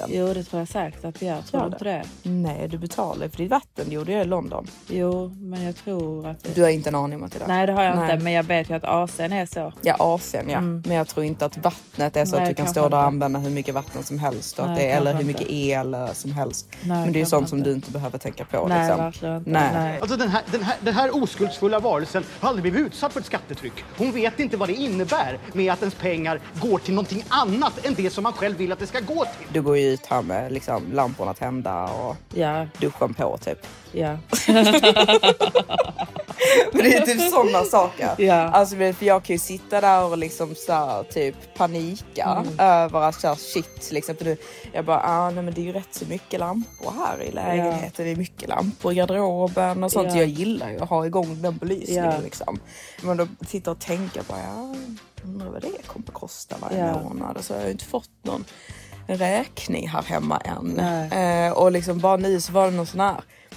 vatten. 0.00 0.16
Jo, 0.18 0.34
det 0.34 0.44
tror 0.44 0.60
jag 0.60 0.68
säkert 0.68 1.04
att 1.04 1.20
det 1.20 1.26
gör. 1.26 1.42
Tror 1.42 1.60
du 1.60 1.66
inte 1.66 1.84
det? 1.84 2.02
Nej, 2.22 2.68
du 2.68 2.78
betalar 2.78 3.28
för 3.28 3.36
ditt 3.36 3.50
vatten. 3.50 3.84
Det 3.88 3.94
gjorde 3.94 4.12
jag 4.12 4.22
i 4.22 4.24
London. 4.24 4.66
Jo, 4.88 5.28
men 5.40 5.62
jag 5.62 5.76
tror 5.76 6.26
att... 6.26 6.44
Det... 6.44 6.54
Du 6.54 6.62
har 6.62 6.68
inte 6.68 6.88
en 6.88 6.94
aning 6.94 7.18
om 7.18 7.24
att 7.24 7.32
det 7.32 7.44
är 7.44 7.48
Nej, 7.48 7.66
det 7.66 7.72
har 7.72 7.82
jag 7.82 7.96
Nej. 7.96 8.12
inte. 8.12 8.24
Men 8.24 8.32
jag 8.32 8.42
vet 8.42 8.70
ju 8.70 8.74
att 8.74 8.82
AC'n 8.82 9.34
är 9.42 9.46
så. 9.46 9.72
Ja, 9.82 9.96
Asien 9.98 10.48
ja. 10.50 10.60
Men 10.60 10.96
jag 10.96 11.08
tror 11.08 11.24
inte 11.24 11.46
att 11.46 11.56
vattnet 11.56 12.16
är 12.16 12.24
så 12.24 12.36
Nej, 12.36 12.42
att 12.42 12.48
du 12.48 12.54
kan 12.54 12.68
stå 12.68 12.88
där 12.88 12.96
och 12.96 13.02
använda 13.02 13.38
hur 13.38 13.50
mycket 13.50 13.74
vatten 13.74 14.02
som 14.02 14.18
helst. 14.18 14.58
Nej, 14.58 14.76
det, 14.78 14.90
eller 14.90 15.14
hur 15.14 15.24
mycket 15.24 15.46
el 15.50 15.96
som 16.12 16.32
helst. 16.32 16.68
Nej, 16.82 16.98
Men 17.04 17.12
det 17.12 17.18
är 17.18 17.20
ju 17.20 17.26
sånt 17.26 17.48
som 17.48 17.58
inte. 17.58 17.70
du 17.70 17.74
inte 17.74 17.90
behöver 17.90 18.18
tänka 18.18 18.44
på. 18.44 18.66
Nej, 18.68 18.78
liksom. 18.78 19.04
verkligen 19.04 19.36
inte. 19.36 19.50
Nej. 19.50 19.70
Nej. 19.74 20.00
Alltså 20.00 20.16
den 20.16 20.28
här, 20.28 20.42
den, 20.52 20.62
här, 20.62 20.76
den 20.80 20.94
här 20.94 21.22
oskuldsfulla 21.22 21.80
varelsen 21.80 22.24
har 22.40 22.48
aldrig 22.48 22.72
blivit 22.72 22.86
utsatt 22.86 23.12
för 23.12 23.20
ett 23.20 23.26
skattetryck. 23.26 23.84
Hon 23.98 24.12
vet 24.12 24.40
inte 24.40 24.56
vad 24.56 24.68
det 24.68 24.74
innebär 24.74 25.38
med 25.52 25.72
att 25.72 25.80
ens 25.80 25.94
pengar 25.94 26.40
går 26.60 26.78
till 26.78 26.94
någonting 26.94 27.24
annat 27.28 27.86
än 27.86 27.94
det 27.94 28.10
som 28.10 28.22
man 28.22 28.32
själv 28.32 28.56
vill 28.56 28.72
att 28.72 28.78
det 28.78 28.86
ska 28.86 29.00
gå 29.00 29.24
till. 29.24 29.46
Du 29.52 29.62
går 29.62 29.78
ju 29.78 29.89
ut 29.90 30.06
här 30.06 30.22
med 30.22 30.52
liksom, 30.52 30.92
lamporna 30.92 31.34
tända 31.34 31.84
och 31.84 32.16
Ja, 32.34 32.66
duschen 32.80 33.14
på 33.14 33.38
typ. 33.38 33.66
ja. 33.92 34.16
Men 36.72 36.82
det 36.84 36.96
är 36.96 37.06
typ 37.06 37.30
sådana 37.32 37.64
saker. 37.64 38.14
Ja. 38.18 38.34
Alltså, 38.34 38.76
för 38.76 39.04
jag 39.04 39.22
kan 39.24 39.34
ju 39.34 39.38
sitta 39.38 39.80
där 39.80 40.04
och 40.04 40.18
liksom 40.18 40.54
så 40.54 40.72
här, 40.72 41.02
typ 41.02 41.34
panika 41.56 42.24
Mm. 42.44 42.58
över 42.58 43.00
att 43.00 43.20
så 43.20 43.28
här, 43.28 43.34
shit 43.34 43.88
liksom. 43.92 44.14
Du, 44.20 44.36
jag 44.72 44.84
bara, 44.84 45.02
ah, 45.04 45.30
nej, 45.30 45.44
men 45.44 45.54
det 45.54 45.60
är 45.60 45.64
ju 45.64 45.72
rätt 45.72 45.94
så 45.94 46.04
mycket 46.06 46.40
lampor 46.40 46.92
här 47.06 47.22
i 47.22 47.30
lägenheten. 47.32 48.04
Det 48.04 48.10
är 48.12 48.16
mycket 48.16 48.48
lampor 48.48 48.92
i 48.92 48.94
garderoben 48.94 49.84
och 49.84 49.92
sånt. 49.92 50.08
Ja. 50.10 50.16
Jag 50.16 50.26
gillar 50.28 50.70
ju 50.70 50.80
att 50.80 50.88
ha 50.88 51.06
igång 51.06 51.42
den 51.42 51.56
belysningen 51.56 52.04
Ja. 52.04 52.12
liksom. 52.24 52.58
Men 53.02 53.16
då 53.16 53.26
sitter 53.48 53.70
och 53.70 53.78
tänker 53.78 54.22
bara, 54.28 54.38
ja, 54.40 54.74
undrar 55.24 55.50
vad 55.50 55.62
det 55.62 55.86
kommer 55.86 56.06
kosta 56.06 56.56
varje 56.60 56.78
Ja. 56.86 57.00
månad. 57.02 57.36
Så 57.40 57.52
har 57.54 57.58
jag 57.60 57.66
ju 57.66 57.72
inte 57.72 57.84
fått 57.84 58.10
någon 58.22 58.44
räkning 59.16 59.88
här 59.88 60.02
hemma 60.02 60.38
än. 60.38 60.78
Eh, 61.10 61.52
och 61.52 61.72
liksom 61.72 61.98
bara 61.98 62.16
nu 62.16 62.40
så 62.40 62.52
var 62.52 62.70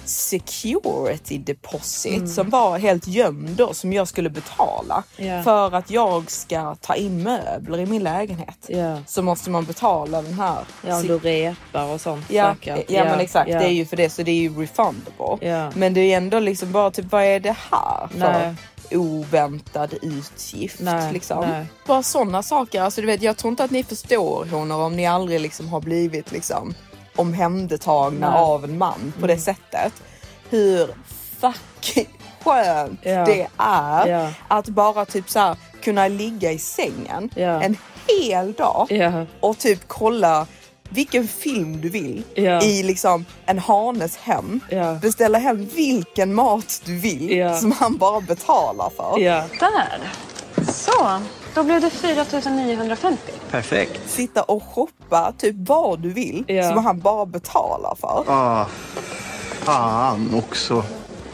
security 0.08 1.38
deposit 1.38 2.14
Mm. 2.16 2.26
som 2.28 2.50
var 2.50 2.78
helt 2.78 3.06
gömd 3.06 3.48
då, 3.50 3.74
som 3.74 3.92
jag 3.92 4.08
skulle 4.08 4.30
betala 4.30 5.02
Ja. 5.16 5.42
för 5.42 5.74
att 5.74 5.90
jag 5.90 6.30
ska 6.30 6.74
ta 6.74 6.94
in 6.94 7.22
möbler 7.22 7.78
i 7.80 7.86
min 7.86 8.02
lägenhet. 8.02 8.58
Ja. 8.66 8.98
Så 9.06 9.22
måste 9.22 9.50
man 9.50 9.64
betala 9.64 10.22
den 10.22 10.34
här. 10.34 10.58
Ja, 10.86 10.96
om 10.96 11.06
du 11.06 11.18
repar 11.18 11.84
och 11.92 12.00
sånt 12.00 12.24
Ja, 12.30 12.54
säkert. 12.54 12.90
ja, 12.90 13.04
men 13.04 13.20
exakt, 13.20 13.50
ja. 13.50 13.58
det 13.58 13.64
är 13.64 13.72
ju 13.72 13.86
för 13.86 13.96
det 13.96 14.10
så 14.10 14.22
det 14.22 14.30
är 14.30 14.40
ju 14.40 14.60
refundable. 14.62 15.48
Ja. 15.48 15.70
Men 15.74 15.94
det 15.94 16.00
är 16.00 16.16
ändå 16.16 16.38
liksom 16.38 16.72
bara 16.72 16.90
typ 16.90 17.12
vad 17.12 17.22
är 17.24 17.40
det 17.40 17.56
här 17.70 18.08
för 18.08 18.18
Nej. 18.18 18.54
oväntad 18.90 19.94
utgift? 20.02 20.80
Nej, 20.80 21.12
liksom. 21.12 21.40
nej. 21.48 21.66
Bara 21.86 22.02
sådana 22.02 22.42
saker. 22.42 22.82
Alltså, 22.82 23.00
du 23.00 23.06
vet, 23.06 23.22
jag 23.22 23.36
tror 23.36 23.50
inte 23.50 23.64
att 23.64 23.70
ni 23.70 23.84
förstår 23.84 24.46
honor 24.50 24.76
om 24.82 24.96
ni 24.96 25.06
aldrig 25.06 25.40
liksom 25.40 25.68
har 25.68 25.80
blivit 25.80 26.32
liksom 26.32 26.74
omhändertagna 27.16 28.30
Nej. 28.30 28.38
av 28.40 28.64
en 28.64 28.78
man 28.78 29.12
på 29.20 29.26
det 29.26 29.38
sättet. 29.38 29.92
Hur 30.50 30.94
fucking 31.40 32.08
skönt 32.44 33.00
Ja. 33.02 33.24
det 33.24 33.46
är 33.58 34.06
Ja. 34.08 34.30
att 34.48 34.68
bara 34.68 35.04
typ 35.04 35.30
så 35.30 35.38
här 35.38 35.56
kunna 35.82 36.08
ligga 36.08 36.52
i 36.52 36.58
sängen 36.58 37.30
Ja. 37.34 37.62
en 37.62 37.76
hel 38.08 38.52
dag 38.52 38.88
och 39.40 39.58
typ 39.58 39.80
kolla 39.86 40.46
vilken 40.88 41.28
film 41.28 41.80
du 41.80 41.88
vill 41.88 42.22
i 42.62 42.82
liksom 42.82 43.24
en 43.46 43.58
hanes 43.58 44.16
hem. 44.16 44.60
Beställa 45.02 45.38
hem 45.38 45.66
vilken 45.66 46.34
mat 46.34 46.82
du 46.84 46.98
vill 46.98 47.50
som 47.60 47.72
han 47.72 47.96
bara 47.96 48.20
betalar 48.20 48.90
för. 48.96 49.18
Där. 49.60 50.00
Så, 50.72 51.20
då 51.54 51.62
blev 51.64 51.80
det 51.80 51.90
4 51.90 52.24
950. 52.50 53.32
Perfekt. 53.50 54.00
Sitta 54.10 54.42
och 54.42 54.62
shoppa 54.62 55.32
typ 55.38 55.56
vad 55.68 55.98
du 56.00 56.12
vill 56.12 56.44
Ja. 56.48 56.68
som 56.74 56.84
han 56.84 57.00
bara 57.00 57.26
betalar 57.26 57.94
för. 58.00 58.24
Ah, 58.28 58.66
fan 59.62 60.34
också. 60.34 60.84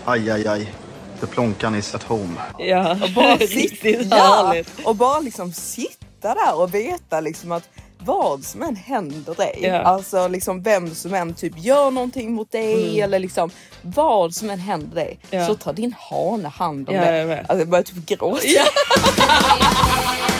Aj, 0.05 0.31
aj, 0.31 0.49
aj. 0.49 0.75
The 1.21 1.27
plonkan 1.27 1.75
is 1.75 1.95
at 1.95 2.03
home. 2.03 2.35
Ja. 2.59 2.91
Och 3.03 3.11
bara, 3.15 3.39
sitta, 3.49 3.89
ja, 3.89 4.55
och 4.85 4.97
bara 4.97 5.21
liksom 5.21 5.53
sitta 5.53 6.35
där 6.35 6.55
och 6.61 6.75
veta 6.75 7.21
liksom 7.21 7.53
att 7.53 7.69
vad 8.05 8.45
som 8.45 8.63
än 8.63 8.77
händer 8.77 9.35
dig, 9.35 9.59
Ja. 9.63 9.77
alltså 9.83 10.29
liksom 10.29 10.63
vem 10.63 10.95
som 10.95 11.15
än 11.15 11.35
typ 11.35 11.53
gör 11.59 11.91
någonting 11.91 12.33
mot 12.33 12.53
dig 12.53 13.01
eller 13.01 13.19
liksom 13.19 13.51
vad 13.83 14.35
som 14.35 14.51
än 14.51 14.59
händer 14.59 14.95
dig 14.95 15.19
Mm. 15.31 15.41
Ja. 15.43 15.47
så 15.49 15.55
tar 15.55 15.73
din 15.73 15.95
hane 16.11 16.49
hand 16.49 16.89
om 16.89 16.95
jag 16.95 17.27
vet. 17.27 17.39
Alltså 17.39 17.59
jag 17.59 17.69
börjar 17.69 17.83
typ 17.83 18.07
gråta. 18.07 18.41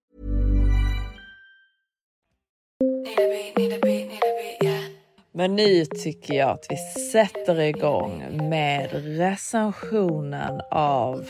Men 5.41 5.55
nu 5.55 5.85
tycker 5.85 6.33
jag 6.33 6.49
att 6.49 6.65
vi 6.69 6.77
sätter 7.11 7.59
igång 7.59 8.47
med 8.49 8.89
recensionen 8.93 10.61
av 10.71 11.29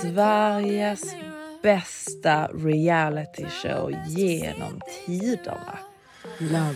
Sveriges 0.00 1.02
bästa 1.62 2.46
reality 2.46 3.44
show 3.44 3.94
genom 4.08 4.80
tiderna. 5.06 5.78
Love. 6.38 6.74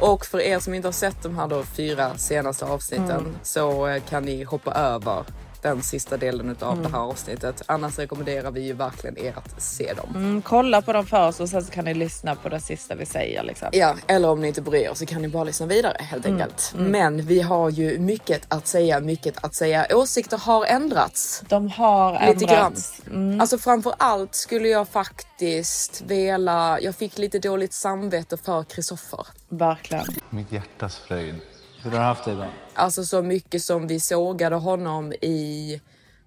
Och 0.00 0.26
för 0.26 0.40
er 0.40 0.58
som 0.58 0.74
inte 0.74 0.88
har 0.88 0.92
sett 0.92 1.22
de 1.22 1.36
här 1.36 1.48
då 1.48 1.62
fyra 1.62 2.18
senaste 2.18 2.64
avsnitten 2.64 3.20
Mm. 3.20 3.34
så 3.42 3.86
eh, 3.86 4.02
kan 4.02 4.22
ni 4.22 4.42
hoppa 4.42 4.72
över 4.72 5.24
den 5.62 5.82
sista 5.82 6.16
delen 6.16 6.56
av 6.60 6.72
Mm. 6.72 6.82
det 6.82 6.88
här 6.88 6.98
avsnittet. 7.04 7.62
Annars 7.66 7.98
rekommenderar 7.98 8.50
vi 8.50 8.60
ju 8.60 8.72
verkligen 8.72 9.18
er 9.18 9.34
att 9.38 9.62
se 9.62 9.92
dem. 9.94 10.12
Mm, 10.16 10.42
kolla 10.42 10.82
på 10.82 10.92
dem 10.92 11.06
först 11.06 11.40
och 11.40 11.48
sen 11.48 11.64
så 11.64 11.72
kan 11.72 11.84
ni 11.84 11.94
lyssna 11.94 12.34
på 12.34 12.48
det 12.48 12.60
sista 12.60 12.94
vi 12.94 13.06
säger. 13.06 13.42
Liksom. 13.42 13.68
Ja, 13.72 13.94
eller 14.06 14.28
om 14.30 14.40
ni 14.40 14.48
inte 14.48 14.62
bryr 14.62 14.80
er 14.80 14.94
så 14.94 15.06
kan 15.06 15.22
ni 15.22 15.28
bara 15.28 15.44
lyssna 15.44 15.66
vidare 15.66 15.96
helt 16.00 16.26
Mm, 16.26 16.40
enkelt. 16.40 16.72
mm. 16.76 16.90
Men 16.90 17.26
vi 17.26 17.40
har 17.40 17.70
ju 17.70 17.98
mycket 17.98 18.42
att 18.48 18.66
säga, 18.66 19.00
mycket 19.00 19.44
att 19.44 19.54
säga. 19.54 19.86
Åsikter 19.90 20.38
har 20.38 20.64
ändrats. 20.66 21.42
De 21.48 21.68
har 21.70 22.12
Lite 22.34 22.44
grann. 22.44 22.64
ändrats. 22.66 23.02
Mm. 23.06 23.40
Alltså 23.40 23.58
framför 23.58 23.94
allt 23.98 24.34
skulle 24.34 24.68
jag 24.68 24.88
faktiskt 24.88 26.02
vilja, 26.06 26.78
jag 26.80 26.94
fick 26.94 27.18
lite 27.18 27.38
dåligt 27.38 27.72
samvete 27.72 28.36
för 28.36 28.64
Kristoffer. 28.64 29.26
Verkligen. 29.48 30.04
Mitt 30.30 30.52
hjärtas 30.52 30.96
fröjd. 30.96 31.34
Hur 31.82 31.90
har 31.90 31.98
du 31.98 32.04
haft 32.04 32.24
det 32.24 32.32
idag? 32.32 32.46
Alltså 32.74 33.04
så 33.04 33.22
mycket 33.22 33.62
som 33.62 33.86
vi 33.86 34.00
sågade 34.00 34.56
honom 34.56 35.12
i 35.12 35.80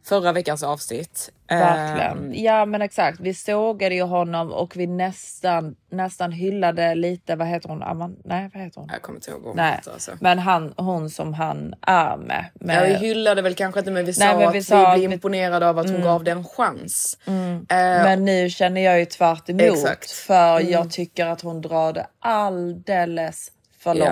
förra 0.05 0.31
veckans 0.31 0.63
avsnitt. 0.63 1.31
Verkligen. 1.49 2.17
Ehm, 2.17 2.33
Ja 2.33 2.65
men 2.65 2.81
exakt. 2.81 3.19
Vi 3.19 3.33
sågade 3.33 3.95
ju 3.95 4.01
honom 4.03 4.51
och 4.51 4.75
vi 4.77 4.87
nästan, 4.87 5.75
nästan 5.91 6.31
hyllade 6.31 6.95
lite, 6.95 7.35
vad 7.35 7.47
heter 7.47 7.69
hon? 7.69 7.83
Aman, 7.83 8.15
nej 8.25 8.49
vad 8.53 8.63
heter 8.63 8.79
hon? 8.81 8.89
Jag 8.93 9.01
kommer 9.01 9.17
inte 9.17 9.31
ihåg 9.31 9.39
vad 9.39 9.47
hon 9.47 9.55
Nej, 9.57 9.75
heter, 9.75 9.91
alltså. 9.91 10.11
men 10.21 10.39
han, 10.39 10.73
hon 10.77 11.09
som 11.09 11.33
han 11.33 11.73
är 11.81 12.17
med. 12.17 12.45
med 12.53 12.75
Ja, 12.75 12.85
vi 12.99 13.07
hyllade 13.07 13.41
väl 13.41 13.55
kanske 13.55 13.79
inte 13.79 13.91
men 13.91 14.05
vi 14.05 14.13
Nej, 14.19 14.31
sa 14.31 14.37
men 14.37 14.47
att 14.47 14.53
vi 14.55 14.59
vi, 14.59 14.63
sa 14.63 14.87
att 14.87 14.97
blev 14.99 15.09
vi- 15.09 15.13
imponerade 15.13 15.69
av 15.69 15.79
att 15.79 15.85
hon 15.85 15.95
Mm. 15.95 16.07
gav 16.07 16.23
det 16.23 16.31
en 16.31 16.45
chans. 16.45 17.17
Mm. 17.25 17.53
Eh, 17.55 17.65
Men 17.77 18.25
nu 18.25 18.49
känner 18.49 18.81
jag 18.81 18.99
ju 18.99 19.05
tvärt 19.05 19.49
emot 19.49 19.61
Exakt. 19.61 20.11
för 20.11 20.59
Mm. 20.59 20.71
jag 20.71 20.91
tycker 20.91 21.25
att 21.25 21.41
hon 21.41 21.61
drar 21.61 21.93
det 21.93 22.07
alldeles 22.19 23.51
för 23.79 23.95
Ja. 23.95 24.05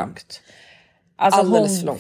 Långt. 1.24 1.34
Alltså 1.34 1.56
Alldeles 1.56 1.78
hon 1.80 1.86
långt. 1.86 2.00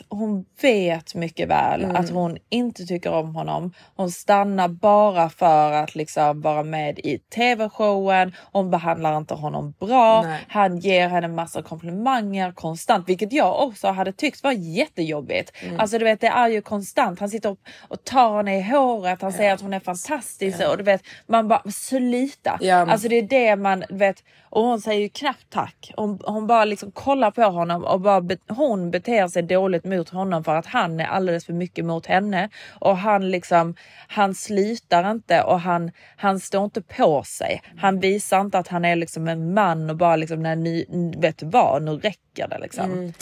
Vet, 0.00 0.06
hon 0.18 0.44
vet 0.62 1.14
mycket 1.14 1.48
väl 1.48 1.84
Mm. 1.84 1.96
att 1.96 2.10
hon 2.10 2.38
inte 2.48 2.86
tycker 2.86 3.12
om 3.12 3.34
honom. 3.34 3.72
Hon 3.96 4.10
stannar 4.10 4.68
bara 4.68 5.28
för 5.28 5.72
att 5.72 5.94
liksom 5.94 6.40
vara 6.40 6.62
med 6.62 6.98
i 6.98 7.18
tv-showen. 7.18 8.32
Hon 8.52 8.70
behandlar 8.70 9.16
inte 9.16 9.34
honom 9.34 9.74
bra. 9.80 10.22
Nej. 10.22 10.40
Han 10.48 10.78
ger 10.78 11.08
henne 11.08 11.28
massa 11.28 11.62
komplimanger 11.62 12.52
konstant, 12.52 13.08
vilket 13.08 13.32
jag 13.32 13.62
också 13.62 13.88
hade 13.88 14.12
tyckt 14.12 14.42
var 14.42 14.52
jättejobbigt. 14.52 15.52
Mm. 15.62 15.80
Alltså 15.80 15.98
du 15.98 16.04
vet, 16.04 16.20
det 16.20 16.26
är 16.26 16.48
ju 16.48 16.60
konstant. 16.62 17.20
Han 17.20 17.28
sitter 17.28 17.50
och, 17.50 17.58
och 17.88 18.04
tar 18.04 18.36
henne 18.36 18.58
i 18.58 18.62
håret. 18.62 19.22
Han 19.22 19.32
säger 19.32 19.54
att 19.54 19.60
hon 19.60 19.74
är 19.74 19.80
fantastisk 19.80 20.58
och 20.70 20.76
du 20.76 20.82
vet, 20.84 21.02
man 21.26 21.48
bara 21.48 21.62
sluta. 21.70 22.58
Ja, 22.60 22.76
Alltså 22.76 23.08
det 23.08 23.16
är 23.18 23.22
det 23.22 23.56
man 23.56 23.84
vet. 23.88 24.24
Och 24.52 24.62
hon 24.62 24.80
säger 24.80 25.00
ju 25.00 25.08
knappt 25.08 25.46
tack. 25.50 25.92
Hon, 25.96 26.20
hon 26.24 26.46
bara 26.46 26.64
liksom 26.64 26.92
kollar 26.92 27.30
på 27.30 27.42
honom 27.42 27.84
och 27.84 28.00
bara 28.00 28.22
hon 28.48 28.90
beter 28.90 29.28
sig 29.28 29.42
dåligt 29.42 29.84
mot 29.90 30.08
honom 30.08 30.44
för 30.44 30.54
att 30.54 30.66
han 30.66 31.00
är 31.00 31.04
alldeles 31.04 31.46
för 31.46 31.52
mycket 31.52 31.84
mot 31.84 32.06
henne. 32.06 32.48
Och 32.68 32.96
han 32.96 33.30
liksom, 33.30 33.74
han 34.08 34.34
slutar 34.34 35.10
inte 35.10 35.42
och 35.42 35.60
han, 35.60 35.90
han 36.16 36.40
står 36.40 36.64
inte 36.64 36.82
på 36.82 37.22
sig. 37.22 37.62
Han 37.76 38.00
visar 38.00 38.40
inte 38.40 38.58
att 38.58 38.68
han 38.68 38.84
är 38.84 38.96
liksom 38.96 39.28
en 39.28 39.54
man 39.54 39.90
och 39.90 39.96
bara 39.96 40.16
liksom, 40.16 40.42
när 40.42 40.56
ni, 40.56 40.86
vet 41.18 41.38
du 41.38 41.46
vad, 41.46 41.82
nu 41.82 41.96
räcker 41.96 42.48
det 42.48 42.58
liksom. 42.58 43.12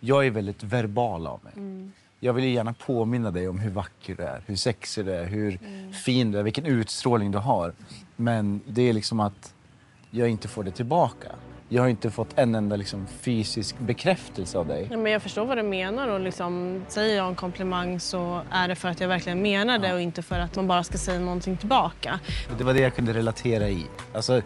Jag 0.00 0.26
är 0.26 0.30
väldigt 0.30 0.62
verbal 0.62 1.26
av 1.26 1.40
mig. 1.44 1.52
Jag 2.22 2.32
vill 2.32 2.44
gärna 2.44 2.72
påminna 2.72 3.30
dig 3.30 3.48
om 3.48 3.58
hur 3.58 3.70
vacker 3.70 4.14
du 4.14 4.22
är, 4.22 4.42
hur 4.46 4.56
sexig 4.56 5.04
du 5.04 5.14
är, 5.14 5.24
hur 5.24 5.58
fin 5.92 6.32
du 6.32 6.38
är, 6.38 6.42
vilken 6.42 6.66
utstrålning 6.66 7.30
du 7.30 7.38
har. 7.38 7.72
Men 8.16 8.60
det 8.66 8.88
är 8.88 8.92
liksom 8.92 9.20
att 9.20 9.54
jag 10.10 10.28
inte 10.28 10.48
får 10.48 10.64
det 10.64 10.70
tillbaka. 10.70 11.28
Jag 11.72 11.82
har 11.82 11.88
inte 11.88 12.10
fått 12.10 12.38
en 12.38 12.54
enda 12.54 12.76
liksom, 12.76 13.06
fysisk 13.06 13.78
bekräftelse 13.78 14.58
av 14.58 14.66
dig. 14.66 14.88
Ja, 14.90 14.96
men 14.96 15.12
jag 15.12 15.22
förstår 15.22 15.44
vad 15.46 15.56
du 15.56 15.62
menar 15.62 16.08
och 16.08 16.20
liksom, 16.20 16.82
säger 16.88 17.16
jag 17.16 17.28
en 17.28 17.34
komplimang 17.34 18.00
så 18.00 18.42
är 18.50 18.68
det 18.68 18.74
för 18.74 18.88
att 18.88 19.00
jag 19.00 19.08
verkligen 19.08 19.42
menar 19.42 19.78
det 19.78 19.94
och 19.94 20.00
inte 20.00 20.22
för 20.22 20.38
att 20.38 20.56
man 20.56 20.66
bara 20.66 20.84
ska 20.84 20.98
säga 20.98 21.20
någonting 21.20 21.56
tillbaka. 21.56 22.20
Det 22.58 22.64
var 22.64 22.74
det 22.74 22.80
jag 22.80 22.94
kunde 22.94 23.12
relatera 23.12 23.68
i. 23.68 23.86
Alltså, 24.14 24.42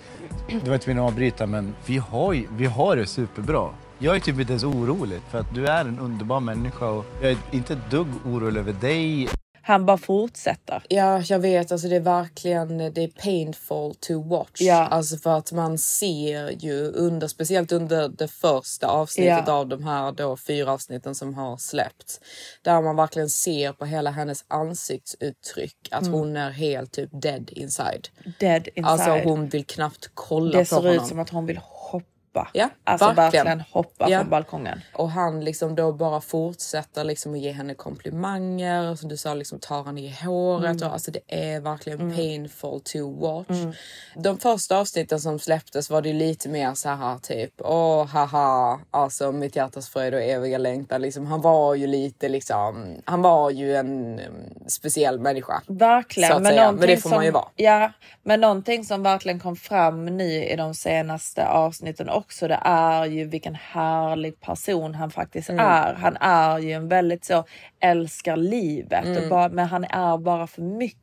det 0.62 0.68
var 0.68 0.74
inte 0.74 0.88
min 0.88 0.98
avbryta 0.98 1.46
men 1.46 1.74
vi 1.87 1.98
har, 1.98 2.56
vi 2.56 2.66
har 2.66 2.96
det 2.96 3.06
superbra. 3.06 3.68
Jag 3.98 4.16
är 4.16 4.20
typ 4.20 4.40
inte 4.40 4.52
ens 4.52 4.64
orolig 4.64 5.20
för 5.30 5.38
att 5.40 5.54
du 5.54 5.66
är 5.66 5.80
en 5.80 5.98
underbar 5.98 6.40
människa 6.40 6.88
och 6.88 7.04
jag 7.22 7.30
är 7.30 7.37
inte 7.50 7.72
ett 7.72 7.90
dugg 7.90 8.08
orolig 8.26 8.60
över 8.60 8.72
dig. 8.72 9.28
Han 9.66 9.87
bara 9.87 9.98
fortsätter. 9.98 10.83
Ja, 10.88 11.20
jag 11.20 11.38
vet. 11.38 11.72
Alltså 11.72 11.88
det 11.88 11.96
är 11.96 12.00
verkligen 12.00 12.79
det 12.79 13.03
är 13.05 13.09
painful 13.22 13.94
to 14.00 14.22
watch. 14.29 14.61
Ja. 14.61 14.87
Alltså 14.87 15.16
för 15.16 15.38
att 15.38 15.53
man 15.53 15.79
ser 15.79 16.50
ju 16.64 16.92
under, 16.92 17.29
speciellt 17.29 17.72
under 17.72 18.09
det 18.09 18.29
första 18.29 18.87
avsnittet 18.87 19.44
Ja. 19.46 19.53
av 19.53 19.68
de 19.68 19.85
här 19.85 20.12
då 20.12 20.37
fyra 20.37 20.72
avsnitten 20.72 21.14
som 21.14 21.35
har 21.35 21.57
släppts. 21.57 22.20
Där 22.62 22.83
man 22.83 22.96
verkligen 22.96 23.29
ser 23.31 23.72
på 23.72 23.85
hela 23.85 24.11
hennes 24.11 24.44
ansiktsuttryck 24.48 25.77
att 25.90 26.03
Mm. 26.03 26.12
hon 26.14 26.37
är 26.37 26.50
helt 26.50 26.92
typ 26.92 27.11
dead 27.12 27.50
inside. 27.53 28.09
Dead 28.40 28.68
inside. 28.74 28.85
Alltså 28.87 29.11
hon 29.29 29.48
vill 29.48 29.64
knappt 29.66 30.11
kolla 30.14 30.53
det 30.59 30.59
på 30.59 30.64
ser 30.64 30.77
honom. 30.77 30.92
ut 30.94 31.07
som 31.07 31.18
att 31.18 31.31
hon 31.31 31.46
vill 31.46 31.61
hoppa 31.62 32.07
hoppa. 32.34 32.48
Ja, 32.52 32.68
alltså 32.84 33.06
verkligen. 33.06 33.46
verkligen, 33.46 33.60
hoppa 33.72 34.10
Ja. 34.10 34.18
från 34.20 34.30
balkongen. 34.30 34.80
Och 34.94 35.10
han 35.10 35.44
liksom 35.44 35.74
då 35.74 35.92
bara 35.92 36.20
fortsätter 36.20 37.04
liksom 37.04 37.34
att 37.34 37.38
ge 37.40 37.52
henne 37.52 37.74
komplimanger. 37.74 38.90
Och 38.90 38.98
som 38.98 39.08
du 39.08 39.16
sa, 39.16 39.34
liksom 39.34 39.58
tar 39.58 39.84
han 39.84 39.98
i 39.98 40.10
håret. 40.24 40.70
Mm. 40.70 40.86
Och 40.88 40.92
alltså 40.92 41.10
det 41.10 41.20
är 41.28 41.60
verkligen 41.60 42.00
Mm. 42.00 42.16
painful 42.16 42.80
to 42.80 43.20
watch. 43.20 43.48
Mm. 43.50 43.72
De 44.16 44.38
första 44.38 44.78
avsnitten 44.78 45.20
som 45.20 45.38
släpptes 45.38 45.90
var 45.90 46.02
det 46.02 46.12
lite 46.12 46.48
mer 46.48 46.74
så 46.74 46.88
här 46.88 47.18
typ 47.18 47.52
åh 47.58 48.06
haha, 48.06 48.80
alltså 48.90 49.32
mitt 49.32 49.56
hjärtas 49.56 49.88
fröjd 49.88 50.14
och 50.14 50.22
eviga 50.22 50.58
längtan. 50.58 51.02
Liksom, 51.02 51.26
han 51.26 51.40
var 51.40 51.74
ju 51.74 51.86
lite 51.86 52.28
liksom, 52.28 52.96
han 53.04 53.22
var 53.22 53.50
ju 53.50 53.76
en 53.76 54.20
um, 54.20 54.68
speciell 54.68 55.18
människa. 55.20 55.62
Verkligen. 55.66 56.44
Säga. 56.44 56.72
Men 56.72 56.86
det 56.88 56.96
får 56.96 57.10
man 57.10 57.24
ju 57.24 57.30
som, 57.30 57.40
vara. 57.40 57.48
Ja, 57.56 57.92
men 58.22 58.40
någonting 58.40 58.84
som 58.84 59.02
verkligen 59.02 59.40
kom 59.40 59.56
fram 59.56 60.04
nu 60.06 60.44
i 60.44 60.56
de 60.56 60.74
senaste 60.74 61.46
avsnitten 61.48 62.08
också, 62.24 62.48
det 62.48 62.60
är 62.64 63.04
ju 63.06 63.24
vilken 63.24 63.54
härlig 63.54 64.40
person 64.40 64.94
han 64.94 65.10
faktiskt 65.10 65.50
Mm. 65.50 65.66
är. 65.66 65.94
Han 65.94 66.16
är 66.20 66.58
ju 66.58 66.72
en 66.72 66.88
väldigt 66.88 67.24
så 67.24 67.44
älskar 67.80 68.37
livet, 68.37 69.04
Mm. 69.04 69.22
och 69.22 69.28
bara, 69.30 69.48
men 69.48 69.66
han 69.66 69.84
är 69.84 70.18
bara 70.18 70.46
för 70.46 70.62
mycket. 70.62 70.98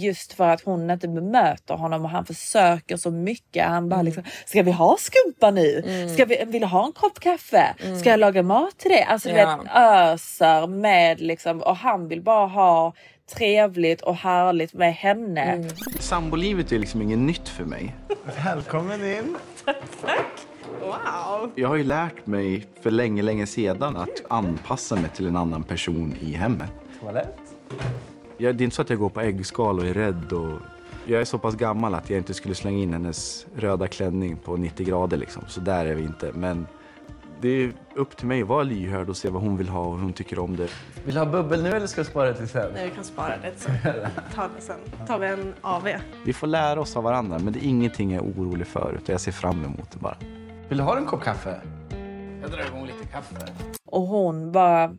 Just 0.00 0.32
för 0.32 0.48
att 0.48 0.60
hon 0.60 0.90
inte 0.90 1.08
bemöter 1.08 1.74
honom 1.74 2.04
och 2.04 2.10
han 2.10 2.24
försöker 2.26 2.96
så 2.96 3.10
mycket. 3.10 3.66
Han 3.66 3.88
bara 3.88 4.02
liksom, 4.02 4.22
ska 4.44 4.62
vi 4.62 4.70
ha 4.72 4.96
skumpa 4.98 5.50
nu? 5.50 5.82
Ska 6.14 6.24
vi, 6.24 6.44
vill 6.46 6.60
du 6.60 6.66
ha 6.66 6.86
en 6.86 6.92
kopp 6.92 7.20
kaffe? 7.20 7.74
Ska 8.00 8.10
jag 8.10 8.20
laga 8.20 8.42
mat 8.42 8.78
till 8.78 8.90
dig? 8.90 9.02
Alltså 9.02 9.28
du 9.28 9.34
Ja. 9.34 9.56
vet 9.56 9.70
öser 9.74 10.66
med 10.66 11.20
liksom 11.20 11.62
och 11.62 11.76
han 11.76 12.08
vill 12.08 12.22
bara 12.22 12.46
ha 12.46 12.92
trevligt 13.36 14.00
och 14.00 14.16
härligt 14.16 14.72
med 14.74 14.94
henne. 14.94 15.64
Sambolivet 16.00 16.72
är 16.72 16.78
liksom 16.78 17.02
inget 17.02 17.18
nytt 17.18 17.48
för 17.48 17.64
mig. 17.64 17.94
Välkommen 18.44 19.04
in. 19.04 19.36
Wow! 20.80 21.50
Jag 21.54 21.68
har 21.68 21.76
ju 21.76 21.84
lärt 21.84 22.26
mig 22.26 22.66
för 22.82 22.90
länge, 22.90 23.22
länge 23.22 23.46
sedan 23.46 23.96
att 23.96 24.22
anpassa 24.28 24.96
mig 24.96 25.10
till 25.14 25.26
en 25.26 25.36
annan 25.36 25.62
person 25.62 26.14
i 26.20 26.32
hemmet. 26.32 26.70
Toalett? 27.00 27.36
Jag, 28.36 28.56
det 28.56 28.62
är 28.62 28.64
inte 28.64 28.76
så 28.76 28.82
att 28.82 28.90
jag 28.90 28.98
går 28.98 29.08
på 29.08 29.20
äggskal 29.20 29.78
och 29.78 29.86
är 29.86 29.94
rädd. 29.94 30.32
Och 30.32 30.58
jag 31.06 31.20
är 31.20 31.24
så 31.24 31.38
pass 31.38 31.54
gammal 31.54 31.94
att 31.94 32.10
jag 32.10 32.18
inte 32.18 32.34
skulle 32.34 32.54
slänga 32.54 32.78
in 32.78 32.92
hennes 32.92 33.46
röda 33.56 33.86
klänning 33.88 34.36
på 34.36 34.56
90 34.56 34.86
grader. 34.86 35.16
Liksom. 35.16 35.42
Så 35.48 35.60
där 35.60 35.86
är 35.86 35.94
vi 35.94 36.02
inte. 36.02 36.32
Men 36.34 36.66
det 37.40 37.48
är 37.48 37.72
upp 37.96 38.16
till 38.16 38.26
mig 38.26 38.42
att 38.42 38.48
vara 38.48 38.62
lyhörd 38.62 39.08
och 39.08 39.16
se 39.16 39.28
vad 39.28 39.42
hon 39.42 39.56
vill 39.56 39.68
ha 39.68 39.80
och 39.80 39.94
hur 39.96 40.02
hon 40.02 40.12
tycker 40.12 40.38
om 40.38 40.56
det. 40.56 40.68
Vill 41.04 41.14
du 41.14 41.20
ha 41.20 41.26
bubbel 41.26 41.62
nu 41.62 41.68
eller 41.70 41.86
ska 41.86 42.00
du 42.00 42.04
spara 42.04 42.28
det 42.28 42.34
till 42.34 42.48
sen? 42.48 42.70
Nej, 42.74 42.88
vi 42.88 42.94
kan 42.94 43.04
spara 43.04 43.34
det 43.42 43.52
sen. 43.56 43.74
Ta 44.34 44.42
det 44.56 44.60
sen. 44.60 45.06
tar 45.06 45.18
vi 45.18 45.26
en 45.26 45.54
AV. 45.60 45.88
Vi 46.24 46.32
får 46.32 46.46
lära 46.46 46.80
oss 46.80 46.96
av 46.96 47.02
varandra, 47.04 47.38
men 47.38 47.52
det 47.52 47.58
är 47.58 47.68
ingenting 47.68 48.12
jag 48.12 48.24
är 48.26 48.30
orolig 48.32 48.66
för. 48.66 48.92
Utan 48.94 49.12
jag 49.12 49.20
ser 49.20 49.32
fram 49.32 49.64
emot 49.64 49.90
det 49.90 49.98
bara. 49.98 50.16
Vill 50.68 50.78
du 50.78 50.84
ha 50.84 50.96
en 50.96 51.06
kopp 51.06 51.22
kaffe? 51.22 51.60
Jag 52.42 52.50
drar 52.50 52.66
igång 52.66 52.86
lite 52.86 53.06
kaffe. 53.12 53.36
Och 53.86 54.02
hon 54.02 54.52
bara, 54.52 54.96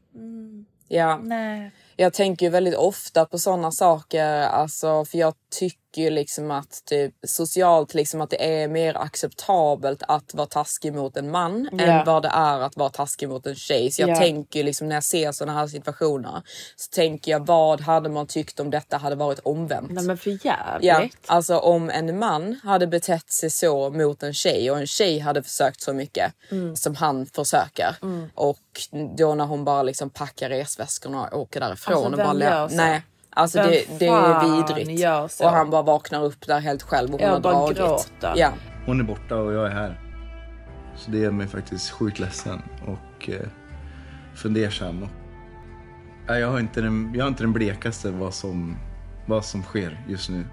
Ja. 0.88 1.18
nej. 1.24 1.72
Jag 1.96 2.14
tänker 2.14 2.46
ju 2.46 2.50
väldigt 2.50 2.76
ofta 2.76 3.26
på 3.26 3.38
sådana 3.38 3.72
saker, 3.72 4.42
alltså, 4.42 5.06
för 5.06 5.18
jag 5.18 5.34
tycker 5.52 6.12
liksom 6.12 6.52
att 6.52 6.86
typ, 6.86 7.14
socialt 7.28 7.94
liksom 7.94 8.22
att 8.22 8.30
det 8.30 8.62
är 8.64 8.68
mer 8.68 8.98
acceptabelt 8.98 10.04
att 10.08 10.34
vara 10.34 10.48
taskig 10.48 10.94
mot 10.94 11.18
en 11.18 11.32
man 11.32 11.70
Ja. 11.72 11.84
än 11.84 12.06
vad 12.06 12.22
det 12.24 12.32
är 12.34 12.60
att 12.60 12.78
vara 12.78 12.90
taskig 12.90 13.30
mot 13.30 13.46
en 13.48 13.56
tjej. 13.56 13.92
Så 13.92 14.02
jag 14.02 14.10
Ja. 14.10 14.16
tänker 14.16 14.64
liksom 14.64 14.88
när 14.88 14.96
jag 14.96 15.04
ser 15.04 15.32
sådana 15.32 15.60
här 15.60 15.68
situationer 15.68 16.42
så 16.76 16.90
tänker 16.96 17.32
jag 17.32 17.46
vad 17.48 17.82
hade 17.82 18.10
man 18.10 18.28
tyckt 18.28 18.60
om 18.60 18.70
detta 18.70 18.98
hade 18.98 19.16
varit 19.16 19.40
omvänt? 19.40 19.92
Nej 19.92 20.04
men 20.04 20.18
för 20.18 20.46
jävligt. 20.46 20.88
Ja, 20.88 21.08
alltså 21.26 21.58
om 21.58 21.90
en 21.90 22.20
man 22.20 22.60
hade 22.64 22.88
betett 22.88 23.32
sig 23.34 23.50
så 23.50 23.90
mot 23.90 24.24
en 24.24 24.34
tjej 24.34 24.72
och 24.72 24.78
en 24.78 24.88
tjej 24.88 25.20
hade 25.20 25.44
försökt 25.44 25.82
så 25.82 25.94
mycket 25.94 26.34
Mm. 26.52 26.76
som 26.76 26.96
han 26.96 27.26
försöker 27.26 27.96
Mm. 28.02 28.30
och 28.36 28.60
då 29.18 29.36
när 29.36 29.46
hon 29.46 29.66
bara 29.66 29.84
liksom 29.84 30.10
packar 30.10 30.50
resväskorna 30.50 31.28
och 31.28 31.40
åker 31.40 31.60
därifrån 31.60 31.94
Alltså, 31.96 32.12
och 32.12 32.18
bara 32.18 32.34
lä-? 32.34 32.68
Nej, 32.72 33.02
alltså 33.34 33.58
Vem 33.60 33.70
det, 33.70 34.00
det 34.00 34.08
är 34.08 34.58
vidrigt. 34.58 35.42
Och 35.42 35.50
han 35.50 35.70
bara 35.70 35.82
vaknar 35.82 36.24
upp 36.24 36.48
där 36.48 36.60
helt 36.60 36.84
själv 36.84 37.14
och 37.14 37.20
hon 37.20 37.28
Jag 37.28 37.34
har 37.34 37.40
bara 37.40 37.74
dragit. 37.74 38.12
Ja. 38.36 38.54
Hon 38.86 39.00
är 39.00 39.04
borta 39.04 39.36
och 39.36 39.54
jag 39.54 39.66
är 39.66 39.72
här. 39.72 40.00
Så 40.96 41.12
det 41.12 41.18
gör 41.18 41.32
mig 41.32 41.48
faktiskt 41.48 41.92
sjukt 41.92 42.20
ledsen 42.20 42.62
och 42.86 43.30
eh, 43.30 43.48
fundersam. 44.36 45.04
Och, 45.04 45.10
jag, 46.28 46.52
har 46.52 46.60
inte 46.60 46.82
den, 46.82 47.14
jag 47.16 47.24
har 47.24 47.30
inte 47.30 47.44
den 47.44 47.54
blekaste 47.54 48.12
vad 48.12 48.34
som, 48.34 48.78
vad 49.26 49.46
som 49.46 49.64
sker 49.64 50.06
just 50.08 50.30
nu. 50.30 50.46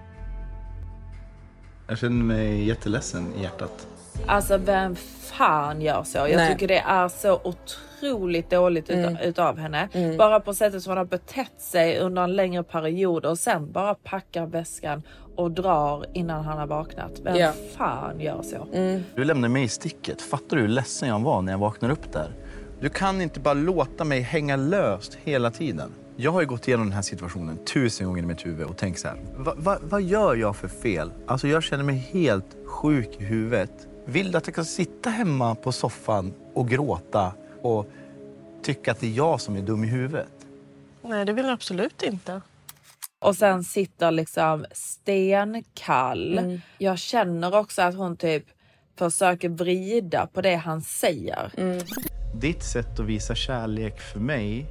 Jag 1.88 1.99
känner 1.99 2.25
mig 2.25 2.64
jätteledsen 2.64 3.35
i 3.38 3.43
hjärtat. 3.43 3.87
Alltså 4.26 4.57
vem 4.57 4.96
fan 5.22 5.81
gör 5.81 6.02
så? 6.02 6.18
Jag 6.18 6.37
Nej. 6.37 6.52
tycker 6.52 6.68
det 6.68 6.78
är 6.78 7.09
så 7.09 7.40
otroligt 7.44 8.50
dåligt 8.50 8.90
Mm. 8.90 9.04
utav, 9.16 9.22
utav 9.28 9.59
henne. 9.59 9.88
Bara 10.18 10.40
på 10.40 10.54
sättet 10.54 10.83
som 10.83 10.90
hon 10.90 10.98
har 10.98 11.04
betett 11.04 11.61
sig 11.61 11.98
under 11.98 12.22
en 12.22 12.37
längre 12.37 12.62
period 12.62 13.26
och 13.26 13.38
sen 13.38 13.72
bara 13.72 13.94
packar 13.94 14.46
väskan 14.46 15.02
och 15.37 15.50
drar 15.50 16.04
innan 16.14 16.44
han 16.44 16.59
har 16.59 16.66
vaknat. 16.66 17.12
Vem 17.22 17.37
Ja. 17.37 17.52
fan 17.76 18.20
gör 18.20 18.42
så? 18.42 18.66
Du 19.14 19.24
lämnade 19.24 19.52
mig 19.52 19.62
i 19.62 19.68
sticket. 19.68 20.22
Fattar 20.22 20.57
du 20.57 20.62
hur 20.62 20.68
ledsen 20.68 21.09
jag 21.09 21.20
var 21.20 21.42
när 21.42 21.52
jag 21.52 21.59
vaknade 21.59 21.92
upp 21.94 22.12
där? 22.12 22.31
Du 22.81 22.88
kan 22.88 23.20
inte 23.20 23.40
bara 23.40 23.54
låta 23.54 24.04
mig 24.04 24.20
hänga 24.20 24.57
löst 24.57 25.18
hela 25.24 25.50
tiden. 25.50 25.92
Jag 26.16 26.33
har 26.33 26.40
ju 26.40 26.46
gått 26.46 26.68
igenom 26.68 26.87
den 26.87 26.94
här 26.94 27.02
situationen 27.02 27.59
tusen 27.64 28.07
gånger 28.07 28.22
i 28.22 28.26
mitt 28.26 28.46
huvud 28.46 28.66
och 28.66 28.76
tänkt 28.76 29.00
så 29.00 29.09
här. 29.09 29.16
Va, 29.37 29.54
va, 29.57 29.78
vad 29.83 30.02
gör 30.02 30.35
jag 30.35 30.57
för 30.57 30.68
fel? 30.68 31.11
Alltså 31.26 31.48
jag 31.48 31.62
känner 31.62 31.85
mig 31.85 31.96
helt 32.12 32.57
sjuk 32.66 33.16
i 33.20 33.24
huvudet. 33.24 33.88
Vill 34.11 34.33
du 34.33 34.38
att 34.38 34.47
jag 34.47 34.55
ska 34.55 34.64
sitta 34.64 35.11
hemma 35.11 35.55
på 35.55 35.73
soffan 35.73 36.35
och 36.55 36.68
gråta 36.68 37.33
och 37.62 37.87
tycka 38.62 38.92
att 38.92 39.01
det 39.01 39.07
är 39.07 39.16
jag 39.16 39.40
som 39.40 39.57
är 39.57 39.62
dum 39.62 39.85
i 39.85 39.87
huvudet? 39.87 40.47
Nej, 41.03 41.25
det 41.25 41.33
vill 41.33 41.44
jag 41.44 41.53
absolut 41.53 42.03
inte. 42.03 42.40
Och 43.18 43.37
sen 43.37 43.64
sitter 43.64 44.11
liksom 44.11 44.66
stenkall. 44.73 46.38
Mm. 46.38 46.61
Jag 46.79 46.99
känner 46.99 47.57
också 47.57 47.83
att 47.83 47.94
hon 47.94 48.16
typ 48.16 48.44
försöker 48.97 49.49
vrida 49.49 50.27
på 50.27 50.40
det 50.40 50.55
han 50.55 50.83
säger. 50.83 51.53
Mm. 51.57 51.81
Ditt 52.35 52.62
sätt 52.62 53.01
att 53.01 53.07
visa 53.07 53.35
kärlek 53.35 54.01
för 54.01 54.21
mig 54.21 54.66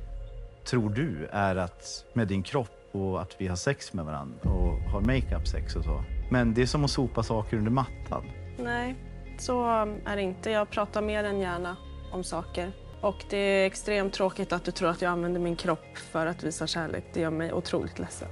tror 0.65 0.89
du 0.89 1.27
är 1.31 1.55
att 1.55 2.05
med 2.13 2.27
din 2.27 2.43
kropp 2.43 2.89
och 2.91 3.21
att 3.21 3.35
vi 3.37 3.47
har 3.47 3.55
sex 3.55 3.93
med 3.93 4.05
varandra 4.05 4.49
och 4.49 4.91
har 4.91 5.01
makeup 5.01 5.47
sex 5.47 5.75
och 5.75 5.83
så. 5.83 6.03
Men 6.31 6.53
det 6.53 6.61
är 6.61 6.65
som 6.65 6.83
att 6.83 6.91
sopa 6.91 7.23
saker 7.23 7.57
under 7.57 7.71
mattan. 7.71 8.25
Nej, 8.57 8.95
så 9.41 9.65
är 10.05 10.15
det 10.15 10.21
inte. 10.21 10.51
Jag 10.51 10.69
pratar 10.69 11.01
mer 11.01 11.23
än 11.23 11.39
gärna 11.39 11.77
om 12.11 12.23
saker. 12.23 12.71
Och 13.01 13.25
det 13.29 13.37
är 13.37 13.65
extremt 13.65 14.13
tråkigt 14.13 14.53
att 14.53 14.63
du 14.63 14.71
tror 14.71 14.89
att 14.89 15.01
jag 15.01 15.11
använder 15.11 15.39
min 15.39 15.55
kropp 15.55 15.97
för 15.97 16.25
att 16.25 16.43
visa 16.43 16.67
kärlek. 16.67 17.05
Det 17.13 17.19
gör 17.19 17.29
mig 17.29 17.53
otroligt 17.53 17.99
ledsen. 17.99 18.27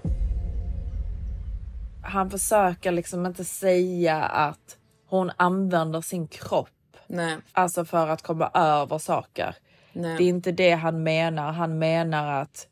Han 2.03 2.31
försöker 2.31 2.91
liksom 2.91 3.25
inte 3.25 3.45
säga 3.45 4.23
att 4.23 4.77
hon 5.07 5.31
använder 5.37 6.01
sin 6.01 6.27
kropp. 6.27 6.69
Nej. 7.07 7.37
Alltså 7.51 7.85
för 7.85 8.07
att 8.07 8.21
komma 8.21 8.51
över 8.53 8.97
saker. 8.97 9.55
Nej. 9.93 10.17
Det 10.17 10.23
är 10.23 10.29
inte 10.29 10.51
det 10.51 10.71
han 10.71 11.03
menar. 11.03 11.51
Han 11.51 11.79
menar 11.79 12.41
att 12.41 12.67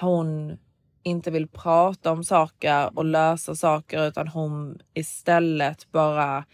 hon 0.00 0.58
inte 1.02 1.30
vill 1.30 1.48
prata 1.48 2.12
om 2.12 2.24
saker 2.24 2.98
och 2.98 3.04
lösa 3.04 3.54
saker 3.54 4.08
utan 4.08 4.28
hon 4.28 4.78
istället 4.94 5.92
bara 5.92 6.44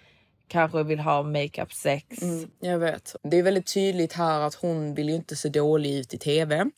kanske 0.48 0.82
vill 0.82 0.98
ha 0.98 1.22
makeup 1.22 1.72
sex. 1.72 2.22
Mm, 2.22 2.50
jag 2.60 2.78
vet. 2.78 3.16
Det 3.22 3.38
är 3.38 3.42
väldigt 3.42 3.74
tydligt 3.74 4.12
här 4.12 4.40
att 4.40 4.54
hon 4.54 4.94
vill 4.94 5.08
ju 5.08 5.14
inte 5.14 5.36
se 5.36 5.48
dålig 5.48 5.94
ut 5.94 6.14
i 6.14 6.18
tv. 6.18 6.70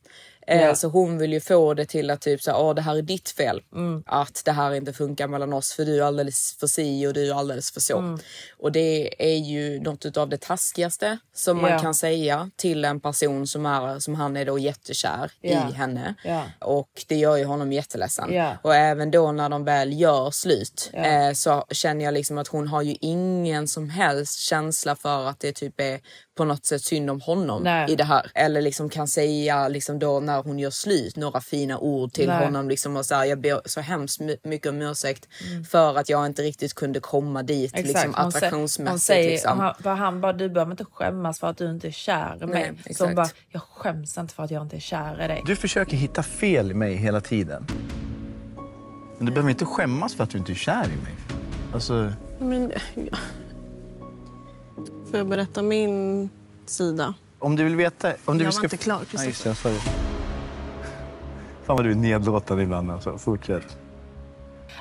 Ja. 0.56 0.74
Så 0.74 0.88
hon 0.88 1.18
vill 1.18 1.32
ju 1.32 1.40
få 1.40 1.74
det 1.74 1.86
till 1.86 2.10
att 2.10 2.20
typ 2.20 2.42
så 2.42 2.50
här, 2.50 2.58
"Åh, 2.60 2.74
det 2.74 2.82
här 2.82 2.96
är 2.96 3.02
ditt 3.02 3.28
fel. 3.30 3.62
Mm. 3.74 4.02
Att 4.06 4.42
det 4.44 4.52
här 4.52 4.74
inte 4.74 4.92
funkar 4.92 5.28
mellan 5.28 5.52
oss 5.52 5.72
för 5.72 5.84
du 5.84 5.98
är 5.98 6.02
alldeles 6.02 6.56
för 6.60 6.66
si 6.66 7.06
och 7.06 7.12
du 7.12 7.30
är 7.30 7.34
alldeles 7.34 7.70
för 7.72 7.80
så. 7.80 7.98
Mm. 7.98 8.18
Och 8.58 8.72
det 8.72 9.14
är 9.32 9.36
ju 9.38 9.80
något 9.80 10.16
av 10.16 10.28
det 10.28 10.40
taskigaste 10.40 11.18
som 11.34 11.62
man 11.62 11.70
Ja. 11.70 11.78
kan 11.78 11.94
säga 11.94 12.50
till 12.56 12.84
en 12.84 13.00
person 13.00 13.46
som, 13.46 13.66
är, 13.66 13.98
som 13.98 14.14
han 14.14 14.36
är 14.36 14.44
då 14.44 14.58
jättekär 14.58 15.30
Ja. 15.40 15.68
i 15.70 15.72
henne. 15.74 16.14
Och 16.58 16.90
det 17.06 17.16
gör 17.16 17.36
ju 17.36 17.44
honom 17.44 17.72
jätteledsen. 17.72 18.30
Och 18.62 18.74
även 18.74 19.10
då 19.10 19.32
när 19.32 19.48
de 19.48 19.64
väl 19.64 20.00
gör 20.00 20.30
slut 20.30 20.90
eh, 20.92 21.32
så 21.32 21.64
känner 21.70 22.04
jag 22.04 22.14
liksom 22.14 22.38
att 22.38 22.48
hon 22.48 22.68
har 22.68 22.82
ju 22.82 22.96
ingen 23.00 23.68
som 23.68 23.90
helst 23.90 24.38
känsla 24.40 24.96
för 24.96 25.26
att 25.28 25.40
det 25.40 25.52
typ 25.52 25.80
är 25.80 26.00
på 26.36 26.44
något 26.44 26.66
sätt 26.66 26.82
synd 26.82 27.10
om 27.10 27.20
honom 27.20 27.62
Nej. 27.62 27.92
i 27.92 27.96
det 27.96 28.04
här. 28.04 28.30
Eller 28.34 28.60
liksom 28.62 28.88
kan 28.90 29.08
säga 29.08 29.68
liksom 29.68 29.98
då 29.98 30.20
när 30.20 30.37
hon 30.42 30.58
gör 30.58 30.70
slut 30.70 31.16
några 31.16 31.40
fina 31.40 31.78
ord 31.78 32.12
till 32.12 32.28
Nej. 32.28 32.44
honom. 32.44 32.68
Liksom 32.68 32.96
och 32.96 33.06
så 33.06 33.14
här, 33.14 33.24
jag 33.24 33.40
ber 33.40 33.60
så 33.64 33.80
hemskt 33.80 34.20
my- 34.20 34.36
mycket 34.42 34.68
om 34.70 34.82
ursäkt 34.82 35.28
Mm. 35.50 35.64
för 35.64 35.98
att 35.98 36.08
jag 36.08 36.26
inte 36.26 36.42
riktigt 36.42 36.74
kunde 36.74 37.00
komma 37.00 37.42
dit 37.42 37.72
liksom, 37.76 38.00
Hon 38.00 38.12
sä- 38.14 38.16
hon 38.22 38.28
attraktionsmässigt. 38.28 39.02
säger, 39.06 39.30
liksom. 39.30 39.58
han, 39.84 39.98
han 39.98 40.20
bara, 40.20 40.32
du 40.32 40.48
behöver 40.48 40.70
inte 40.72 40.84
skämmas 40.84 41.38
för 41.40 41.46
att 41.46 41.56
du 41.58 41.70
inte 41.70 41.86
är 41.88 41.92
kär 41.92 42.38
i 42.42 42.46
mig. 42.46 42.72
Nej, 42.86 42.94
så 42.94 43.04
hon 43.06 43.14
bara, 43.14 43.28
jag 43.50 43.62
skäms 43.62 44.18
inte 44.18 44.34
för 44.34 44.42
att 44.42 44.50
jag 44.50 44.62
inte 44.62 44.76
är 44.76 44.80
kär 44.80 45.24
i 45.24 45.28
dig. 45.28 45.42
Du 45.46 45.56
försöker 45.56 45.96
hitta 45.96 46.22
fel 46.22 46.70
i 46.70 46.74
mig 46.74 46.94
hela 46.94 47.20
tiden. 47.20 47.66
Men 49.16 49.26
du 49.26 49.32
behöver 49.32 49.50
inte 49.50 49.64
skämmas 49.64 50.14
för 50.14 50.24
att 50.24 50.30
du 50.30 50.38
inte 50.38 50.52
är 50.52 50.54
kär 50.54 50.84
i 50.84 51.02
mig. 51.04 51.14
Alltså, 51.74 52.12
Men, 52.40 52.72
Får 55.10 55.18
jag 55.18 55.28
berätta 55.28 55.62
min 55.62 56.28
sida? 56.66 57.14
Om 57.38 57.56
du 57.56 57.64
vill 57.64 57.76
veta... 57.76 58.12
Om 58.24 58.38
du 58.38 58.44
Jag 58.44 58.54
ska... 58.54 58.60
var 58.60 58.64
inte 58.66 58.76
klar, 58.76 58.98
Ja, 59.00 59.04
precis. 59.10 59.26
just 59.28 59.44
det, 59.44 59.54
sorry. 59.54 59.74
Fan 61.68 61.76
vad 61.76 61.86
du 61.86 61.90
är 61.90 61.94
nedlåtande 61.94 62.62
ibland 62.62 62.90
alltså. 62.90 63.18
Fortsätt. 63.18 63.78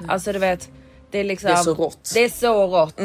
Alltså 0.07 0.33
du 0.33 0.39
vet, 0.39 0.69
det 1.11 1.19
är 1.19 1.23
liksom... 1.23 1.47
Det 1.47 1.53
är 1.53 1.63
så 1.63 1.73
rått. 1.73 2.11
Det 2.13 2.19
är 2.23 2.29
så 2.29 2.67
rått. 2.67 2.99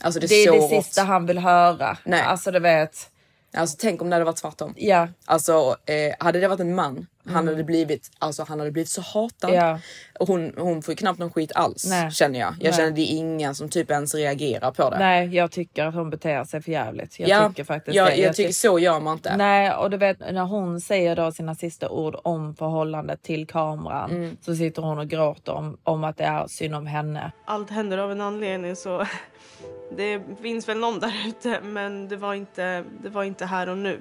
Alltså 0.00 0.20
det 0.20 0.26
är, 0.26 0.28
det 0.28 0.34
är 0.34 0.46
så 0.46 0.52
det 0.52 0.76
rått. 0.76 0.84
sista 0.84 1.02
han 1.02 1.26
vill 1.26 1.38
höra. 1.38 1.98
Nej. 2.04 2.22
Alltså 2.22 2.50
du 2.50 2.58
vet. 2.58 3.10
Alltså 3.56 3.76
tänk 3.80 4.02
om 4.02 4.10
det 4.10 4.16
hade 4.16 4.24
varit 4.24 4.36
tvärtom. 4.36 4.74
Ja. 4.76 5.08
Alltså 5.24 5.76
eh, 5.86 6.14
hade 6.24 6.40
det 6.40 6.48
varit 6.48 6.60
en 6.60 6.74
man, 6.74 7.06
han 7.24 7.34
Mm. 7.36 7.48
hade 7.54 7.64
blivit, 7.64 8.10
alltså 8.18 8.44
han 8.48 8.58
hade 8.58 8.70
blivit 8.72 8.88
så 8.88 9.00
hatad. 9.00 9.50
Ja. 9.54 9.78
Och 10.18 10.28
hon, 10.28 10.52
hon 10.58 10.82
får 10.82 10.92
ju 10.92 10.96
knappt 10.96 11.18
någon 11.18 11.30
skit 11.32 11.52
alls 11.54 11.86
Nej. 11.90 12.10
känner 12.10 12.40
jag. 12.40 12.48
Jag 12.60 12.62
Nej. 12.62 12.72
känner 12.72 12.90
det 12.90 13.00
är 13.12 13.16
ingen 13.16 13.54
som 13.54 13.68
typ 13.68 13.90
ens 13.90 14.14
reagerar 14.14 14.70
på 14.70 14.90
det. 14.90 14.98
Nej, 14.98 15.34
jag 15.36 15.50
tycker 15.50 15.84
att 15.86 15.94
hon 15.94 16.10
beter 16.10 16.44
sig 16.44 16.62
för 16.62 16.72
jävligt. 16.72 17.18
Jag 17.20 17.28
ja, 17.28 17.48
tycker 17.48 17.64
faktiskt 17.64 17.96
ja, 17.96 18.04
det. 18.04 18.16
jag, 18.16 18.36
tycker 18.36 18.52
så 18.52 18.78
gör 18.78 19.00
man 19.00 19.12
inte. 19.12 19.36
Nej, 19.36 19.72
och 19.74 19.90
du 19.90 19.96
vet 19.96 20.18
när 20.20 20.44
hon 20.44 20.80
säger 20.80 21.16
då 21.16 21.32
sina 21.32 21.54
sista 21.54 21.88
ord 21.88 22.16
om 22.24 22.54
förhållandet 22.54 23.22
till 23.22 23.46
kameran 23.46 24.10
Mm. 24.10 24.36
så 24.40 24.56
sitter 24.56 24.82
hon 24.82 24.98
och 24.98 25.08
gråter 25.08 25.52
om, 25.52 25.78
om 25.82 26.04
att 26.04 26.16
det 26.16 26.24
är 26.24 26.46
synd 26.46 26.74
om 26.74 26.86
henne. 26.86 27.32
Allt 27.44 27.70
händer 27.70 27.98
av 27.98 28.12
en 28.12 28.20
anledning 28.20 28.76
så 28.76 29.06
det 29.96 30.22
finns 30.42 30.68
väl 30.68 30.78
någon 30.78 31.00
där 31.00 31.14
ute 31.28 31.60
men 31.62 32.08
det 32.08 32.16
var 32.16 32.34
inte, 32.34 32.84
det 33.02 33.08
var 33.08 33.24
inte 33.24 33.46
här 33.46 33.68
och 33.68 33.78
nu. 33.78 34.00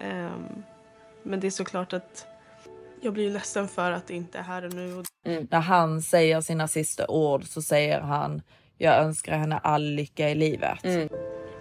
Ehm, 0.00 0.62
men 1.22 1.40
det 1.40 1.46
är 1.46 1.50
såklart 1.50 1.92
att 1.92 2.26
jag 3.02 3.12
blir 3.12 3.30
ledsen 3.30 3.68
för 3.68 3.92
att 3.92 4.06
det 4.06 4.14
inte 4.14 4.38
är 4.38 4.42
här 4.42 4.64
och 4.64 4.74
nu. 4.74 4.94
Och 4.94 5.04
När 5.50 5.60
han 5.60 6.02
säger 6.02 6.40
sina 6.40 6.68
sista 6.68 7.06
ord 7.08 7.44
så 7.44 7.62
säger 7.62 8.00
han 8.00 8.42
jag 8.78 8.98
önskar 8.98 9.38
henne 9.38 9.58
all 9.58 9.82
lycka 9.84 10.30
i 10.30 10.34
livet. 10.34 10.78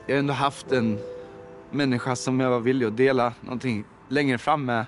Jag 0.08 0.15
har 0.15 0.19
ändå 0.19 0.34
haft 0.34 0.71
en 0.71 0.99
människa 1.71 2.15
som 2.15 2.39
jag 2.39 2.49
var 2.49 2.60
villig 2.60 2.86
att 2.86 2.97
dela 2.97 3.34
någonting 3.41 3.84
längre 4.10 4.38
fram 4.38 4.65
med. 4.65 4.86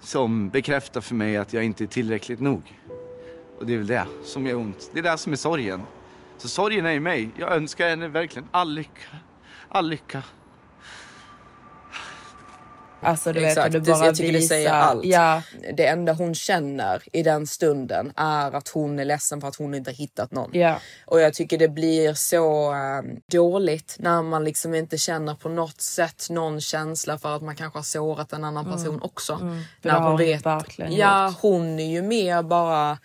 Som 0.00 0.48
bekräftar 0.48 1.00
för 1.00 1.14
mig 1.14 1.36
att 1.36 1.52
jag 1.52 1.64
inte 1.64 1.84
är 1.84 1.88
tillräckligt 1.88 2.40
nog. 2.40 2.62
Och 3.58 3.66
det 3.66 3.74
är 3.74 3.78
väl 3.78 3.86
det 3.86 4.06
som 4.24 4.46
gör 4.46 4.56
ont. 4.56 4.90
Det 4.92 4.98
är 4.98 5.02
det 5.02 5.18
som 5.18 5.32
är 5.32 5.36
sorgen. 5.36 5.82
Så 6.38 6.48
sorgen 6.48 6.86
är 6.86 6.92
i 6.92 7.00
mig. 7.00 7.30
Jag 7.38 7.52
önskar 7.52 7.88
henne 7.88 8.08
verkligen 8.08 8.48
all 8.50 8.74
lycka. 8.74 9.16
All 9.68 9.88
lycka. 9.88 10.22
Alltså 13.04 13.32
du 13.32 13.46
Exakt, 13.46 13.66
vet, 13.66 13.72
det, 13.72 13.80
du 13.80 13.92
bara 13.92 14.06
jag 14.06 14.14
tycker 14.16 14.32
det 14.32 14.38
visar, 14.38 14.54
säger 14.54 14.70
allt. 14.72 15.04
Ja, 15.04 15.42
Det 15.76 15.86
enda 15.86 16.12
hon 16.12 16.34
känner 16.34 17.02
i 17.12 17.22
den 17.22 17.46
stunden 17.46 18.12
är 18.16 18.52
att 18.56 18.68
hon 18.68 18.98
är 18.98 19.04
ledsen 19.04 19.40
för 19.40 19.48
att 19.48 19.56
hon 19.56 19.74
inte 19.74 19.90
har 19.90 19.94
hittat 19.96 20.30
någon. 20.32 20.50
ja. 20.52 20.76
Och 21.06 21.20
jag 21.20 21.34
tycker 21.34 21.58
det 21.58 21.68
blir 21.68 22.14
så 22.14 22.72
eh, 22.72 23.02
dåligt 23.32 23.96
när 23.98 24.22
man 24.22 24.44
liksom 24.44 24.74
inte 24.74 24.98
känner 24.98 25.34
på 25.34 25.48
något 25.48 25.80
sätt 25.80 26.26
någon 26.30 26.60
känsla 26.60 27.18
för 27.18 27.36
att 27.36 27.42
man 27.42 27.56
kanske 27.56 27.78
har 27.78 27.84
sårat 27.84 28.32
en 28.32 28.44
annan 28.44 28.64
person 28.64 28.88
Mm. 28.88 29.02
också. 29.02 29.32
Mm. 29.32 29.62
När 29.82 29.92
det 29.92 30.06
hon 30.06 30.16
vet, 30.16 30.42
ja 30.44 31.26
gjort. 31.28 31.36
hon 31.40 31.78
är 31.80 31.90
ju 31.92 32.02
mer 32.02 32.42
bara 32.42 32.98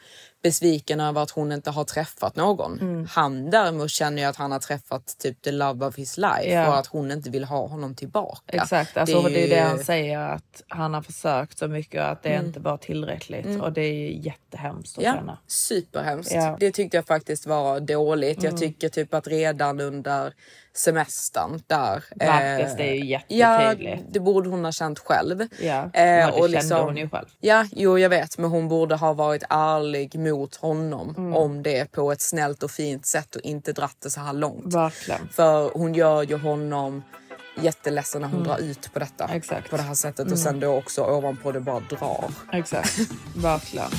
besviken 0.44 1.00
över 1.00 1.22
att 1.22 1.32
hon 1.32 1.52
inte 1.52 1.72
har 1.72 1.84
träffat 1.84 2.36
någon. 2.36 2.80
Mm. 2.80 3.06
Han 3.12 3.50
däremot 3.50 3.92
känner 3.92 4.22
ju 4.22 4.28
att 4.28 4.36
han 4.36 4.52
har 4.52 4.60
träffat 4.60 5.16
typ 5.20 5.42
the 5.42 5.52
love 5.52 5.86
of 5.86 5.98
his 5.98 6.18
life 6.18 6.50
Ja. 6.54 6.68
och 6.68 6.78
att 6.78 6.88
hon 6.88 7.12
inte 7.12 7.30
vill 7.30 7.44
ha 7.44 7.68
honom 7.68 7.96
tillbaka. 7.96 8.42
Exakt, 8.58 8.98
alltså, 8.98 9.22
det, 9.22 9.40
är 9.40 9.44
ju- 9.44 9.50
det 9.50 9.60
han 9.60 9.84
säger 9.84 10.20
att 10.20 10.64
han 10.68 10.94
har 10.94 11.02
försökt 11.02 11.58
så 11.58 11.68
mycket 11.68 12.02
och 12.02 12.10
att 12.10 12.24
det 12.24 12.30
Mm. 12.30 12.46
inte 12.46 12.60
var 12.60 12.78
tillräckligt 12.78 13.46
Mm. 13.46 13.62
och 13.62 13.74
det 13.74 13.82
är 13.82 13.94
ju 13.94 14.18
jättehemskt 14.22 14.98
att 14.98 15.04
Ja, 15.04 15.14
känna. 15.14 15.38
superhemskt. 15.48 16.32
Ja. 16.36 16.58
Det 16.60 16.72
tyckte 16.72 16.98
jag 16.98 17.06
faktiskt 17.06 17.46
var 17.46 17.80
dåligt. 17.80 18.38
Mm. 18.40 18.52
Jag 18.52 18.60
tycker 18.60 18.90
typ 18.90 19.14
att 19.14 19.28
redan 19.28 19.80
under 19.82 20.34
semestern 20.80 21.62
där. 21.68 22.04
Märktes 22.16 22.78
det 22.78 22.96
ju 22.96 23.06
Ja, 23.06 23.20
jättetydligt. 23.28 24.04
det 24.14 24.20
borde 24.20 24.50
hon 24.50 24.66
ha 24.66 24.72
känt 24.72 25.00
själv. 25.00 25.48
Ja, 25.62 25.90
Eh, 25.94 26.04
ja, 26.06 26.26
det 26.26 26.32
och 26.32 26.38
kände 26.38 26.48
liksom- 26.48 26.86
hon 26.86 26.98
ju 26.98 27.10
själv. 27.10 27.26
Ja, 27.40 27.66
jo 27.72 28.00
jag 28.00 28.10
vet, 28.10 28.38
men 28.38 28.50
hon 28.50 28.68
borde 28.68 28.96
ha 28.96 29.14
varit 29.14 29.44
ärlig 29.50 30.20
mot 30.20 30.56
honom 30.56 31.16
Mm. 31.18 31.36
om 31.36 31.64
det 31.64 31.92
på 31.92 32.12
ett 32.12 32.22
snällt 32.22 32.64
och 32.64 32.72
fint 32.72 33.06
sätt 33.06 33.36
och 33.36 33.42
inte 33.42 33.74
dratt 33.74 33.96
det 34.04 34.10
så 34.10 34.20
här 34.20 34.34
långt. 34.34 34.74
Verkligen. 34.74 35.30
För 35.32 35.70
hon 35.74 35.94
gör 35.94 36.24
ju 36.24 36.38
honom 36.38 37.04
jätteledsen 37.62 38.22
när 38.22 38.28
hon 38.28 38.38
Mm. 38.42 38.48
drar 38.48 38.58
ut 38.60 38.94
på 38.94 39.00
detta. 39.00 39.30
Exakt. 39.34 39.70
På 39.70 39.78
det 39.78 39.84
här 39.84 39.94
sättet 39.96 40.20
Mm. 40.20 40.34
och 40.34 40.40
sen 40.40 40.60
då 40.60 40.76
också 40.78 41.04
ovanpå 41.04 41.52
det 41.52 41.60
bara 41.60 41.80
drar. 41.80 42.26
Exakt, 42.54 42.98
verkligen. 43.36 43.90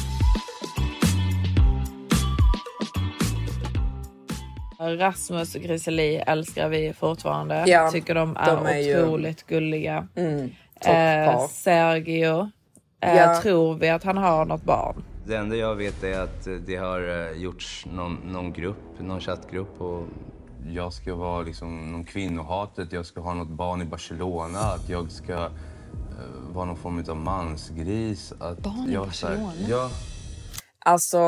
Rasmus 4.81 5.55
och 5.55 5.61
Griseli 5.63 6.17
älskar 6.27 6.69
vi 6.69 6.93
fortfarande. 6.93 7.65
Ja, 7.67 7.91
Tycker 7.91 8.15
de 8.15 8.37
är, 8.37 8.57
de 8.57 8.67
är 8.67 8.79
ju- 8.79 9.03
otroligt 9.03 9.47
gulliga. 9.47 10.09
Mm, 10.17 10.51
eh. 10.81 11.47
Sergio, 11.49 12.51
eh, 13.01 13.17
Ja. 13.17 13.41
tror 13.43 13.75
vi 13.75 13.89
att 13.89 14.05
han 14.05 14.17
har 14.17 14.45
något 14.45 14.63
barn? 14.65 15.03
Det 15.27 15.37
enda 15.37 15.57
jag 15.57 15.75
vet 15.75 16.05
är 16.05 16.21
att 16.21 16.47
eh, 16.47 16.53
det 16.55 16.77
har 16.77 17.31
eh, 17.31 17.43
gjorts 17.43 17.87
någon, 17.97 18.19
någon 18.25 18.53
grupp, 18.53 19.01
någon 19.01 19.21
chattgrupp 19.21 19.81
och 19.81 20.07
jag 20.75 20.93
ska 20.93 21.15
vara 21.15 21.43
liksom 21.43 21.93
någon 21.93 22.05
kvinnohatet, 22.05 22.93
jag 22.93 23.07
ska 23.07 23.21
ha 23.21 23.35
något 23.35 23.49
barn 23.49 23.83
i 23.83 23.85
Barcelona, 23.85 24.59
att 24.61 24.89
jag 24.89 25.11
ska 25.11 25.33
eh, 25.33 25.49
vara 26.53 26.65
någon 26.65 26.77
form 26.77 27.05
av 27.09 27.17
mansgris. 27.17 28.33
Att 28.41 28.59
Barn 28.59 28.87
i 28.89 28.93
jag, 28.93 29.15
så 29.15 29.27
här- 29.27 29.37
Barcelona? 29.37 29.69
Ja. 29.71 29.91
Alltså, 30.83 31.19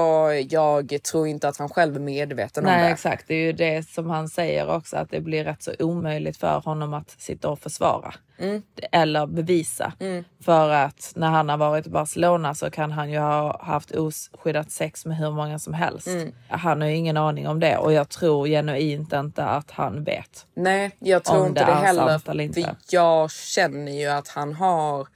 jag 0.48 0.98
tror 1.02 1.26
inte 1.26 1.48
att 1.48 1.56
han 1.56 1.68
själv 1.68 1.96
är 1.96 2.00
medveten 2.00 2.64
om 2.64 2.72
Nej 2.72 2.84
det. 2.84 2.90
exakt, 2.90 3.28
det 3.28 3.34
är 3.34 3.44
ju 3.46 3.52
det 3.52 3.88
som 3.88 4.10
han 4.10 4.28
säger 4.28 4.70
också 4.70 4.96
att 4.96 5.10
det 5.10 5.20
blir 5.20 5.44
rätt 5.44 5.62
så 5.62 5.72
omöjligt 5.78 6.36
för 6.36 6.60
honom 6.60 6.94
att 6.94 7.10
sitta 7.10 7.48
och 7.48 7.58
försvara. 7.58 8.14
Mm. 8.38 8.62
Eller 8.92 9.26
bevisa. 9.26 9.92
För 10.40 10.68
att 10.68 11.12
när 11.16 11.28
han 11.30 11.48
har 11.48 11.56
varit 11.56 11.86
i 11.86 11.90
Barcelona 11.90 12.54
så 12.54 12.70
kan 12.70 12.92
han 12.92 13.10
ju 13.10 13.18
ha 13.18 13.64
haft 13.64 13.90
oskyddat 13.90 14.70
sex 14.70 15.06
med 15.06 15.16
hur 15.16 15.30
många 15.30 15.58
som 15.58 15.74
helst. 15.74 16.06
Mm. 16.06 16.32
Han 16.48 16.80
har 16.80 16.88
ju 16.88 16.94
ingen 16.94 17.16
aning 17.16 17.48
om 17.48 17.60
det 17.60 17.76
och 17.76 17.92
jag 17.92 18.08
tror 18.08 18.46
genuint 18.46 19.12
inte 19.12 19.44
att 19.44 19.70
han 19.70 20.04
vet. 20.04 20.46
Nej, 20.54 20.90
jag 20.98 21.24
tror 21.24 21.40
Om 21.40 21.46
inte 21.46 21.64
det 21.64 21.66
det, 21.66 21.74
heller. 21.74 22.18
För 22.18 22.76
jag 22.90 23.30
känner 23.30 23.92
ju 23.92 24.06
att 24.06 24.28
han 24.28 24.54
har 24.54 25.06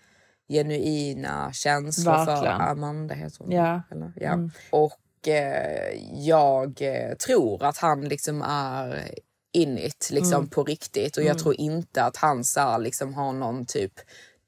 genuina 0.48 1.52
känslor 1.52 2.12
Verkligen. 2.12 2.40
för 2.40 2.46
Amanda. 2.70 3.14
Heter 3.14 3.38
hon. 3.38 3.52
Ja. 3.52 3.82
Eller? 3.90 4.12
ja. 4.16 4.32
Mm. 4.32 4.50
Och 4.70 5.28
eh, 5.28 5.94
jag 6.14 6.82
eh, 6.82 7.14
tror 7.16 7.64
att 7.64 7.76
han 7.78 8.00
liksom 8.08 8.42
är 8.42 9.08
in 9.52 9.78
it 9.78 10.08
liksom 10.12 10.34
Mm. 10.38 10.48
på 10.50 10.64
riktigt. 10.64 11.16
Och 11.16 11.22
jag 11.22 11.30
Mm. 11.30 11.42
tror 11.42 11.60
inte 11.60 12.04
att 12.04 12.16
han 12.16 12.44
så 12.44 12.60
här, 12.60 12.78
liksom 12.78 13.14
har 13.14 13.32
någon 13.32 13.66
typ 13.66 13.92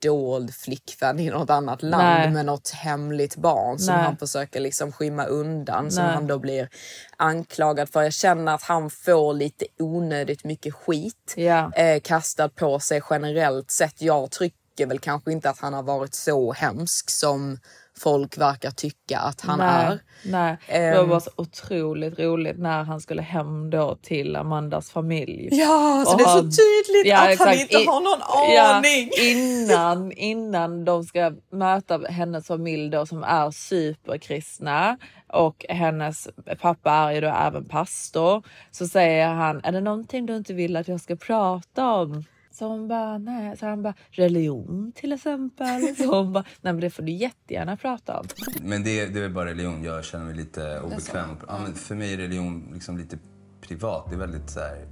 dold 0.02 0.54
flickvän 0.54 1.18
i 1.20 1.30
något 1.30 1.50
annat 1.50 1.82
land 1.82 2.18
Nej. 2.18 2.30
med 2.30 2.46
något 2.46 2.70
hemligt 2.70 3.36
barn 3.36 3.78
som 3.78 3.94
Nej. 3.94 4.04
han 4.04 4.16
försöker 4.16 4.60
liksom 4.60 4.92
skymma 4.92 5.24
undan 5.24 5.90
som 5.90 6.04
Nej. 6.04 6.14
han 6.14 6.26
då 6.26 6.38
blir 6.38 6.68
anklagad 7.16 7.88
för. 7.88 8.02
Jag 8.02 8.12
känner 8.12 8.54
att 8.54 8.62
han 8.62 8.90
får 8.90 9.34
lite 9.34 9.64
onödigt 9.78 10.44
mycket 10.44 10.74
skit 10.74 11.34
Ja. 11.36 11.72
eh, 11.74 12.00
kastad 12.00 12.48
på 12.48 12.80
sig 12.80 13.02
generellt 13.10 13.70
sett. 13.70 14.02
Jag 14.02 14.30
tycker 14.30 14.58
väl 14.86 14.98
kanske 14.98 15.32
inte 15.32 15.50
att 15.50 15.60
han 15.60 15.72
har 15.74 15.82
varit 15.82 16.14
så 16.14 16.52
hemsk 16.52 17.10
som 17.10 17.58
folk 17.98 18.38
verkar 18.38 18.70
tycka 18.70 19.18
att 19.18 19.40
han 19.40 19.58
nej, 19.58 19.68
är. 19.86 19.98
Nej, 20.24 20.56
det 20.68 20.94
var 20.96 21.02
Ehm. 21.02 21.08
bara 21.08 21.20
så 21.20 21.30
otroligt 21.36 22.18
roligt 22.18 22.58
när 22.58 22.82
han 22.84 23.00
skulle 23.00 23.22
hem 23.22 23.70
då 23.70 23.98
till 24.02 24.36
Amandas 24.36 24.90
familj. 24.90 25.48
Ja, 25.52 26.04
så 26.06 26.12
Och 26.12 26.18
det 26.18 26.24
är 26.24 26.26
så 26.26 26.30
han- 26.30 26.42
tydligt 26.50 27.12
att 27.14 27.18
han 27.20 27.28
exakt. 27.28 27.60
inte 27.60 27.74
I- 27.82 27.86
har 27.86 28.00
någon 28.00 28.20
Ja, 28.54 28.74
aning. 28.76 29.10
innan, 29.20 30.12
innan 30.12 30.84
de 30.84 31.04
ska 31.04 31.32
möta 31.52 31.98
hennes 31.98 32.46
familj 32.46 32.90
då 32.90 33.06
som 33.06 33.22
är 33.22 33.50
superkristna 33.50 34.98
och 35.32 35.66
hennes 35.68 36.28
pappa 36.60 36.90
är 36.92 37.12
ju 37.12 37.20
då 37.20 37.28
även 37.28 37.64
pastor. 37.64 38.42
Så 38.70 38.88
säger 38.88 39.28
han, 39.28 39.60
är 39.64 39.72
det 39.72 39.80
någonting 39.80 40.26
du 40.26 40.36
inte 40.36 40.54
vill 40.54 40.76
att 40.76 40.88
jag 40.88 41.00
ska 41.00 41.16
prata 41.16 41.86
om? 41.92 42.24
Så 42.58 42.68
hon 42.68 42.88
bara, 42.88 43.18
nej. 43.18 43.56
Så 43.56 43.66
han 43.66 43.82
bara, 43.82 43.94
religion 44.10 44.92
till 44.94 45.12
exempel. 45.12 45.96
Så 45.96 46.16
hon 46.16 46.32
bara, 46.32 46.44
nej 46.60 46.72
men 46.72 46.80
det 46.80 46.90
får 46.90 47.02
du 47.02 47.12
jättegärna 47.12 47.76
prata 47.76 48.20
om. 48.20 48.26
Men 48.62 48.84
det, 48.84 49.06
det 49.06 49.18
är 49.18 49.22
väl 49.22 49.32
bara 49.32 49.46
religion. 49.46 49.84
Jag 49.84 50.04
känner 50.04 50.24
mig 50.24 50.34
lite 50.34 50.80
obekväm. 50.80 51.36
Ja, 51.48 51.58
men 51.62 51.74
för 51.74 51.94
mig 51.94 52.12
är 52.12 52.16
religion 52.16 52.70
liksom 52.74 52.98
lite 52.98 53.18
privat. 53.60 54.06
Det 54.08 54.14
är 54.14 54.18
väldigt 54.18 54.50
så 54.50 54.60
här, 54.60 54.86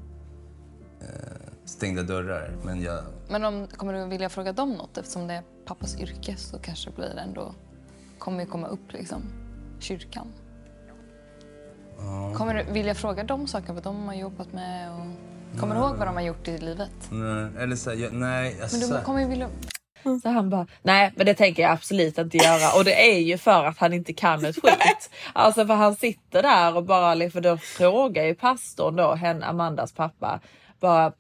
eh, 1.00 1.07
stängda 1.64 2.02
dörrar. 2.02 2.57
Men 2.64 2.83
jag, 2.83 3.05
Men 3.29 3.44
om, 3.44 3.66
kommer 3.66 3.92
du 3.92 4.07
vilja 4.07 4.29
fråga 4.29 4.52
dem 4.52 4.72
något? 4.72 4.98
Eftersom 4.98 5.26
det 5.26 5.35
är 5.35 5.42
pappas 5.64 6.00
yrke 6.00 6.37
så 6.37 6.59
kanske 6.59 6.90
blir 6.90 7.14
det 7.14 7.20
ändå... 7.20 7.55
kommer 8.18 8.40
ju 8.40 8.46
komma 8.46 8.66
upp 8.66 8.92
liksom. 8.92 9.22
Kyrkan. 9.81 10.26
Kommer 12.35 12.55
du 12.55 12.72
vilja 12.72 12.94
fråga 12.94 13.24
dem 13.24 13.46
saker 13.46 13.72
vad 13.72 13.83
de 13.83 14.07
har 14.07 14.14
jobbat 14.14 14.52
med? 14.52 14.90
Och... 14.92 15.36
Kommer 15.61 15.75
du 15.75 15.81
ihåg 15.81 15.97
vad 15.97 16.07
de 16.09 16.14
har 16.14 16.23
gjort 16.23 16.49
i 16.49 16.59
livet? 16.59 16.90
Nej, 17.11 17.49
eller 17.59 17.77
så 17.77 17.90
här, 17.90 17.97
jag, 17.97 18.12
nej. 18.12 18.62
Alltså, 18.62 18.79
Men 18.79 18.88
du 18.88 18.95
här- 18.95 19.03
kommer 19.05 19.21
ju 19.21 19.27
vilja... 19.29 19.49
Så 20.23 20.29
han 20.29 20.51
bara, 20.51 20.66
nej 20.83 21.12
men 21.16 21.27
det 21.27 21.35
tänker 21.35 21.62
jag 21.62 21.73
absolut 21.73 22.19
inte 22.19 22.37
göra. 22.37 22.79
Och 22.79 22.85
det 22.85 23.12
är 23.14 23.19
ju 23.19 23.38
för 23.38 23.64
att 23.64 23.79
han 23.79 23.92
inte 23.92 24.12
kan 24.12 24.45
ett 24.45 24.57
skit. 24.62 25.11
Alltså 25.33 25.66
för 25.66 25.75
han 25.75 25.97
sitter 25.97 26.42
där 26.42 26.77
och 26.77 26.85
bara, 26.85 27.31
för 27.31 27.40
då 27.40 27.57
frågar 27.57 28.25
ju 28.25 28.35
pastorn 28.35 28.97
då, 28.97 29.14
henne, 29.14 29.47
Amandas 29.47 29.92
pappa, 29.92 30.40
bara 30.81 31.12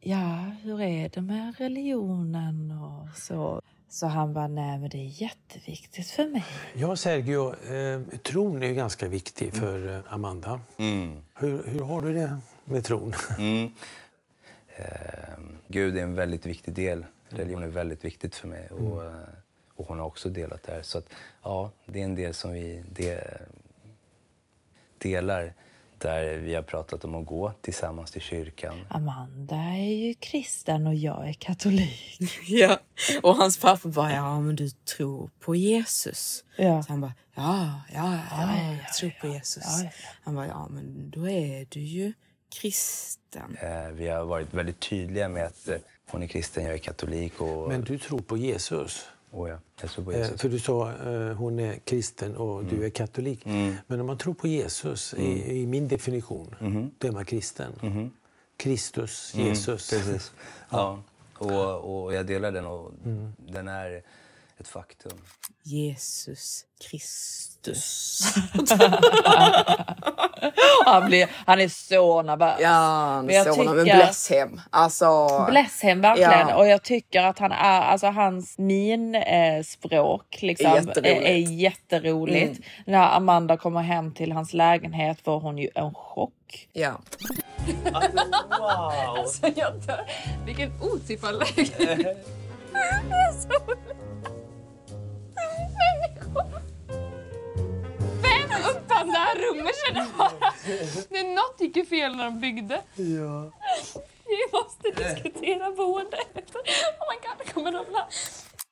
ja, 0.00 0.50
hur 0.62 0.80
är 0.82 1.08
det 1.08 1.20
med 1.20 1.54
religionen 1.58 2.70
och 2.82 3.16
så? 3.16 3.62
Så 3.92 4.06
han 4.06 4.32
bara, 4.32 4.48
nej 4.48 4.78
men 4.78 4.90
det 4.90 4.98
är 4.98 5.22
jätteviktigt 5.22 6.10
för 6.10 6.26
mig. 6.26 6.44
Ja, 6.74 6.96
Sergio, 6.96 7.54
eh, 7.72 8.00
tron 8.18 8.62
är 8.62 8.66
ju 8.66 8.74
ganska 8.74 9.08
viktig 9.08 9.54
för 9.54 9.96
eh, 9.96 10.14
Amanda. 10.14 10.60
Hur, 11.34 11.66
hur 11.66 11.80
har 11.80 12.02
du 12.02 12.14
det 12.14 12.38
med 12.64 12.84
tron? 12.84 13.14
Mm. 13.38 13.72
Eh, 14.76 14.84
Gud 15.68 15.96
är 15.96 16.02
en 16.02 16.14
väldigt 16.14 16.46
viktig 16.46 16.74
del. 16.74 17.06
Religion 17.28 17.62
är 17.62 17.68
väldigt 17.68 18.04
viktigt 18.04 18.34
för 18.34 18.48
mig. 18.48 18.68
Och, 18.70 19.04
eh, 19.04 19.12
och 19.74 19.88
hon 19.88 19.98
har 19.98 20.06
också 20.06 20.28
delat 20.28 20.62
där. 20.62 20.82
Så 20.82 20.98
att, 20.98 21.06
ja, 21.42 21.70
det 21.86 22.00
är 22.00 22.04
en 22.04 22.14
del 22.14 22.34
som 22.34 22.52
vi 22.52 22.84
de, 22.88 23.20
delar. 24.98 25.54
Där 26.02 26.38
vi 26.38 26.54
har 26.54 26.62
pratat 26.62 27.04
om 27.04 27.14
att 27.14 27.26
gå 27.26 27.52
tillsammans 27.60 28.10
till 28.10 28.20
kyrkan. 28.20 28.74
Amanda 28.88 29.56
är 29.56 30.06
ju 30.06 30.14
kristen 30.14 30.86
och 30.86 30.94
jag 30.94 31.28
är 31.28 31.32
katolik. 31.32 32.18
Ja, 32.46 32.78
och 33.22 33.36
hans 33.36 33.60
pappa 33.60 33.88
bara, 33.88 34.12
ja 34.12 34.40
men 34.40 34.56
du 34.56 34.70
tror 34.70 35.30
på 35.40 35.54
Jesus. 35.54 36.44
Ja. 36.56 36.82
Så 36.82 36.92
han 36.92 37.00
bara, 37.00 37.14
ja, 37.34 37.80
ja, 37.94 38.18
ja, 38.30 38.76
jag 38.84 38.94
tror 38.94 39.12
på 39.20 39.26
Jesus. 39.26 39.64
Han 40.22 40.34
bara, 40.34 40.46
ja 40.46 40.68
men 40.70 41.10
då 41.10 41.28
är 41.28 41.66
du 41.68 41.80
ju 41.80 42.12
kristen. 42.60 43.56
Eh, 43.60 43.88
vi 43.92 44.08
har 44.08 44.24
varit 44.24 44.54
väldigt 44.54 44.80
tydliga 44.80 45.28
med 45.28 45.46
att 45.46 45.68
eh, 45.68 45.76
hon 46.10 46.22
är 46.22 46.26
kristen, 46.26 46.64
jag 46.64 46.74
är 46.74 46.78
katolik. 46.78 47.40
Och... 47.40 47.68
Men 47.68 47.80
du 47.80 47.98
tror 47.98 48.18
på 48.18 48.36
Jesus? 48.36 49.08
Oh 49.34 49.48
ja, 49.50 49.58
jag 49.80 49.90
tror 49.90 50.04
på 50.04 50.12
Eh, 50.12 50.18
Jesus. 50.18 50.40
för 50.40 50.48
du 50.48 50.58
sa 50.58 50.92
eh, 50.92 51.34
hon 51.36 51.58
är 51.58 51.74
kristen 51.78 52.36
och 52.36 52.64
du 52.64 52.84
är 52.84 52.90
katolik. 52.90 53.44
Men 53.86 54.00
om 54.00 54.06
man 54.06 54.18
tror 54.18 54.34
på 54.34 54.48
Jesus, 54.48 55.14
i, 55.14 55.60
i 55.62 55.66
min 55.66 55.88
definition, 55.88 56.54
då 56.98 57.08
är 57.08 57.12
man 57.12 57.24
kristen. 57.24 57.72
Kristus, 58.56 59.34
Mm, 59.34 59.46
Jesus. 59.48 59.90
precis. 59.90 60.32
Ja. 60.70 61.02
Och, 61.38 62.04
och 62.04 62.14
jag 62.14 62.26
delar 62.26 62.52
den 62.52 62.66
och 62.66 62.92
den 63.38 63.68
är 63.68 64.02
ett 64.58 64.68
faktum. 64.68 65.18
Jesus 65.62 66.64
Kristus. 66.80 68.22
han, 70.86 71.06
blir, 71.06 71.28
han 71.46 71.60
är 71.60 71.68
så 71.68 72.22
nervös. 72.22 72.56
Ja, 72.60 72.68
han 72.68 73.26
Men 73.26 73.34
är 73.34 73.52
så 73.52 73.64
men 73.64 73.84
tycker- 73.84 73.96
bless 73.96 74.30
him. 74.30 74.60
Alltså, 74.70 75.28
Bless 75.50 75.80
him 75.82 76.00
verkligen. 76.00 76.48
Ja. 76.48 76.56
Och 76.56 76.66
jag 76.68 76.82
tycker 76.82 77.22
att 77.22 77.38
han 77.38 77.52
är, 77.52 77.80
alltså 77.82 78.06
hans 78.06 78.58
minspråk 78.58 79.26
eh, 79.26 79.62
språk 79.62 80.38
liksom, 80.40 80.70
Är 80.72 80.76
är, 80.76 80.80
jätteroligt. 80.80 81.26
är 81.28 81.36
jätteroligt. 81.52 82.58
Mm. 82.58 82.62
När 82.86 83.16
Amanda 83.16 83.56
kommer 83.56 83.80
hem 83.82 84.14
till 84.14 84.32
hans 84.32 84.54
lägenhet 84.54 85.20
får 85.24 85.40
hon 85.40 85.58
ju 85.58 85.68
en 85.74 85.94
chock. 85.94 86.68
Ja. 86.72 86.92
Wow! 88.58 88.92
Alltså 89.18 89.46
jag 89.56 89.72
dör. 89.86 90.06
Vilken 90.46 90.72
otippad 90.82 91.34
lägenhet. 91.38 92.28
här 99.34 99.52
rummet 99.52 99.72
känner 99.86 100.00
jag 100.00 100.08
bara. 100.18 100.52
Det 101.10 101.18
är 101.18 101.34
något 101.34 101.60
gick 101.60 101.76
ju 101.76 101.84
fel 101.86 102.16
när 102.16 102.24
de 102.24 102.40
byggde. 102.40 102.80
Ja. 102.96 103.50
Vi 104.26 104.38
måste 104.52 105.04
diskutera 105.04 105.70
boendet. 105.70 106.26
Oh 106.34 107.06
my 107.10 107.16
god, 107.22 107.36
det 107.46 107.52
kommer 107.52 107.72
ramla. 107.72 108.06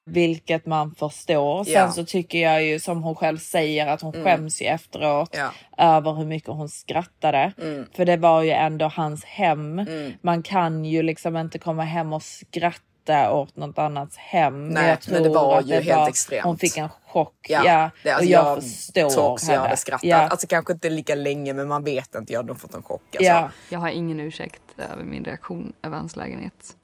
Vilket 0.06 0.66
man 0.66 0.94
förstår. 0.94 1.64
Sen 1.64 1.72
Ja. 1.72 1.92
så 1.92 2.04
tycker 2.04 2.38
jag 2.38 2.64
ju 2.64 2.80
som 2.80 3.02
hon 3.02 3.14
själv 3.14 3.38
säger 3.38 3.86
att 3.86 4.00
hon 4.02 4.14
Mm. 4.14 4.24
skäms 4.26 4.62
ju 4.62 4.66
efteråt 4.66 5.30
Ja. 5.32 5.50
över 5.78 6.12
hur 6.12 6.26
mycket 6.26 6.48
hon 6.48 6.68
skrattade. 6.68 7.52
Mm. 7.62 7.86
För 7.96 8.04
det 8.04 8.16
var 8.16 8.42
ju 8.42 8.50
ändå 8.50 8.86
hans 8.88 9.24
hem. 9.24 9.78
Mm. 9.78 10.12
Man 10.22 10.42
kan 10.42 10.84
ju 10.84 11.02
liksom 11.02 11.36
inte 11.36 11.58
komma 11.58 11.82
hem 11.84 12.12
och 12.12 12.22
skratta 12.22 12.82
åt 13.08 13.56
något 13.56 13.78
annats 13.78 14.16
hem. 14.16 14.68
Nej, 14.68 14.88
jag 14.88 14.98
men 15.12 15.22
det 15.22 15.28
tror 15.28 15.34
var 15.34 15.58
att 15.58 15.66
ju 15.66 15.74
helt 15.80 16.08
extremt. 16.08 16.44
Hon 16.44 16.58
fick 16.58 16.76
en 16.76 16.88
chock. 17.06 17.34
Ja, 17.48 17.62
Ja, 17.64 17.90
det, 18.02 18.10
alltså, 18.10 18.24
och 18.26 18.30
jag, 18.30 18.56
jag 18.56 18.62
förstår 18.62 19.10
tror 19.10 19.28
också 19.28 19.46
jag 19.46 19.52
henne. 19.52 19.62
hade 19.62 19.76
skrattat. 19.76 20.04
Ja. 20.04 20.16
Alltså 20.16 20.46
kanske 20.46 20.72
inte 20.72 20.90
lika 20.90 21.14
länge 21.14 21.52
men 21.54 21.68
man 21.68 21.84
vet 21.84 22.14
inte. 22.14 22.32
Jag 22.32 22.40
hade 22.42 22.54
fått 22.54 22.74
en 22.74 22.82
chock. 22.82 23.02
Alltså. 23.16 23.24
Ja. 23.24 23.50
Jag 23.68 23.78
har 23.78 23.88
ingen 23.88 24.20
ursäkt 24.20 24.62
över 24.92 25.04
min 25.04 25.24
reaktion 25.24 25.72
över 25.82 25.96
hans 25.96 26.16
lägenhet. 26.16 26.76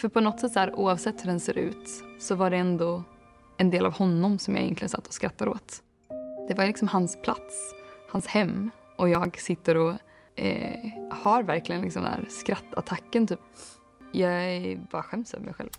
För 0.00 0.08
på 0.08 0.20
något 0.20 0.40
sätt, 0.40 0.52
så 0.52 0.58
här, 0.60 0.74
oavsett 0.74 1.22
hur 1.24 1.26
den 1.30 1.40
ser 1.40 1.58
ut, 1.58 1.88
så 2.20 2.34
var 2.34 2.50
det 2.50 2.56
ändå 2.56 3.02
en 3.56 3.70
del 3.70 3.86
av 3.86 3.92
honom 3.92 4.38
som 4.38 4.54
jag 4.54 4.64
egentligen 4.64 4.88
satt 4.88 5.06
och 5.06 5.14
skrattade 5.14 5.50
åt. 5.50 5.82
Det 6.48 6.54
var 6.54 6.66
liksom 6.66 6.88
hans 6.88 7.22
plats, 7.22 7.74
hans 8.12 8.26
hem. 8.26 8.70
Och 8.98 9.08
jag 9.08 9.40
sitter 9.40 9.76
och 9.76 9.94
eh, 10.36 10.90
har 11.10 11.42
verkligen 11.42 11.80
liksom 11.82 12.02
den 12.02 12.12
här 12.12 12.24
skrattattacken. 12.28 13.26
Typ. 13.26 13.40
Jag 14.12 14.78
bara 14.90 15.02
skäms 15.02 15.34
över 15.34 15.44
mig 15.44 15.54
själv. 15.54 15.70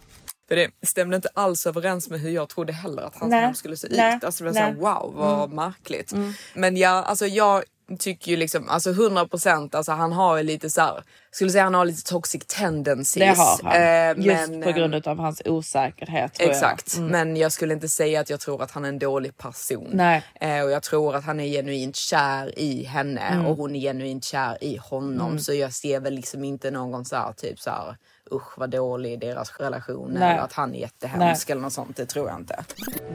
För 0.47 0.55
det 0.55 0.71
stämde 0.81 1.15
inte 1.15 1.29
alls 1.33 1.67
överens 1.67 2.09
med 2.09 2.19
hur 2.19 2.29
jag 2.29 2.49
trodde 2.49 2.73
heller 2.73 3.01
att 3.01 3.15
hans 3.17 3.29
Nej. 3.31 3.41
hem 3.41 3.53
skulle 3.53 3.77
se 3.77 3.87
ut. 3.87 4.23
Alltså 4.23 4.43
det 4.43 4.49
var 4.49 4.53
såhär, 4.53 4.73
wow 4.73 5.13
vad 5.15 5.43
Mm. 5.43 5.55
märkligt. 5.55 6.11
Mm. 6.13 6.31
Men 6.53 6.77
ja, 6.77 6.89
alltså 6.89 7.25
jag 7.25 7.63
tycker 7.99 8.31
ju 8.31 8.37
liksom, 8.37 8.69
alltså 8.69 8.89
100 8.89 9.27
procent, 9.27 9.75
alltså 9.75 9.91
han 9.91 10.11
har 10.13 10.37
ju 10.37 10.43
lite 10.43 10.69
så 10.69 10.81
här, 10.81 11.03
skulle 11.31 11.51
säga 11.51 11.63
han 11.63 11.73
har 11.73 11.85
lite 11.85 12.03
toxic 12.03 12.43
tendencies. 12.47 13.37
Det 13.37 13.43
har 13.43 13.59
han. 13.63 14.17
Eh, 14.17 14.25
Just 14.25 14.49
men, 14.49 14.61
på 14.61 14.69
eh, 14.69 14.75
grund 14.75 15.07
av 15.07 15.19
hans 15.19 15.41
osäkerhet. 15.45 16.33
Tror 16.33 16.49
Exakt, 16.49 16.93
Jag. 16.95 16.99
Mm. 16.99 17.11
men 17.11 17.37
jag 17.37 17.51
skulle 17.51 17.73
inte 17.73 17.89
säga 17.89 18.19
att 18.19 18.29
jag 18.29 18.39
tror 18.39 18.63
att 18.63 18.71
han 18.71 18.85
är 18.85 18.89
en 18.89 18.99
dålig 18.99 19.37
person. 19.37 19.89
Nej. 19.93 20.23
Eh, 20.35 20.61
och 20.61 20.71
jag 20.71 20.83
tror 20.83 21.15
att 21.15 21.23
han 21.25 21.39
är 21.39 21.47
genuint 21.47 21.95
kär 21.95 22.59
i 22.59 22.83
henne 22.83 23.21
Mm. 23.21 23.45
och 23.45 23.57
hon 23.57 23.75
är 23.75 23.79
genuint 23.79 24.23
kär 24.23 24.63
i 24.63 24.77
honom. 24.77 25.27
Mm. 25.27 25.39
Så 25.39 25.53
jag 25.53 25.73
ser 25.73 25.99
väl 25.99 26.13
liksom 26.13 26.43
inte 26.43 26.71
någon 26.71 27.05
så 27.05 27.15
här, 27.15 27.33
typ 27.33 27.59
så 27.59 27.69
här, 27.69 27.95
usch 28.31 28.57
vad 28.57 28.69
dålig 28.69 29.19
deras 29.19 29.59
relation 29.59 30.11
Nej. 30.19 30.31
eller 30.31 30.41
att 30.41 30.53
han 30.53 30.75
är 30.75 30.79
jättehemsk 30.79 31.49
eller 31.49 31.61
något 31.61 31.73
sånt. 31.73 31.97
Det 31.97 32.05
tror 32.05 32.29
jag 32.29 32.39
inte. 32.39 32.63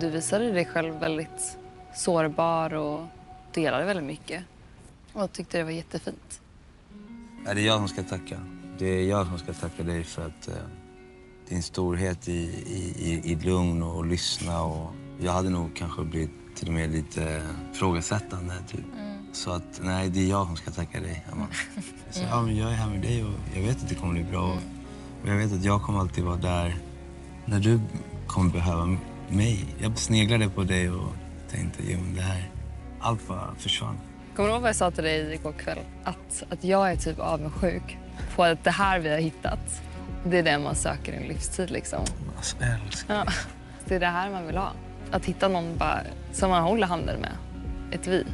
Du 0.01 0.11
visade 0.11 0.53
dig 0.53 0.65
själv 0.65 0.95
väldigt 1.01 1.57
sårbar 1.95 2.75
och 2.75 3.01
delade 3.55 3.85
väldigt 3.85 4.07
mycket. 4.07 4.43
Och 5.13 5.33
tyckte 5.33 5.59
det 5.59 5.65
var 5.65 5.71
jättefint. 5.71 6.41
Ja, 7.45 7.55
det 7.55 7.61
är 7.61 7.67
jag 7.67 7.79
som 7.79 7.89
ska 7.89 8.03
tacka. 8.03 8.41
Det 8.79 8.87
är 8.87 9.09
jag 9.09 9.27
som 9.27 9.39
ska 9.39 9.53
tacka 9.53 9.83
dig 9.83 10.05
för 10.05 10.27
att 10.27 10.49
eh, 10.49 10.55
din 11.49 11.63
storhet 11.63 12.29
i, 12.29 12.33
i, 12.67 12.95
i, 12.99 13.33
i 13.33 13.35
lugn 13.35 13.83
och 13.83 14.07
lyssna. 14.07 14.63
Och 14.63 14.91
jag 15.21 15.33
hade 15.33 15.51
nog 15.51 15.77
kanske 15.77 16.05
blivit 16.05 16.31
till 16.55 16.69
och 16.69 16.75
med 16.75 16.91
lite 16.91 17.43
frågasättande. 17.73 18.55
Typ. 18.69 18.85
Så 19.33 19.51
att 19.51 19.81
nej, 19.83 20.11
det 20.11 20.21
är 20.21 20.31
jag 20.31 20.47
som 20.47 20.57
ska 20.57 20.71
tacka 20.71 21.01
dig, 21.01 21.25
Amanda. 21.33 21.55
Så, 22.11 22.23
ja, 22.23 22.43
men 22.43 22.57
jag 22.57 22.71
är 22.71 22.75
här 22.75 22.91
med 22.91 23.01
dig 23.01 23.25
och 23.25 23.33
jag 23.55 23.63
vet 23.63 23.83
att 23.83 23.89
det 23.89 23.95
kommer 23.95 24.13
bli 24.13 24.25
bra. 24.25 24.59
Och 25.23 25.29
jag 25.29 25.37
vet 25.37 25.53
att 25.53 25.65
jag 25.65 25.83
kommer 25.83 25.99
alltid 25.99 26.25
vara 26.25 26.37
där 26.37 26.77
när 27.45 27.61
du 27.61 27.81
kommer 28.27 28.53
behöva 28.53 28.97
mig. 29.29 29.75
Jag 29.79 29.99
sneglade 29.99 30.49
på 30.49 30.65
dig 30.65 30.91
och 30.91 31.13
tänkte, 31.51 31.83
jo 31.89 31.99
men 32.01 32.15
det 32.15 32.23
här, 32.23 32.51
allt 33.01 33.29
bara 33.29 33.55
försvann. 33.59 33.99
Kommer 34.37 34.49
du 34.49 34.53
ihåg 34.53 34.63
vad 34.63 34.69
jag 34.69 34.77
sa 34.77 34.91
till 34.91 35.05
dig 35.05 35.35
igår 35.35 35.53
kväll? 35.53 35.79
Att, 36.05 36.43
att 36.51 36.65
jag 36.65 36.91
är 36.91 36.97
typ 36.97 37.19
avundsjuk 37.19 37.99
på 38.35 38.45
att 38.45 38.65
det 38.65 38.71
här 38.71 38.99
vi 38.99 39.11
har 39.11 39.19
hittat, 39.19 39.83
det 40.25 40.39
är 40.39 40.43
det 40.43 40.59
man 40.59 40.75
söker 40.75 41.13
i 41.13 41.17
en 41.17 41.23
livstid 41.23 41.71
liksom. 41.71 42.05
Alltså. 42.37 42.57
Ja. 43.09 43.25
Det 43.85 43.95
är 43.95 44.01
det 44.01 44.07
här 44.07 44.31
man 44.31 44.47
vill 44.47 44.57
ha. 44.57 44.73
Att 45.11 45.25
hitta 45.25 45.49
någon 45.49 45.79
bara, 45.79 46.01
som 46.33 46.51
man 46.51 46.63
håller 46.63 46.87
handen 46.87 47.21
med. 47.21 47.33
Ett 47.93 48.07
vi. 48.07 48.25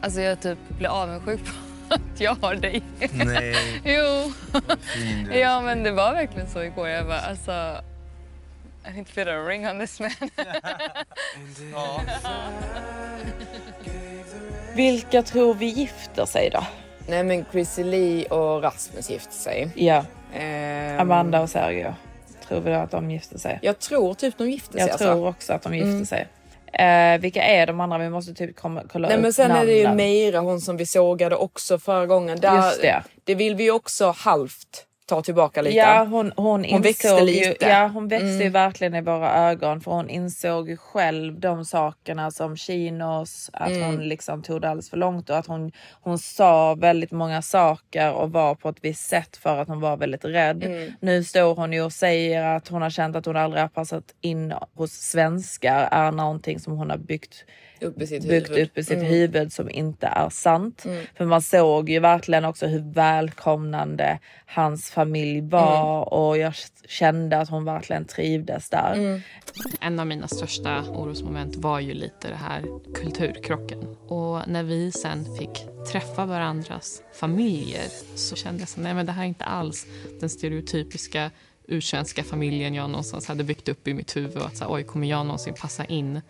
Alltså 0.00 0.20
jag 0.20 0.40
typ 0.40 0.58
blir 0.68 0.88
avundsjuk 0.88 1.40
på 1.44 1.52
att 1.94 2.20
jag 2.20 2.34
har 2.34 2.54
dig. 2.54 2.82
Nej. 3.12 3.56
jo. 3.84 4.32
fin 4.78 5.32
ja 5.32 5.60
men 5.60 5.82
det 5.82 5.90
var 5.90 6.14
verkligen 6.14 6.48
så 6.48 6.62
igår. 6.62 6.88
Jag 6.88 7.06
bara 7.06 7.20
alltså... 7.20 7.80
I 8.88 8.90
need 8.90 9.06
to 9.06 9.12
put 9.14 9.28
a 9.28 9.46
ring 9.46 9.68
on 9.68 9.78
this 9.78 10.00
man. 10.00 10.10
Vilka 14.78 15.22
tror 15.22 15.54
vi 15.54 15.66
gifter 15.66 16.24
sig 16.26 16.50
då? 16.50 16.64
Nej 17.08 17.24
men 17.24 17.44
Chrissy 17.52 17.84
Lee 17.84 18.24
och 18.24 18.62
Rasmus 18.62 19.10
gifte 19.10 19.32
sig. 19.34 19.70
Ja. 19.74 20.04
Ehm, 20.34 21.00
Amanda 21.00 21.40
och 21.40 21.50
Sergio. 21.50 21.94
Tror 22.48 22.60
vi 22.60 22.70
då 22.70 22.76
att 22.76 22.90
de 22.90 23.10
gifter 23.10 23.38
sig? 23.38 23.58
Jag 23.62 23.78
tror 23.78 24.14
typ 24.14 24.38
de 24.38 24.50
gifte 24.50 24.72
sig. 24.72 24.80
Jag 24.80 24.90
alltså. 24.90 25.04
tror 25.04 25.28
också 25.28 25.52
att 25.52 25.62
de 25.62 25.74
gifter 25.74 25.90
Mm. 25.90 26.06
sig. 26.06 26.28
Eh, 26.72 27.18
vilka 27.20 27.42
är 27.42 27.66
de 27.66 27.80
andra? 27.80 27.98
Vi 27.98 28.10
måste 28.10 28.34
typ 28.34 28.56
kolla 28.56 28.82
Nej 28.94 29.16
upp 29.16 29.22
men 29.22 29.32
sen 29.32 29.50
är 29.50 29.66
det 29.66 29.72
ju 29.72 29.82
namnen. 29.84 29.96
Meira, 29.96 30.40
hon 30.40 30.60
som 30.60 30.76
vi 30.76 30.86
sågade 30.86 31.36
också 31.36 31.78
förra 31.78 32.06
gången. 32.06 32.40
Där, 32.40 32.56
Just 32.56 32.82
det. 32.82 33.02
det 33.24 33.34
vill 33.34 33.54
vi 33.54 33.64
ju 33.64 33.70
också 33.70 34.14
halvt 34.16 34.84
ta 35.08 35.22
tillbaka 35.22 35.62
lite. 35.62 35.76
Ja, 35.76 36.04
hon, 36.10 36.32
hon, 36.36 36.64
Hon 36.64 36.82
växte 36.82 37.20
lite. 37.24 37.64
Ju, 37.64 37.70
ja, 37.70 37.86
hon 37.86 38.08
växte 38.08 38.26
ju 38.26 38.40
Mm. 38.40 38.52
verkligen 38.52 38.94
i 38.94 39.00
våra 39.00 39.34
ögon 39.50 39.80
för 39.80 39.90
hon 39.90 40.10
insåg 40.10 40.68
ju 40.68 40.76
själv 40.76 41.40
de 41.40 41.64
sakerna 41.64 42.30
som 42.30 42.56
chinos, 42.56 43.50
att 43.52 43.70
Mm. 43.70 43.82
hon 43.82 43.96
liksom 44.08 44.42
tog 44.42 44.60
det 44.60 44.68
alldeles 44.70 44.90
för 44.90 44.96
långt 44.96 45.30
och 45.30 45.36
att 45.36 45.46
hon, 45.46 45.72
hon 46.00 46.18
sa 46.18 46.74
väldigt 46.74 47.10
många 47.10 47.42
saker 47.42 48.12
och 48.12 48.32
var 48.32 48.54
på 48.54 48.68
ett 48.68 48.78
visst 48.80 49.08
sätt 49.08 49.36
för 49.36 49.58
att 49.58 49.68
hon 49.68 49.80
var 49.80 49.96
väldigt 49.96 50.24
rädd. 50.24 50.64
Mm. 50.64 50.92
Nu 51.00 51.24
står 51.24 51.54
hon 51.54 51.72
ju 51.72 51.82
och 51.82 51.92
säger 51.92 52.44
att 52.56 52.68
hon 52.68 52.82
har 52.82 52.90
känt 52.90 53.16
att 53.16 53.26
hon 53.26 53.36
aldrig 53.36 53.62
har 53.62 53.68
passat 53.68 54.04
in 54.20 54.54
hos 54.74 54.92
svenskar 54.92 55.88
är 55.92 56.12
någonting 56.12 56.58
som 56.60 56.72
hon 56.72 56.90
har 56.90 56.96
byggt 56.98 57.44
upp 57.80 58.02
i 58.02 58.06
sitt 58.06 58.28
byggt 58.28 58.50
huvud. 58.50 58.62
upp 58.66 58.78
i 58.78 58.84
sitt 58.84 58.98
Mm. 58.98 59.06
huvud 59.06 59.52
som 59.52 59.70
inte 59.70 60.06
är 60.06 60.30
sant. 60.30 60.84
Mm. 60.84 61.04
För 61.16 61.24
man 61.24 61.42
såg 61.42 61.90
ju 61.90 61.98
verkligen 62.00 62.44
också 62.44 62.66
hur 62.66 62.92
välkomnande 62.92 64.18
hans 64.46 64.90
familj 64.90 65.40
var 65.40 65.96
Mm. 65.96 66.02
och 66.02 66.38
jag 66.38 66.54
kände 66.88 67.38
att 67.38 67.48
hon 67.48 67.64
verkligen 67.64 68.04
trivdes 68.04 68.70
där. 68.70 68.92
Mm. 68.94 69.20
En 69.80 70.00
av 70.00 70.06
mina 70.06 70.28
största 70.28 70.82
orosmoment 70.90 71.56
var 71.56 71.80
ju 71.80 71.94
lite 71.94 72.28
det 72.28 72.34
här 72.34 72.62
kulturkrocken. 72.94 73.96
Och 74.08 74.48
när 74.48 74.62
vi 74.62 74.92
sen 74.92 75.36
fick 75.38 75.66
träffa 75.92 76.26
varandras 76.26 77.02
familjer 77.14 77.84
så 78.14 78.36
kände 78.36 78.60
jag 78.60 78.68
så 78.68 78.80
nej 78.80 78.94
men 78.94 79.06
det 79.06 79.12
här 79.12 79.22
är 79.22 79.26
inte 79.28 79.44
alls 79.44 79.86
den 80.20 80.28
stereotypiska 80.28 81.30
ursvenska 81.68 82.24
familjen 82.24 82.74
jag 82.74 82.90
någonstans 82.90 83.28
hade 83.28 83.44
byggt 83.44 83.68
upp 83.68 83.88
i 83.88 83.94
mitt 83.94 84.16
huvud. 84.16 84.36
Att 84.42 84.56
så 84.56 84.64
här, 84.64 84.72
oj, 84.72 84.82
kommer 84.84 85.06
jag 85.06 85.26
någonsin 85.26 85.54
passa 85.60 85.84
in 85.84 86.20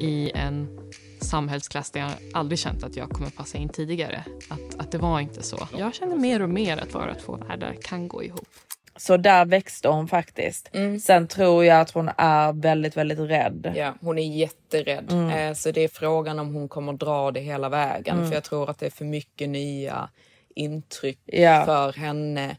i 0.00 0.30
en 0.34 0.78
samhällsklass 1.20 1.90
där 1.90 2.00
jag 2.00 2.10
aldrig 2.34 2.58
känt 2.58 2.84
att 2.84 2.96
jag 2.96 3.10
kommer 3.10 3.30
passa 3.30 3.58
in 3.58 3.68
tidigare. 3.68 4.24
Att, 4.48 4.80
att 4.80 4.92
det 4.92 4.98
var 4.98 5.20
inte 5.20 5.42
så. 5.42 5.68
Jag 5.78 5.94
kände 5.94 6.16
mer 6.16 6.42
och 6.42 6.50
mer 6.50 6.76
att 6.76 6.94
våra 6.94 7.14
två 7.14 7.36
världar 7.36 7.76
kan 7.82 8.08
gå 8.08 8.22
ihop. 8.24 8.48
Så 8.96 9.16
där 9.16 9.44
växte 9.44 9.88
hon 9.88 10.08
faktiskt. 10.08 10.70
Sen 11.02 11.28
tror 11.28 11.64
jag 11.64 11.80
att 11.80 11.90
hon 11.90 12.10
är 12.16 12.52
väldigt, 12.52 12.96
väldigt 12.96 13.18
rädd. 13.18 13.72
Ja, 13.76 13.94
hon 14.00 14.18
är 14.18 14.36
jätterädd. 14.36 15.12
Mm. 15.12 15.30
Eh, 15.30 15.54
Så 15.54 15.70
det 15.70 15.80
är 15.80 15.88
frågan 15.88 16.38
om 16.38 16.54
hon 16.54 16.68
kommer 16.68 16.92
dra 16.92 17.30
det 17.30 17.40
hela 17.40 17.68
vägen. 17.68 18.16
Mm. 18.16 18.28
För 18.28 18.34
jag 18.34 18.44
tror 18.44 18.70
att 18.70 18.78
det 18.78 18.86
är 18.86 18.90
för 18.90 19.04
mycket 19.04 19.48
nya 19.48 20.08
intryck 20.54 21.18
Ja. 21.26 21.64
för 21.64 21.92
henne. 21.92 22.56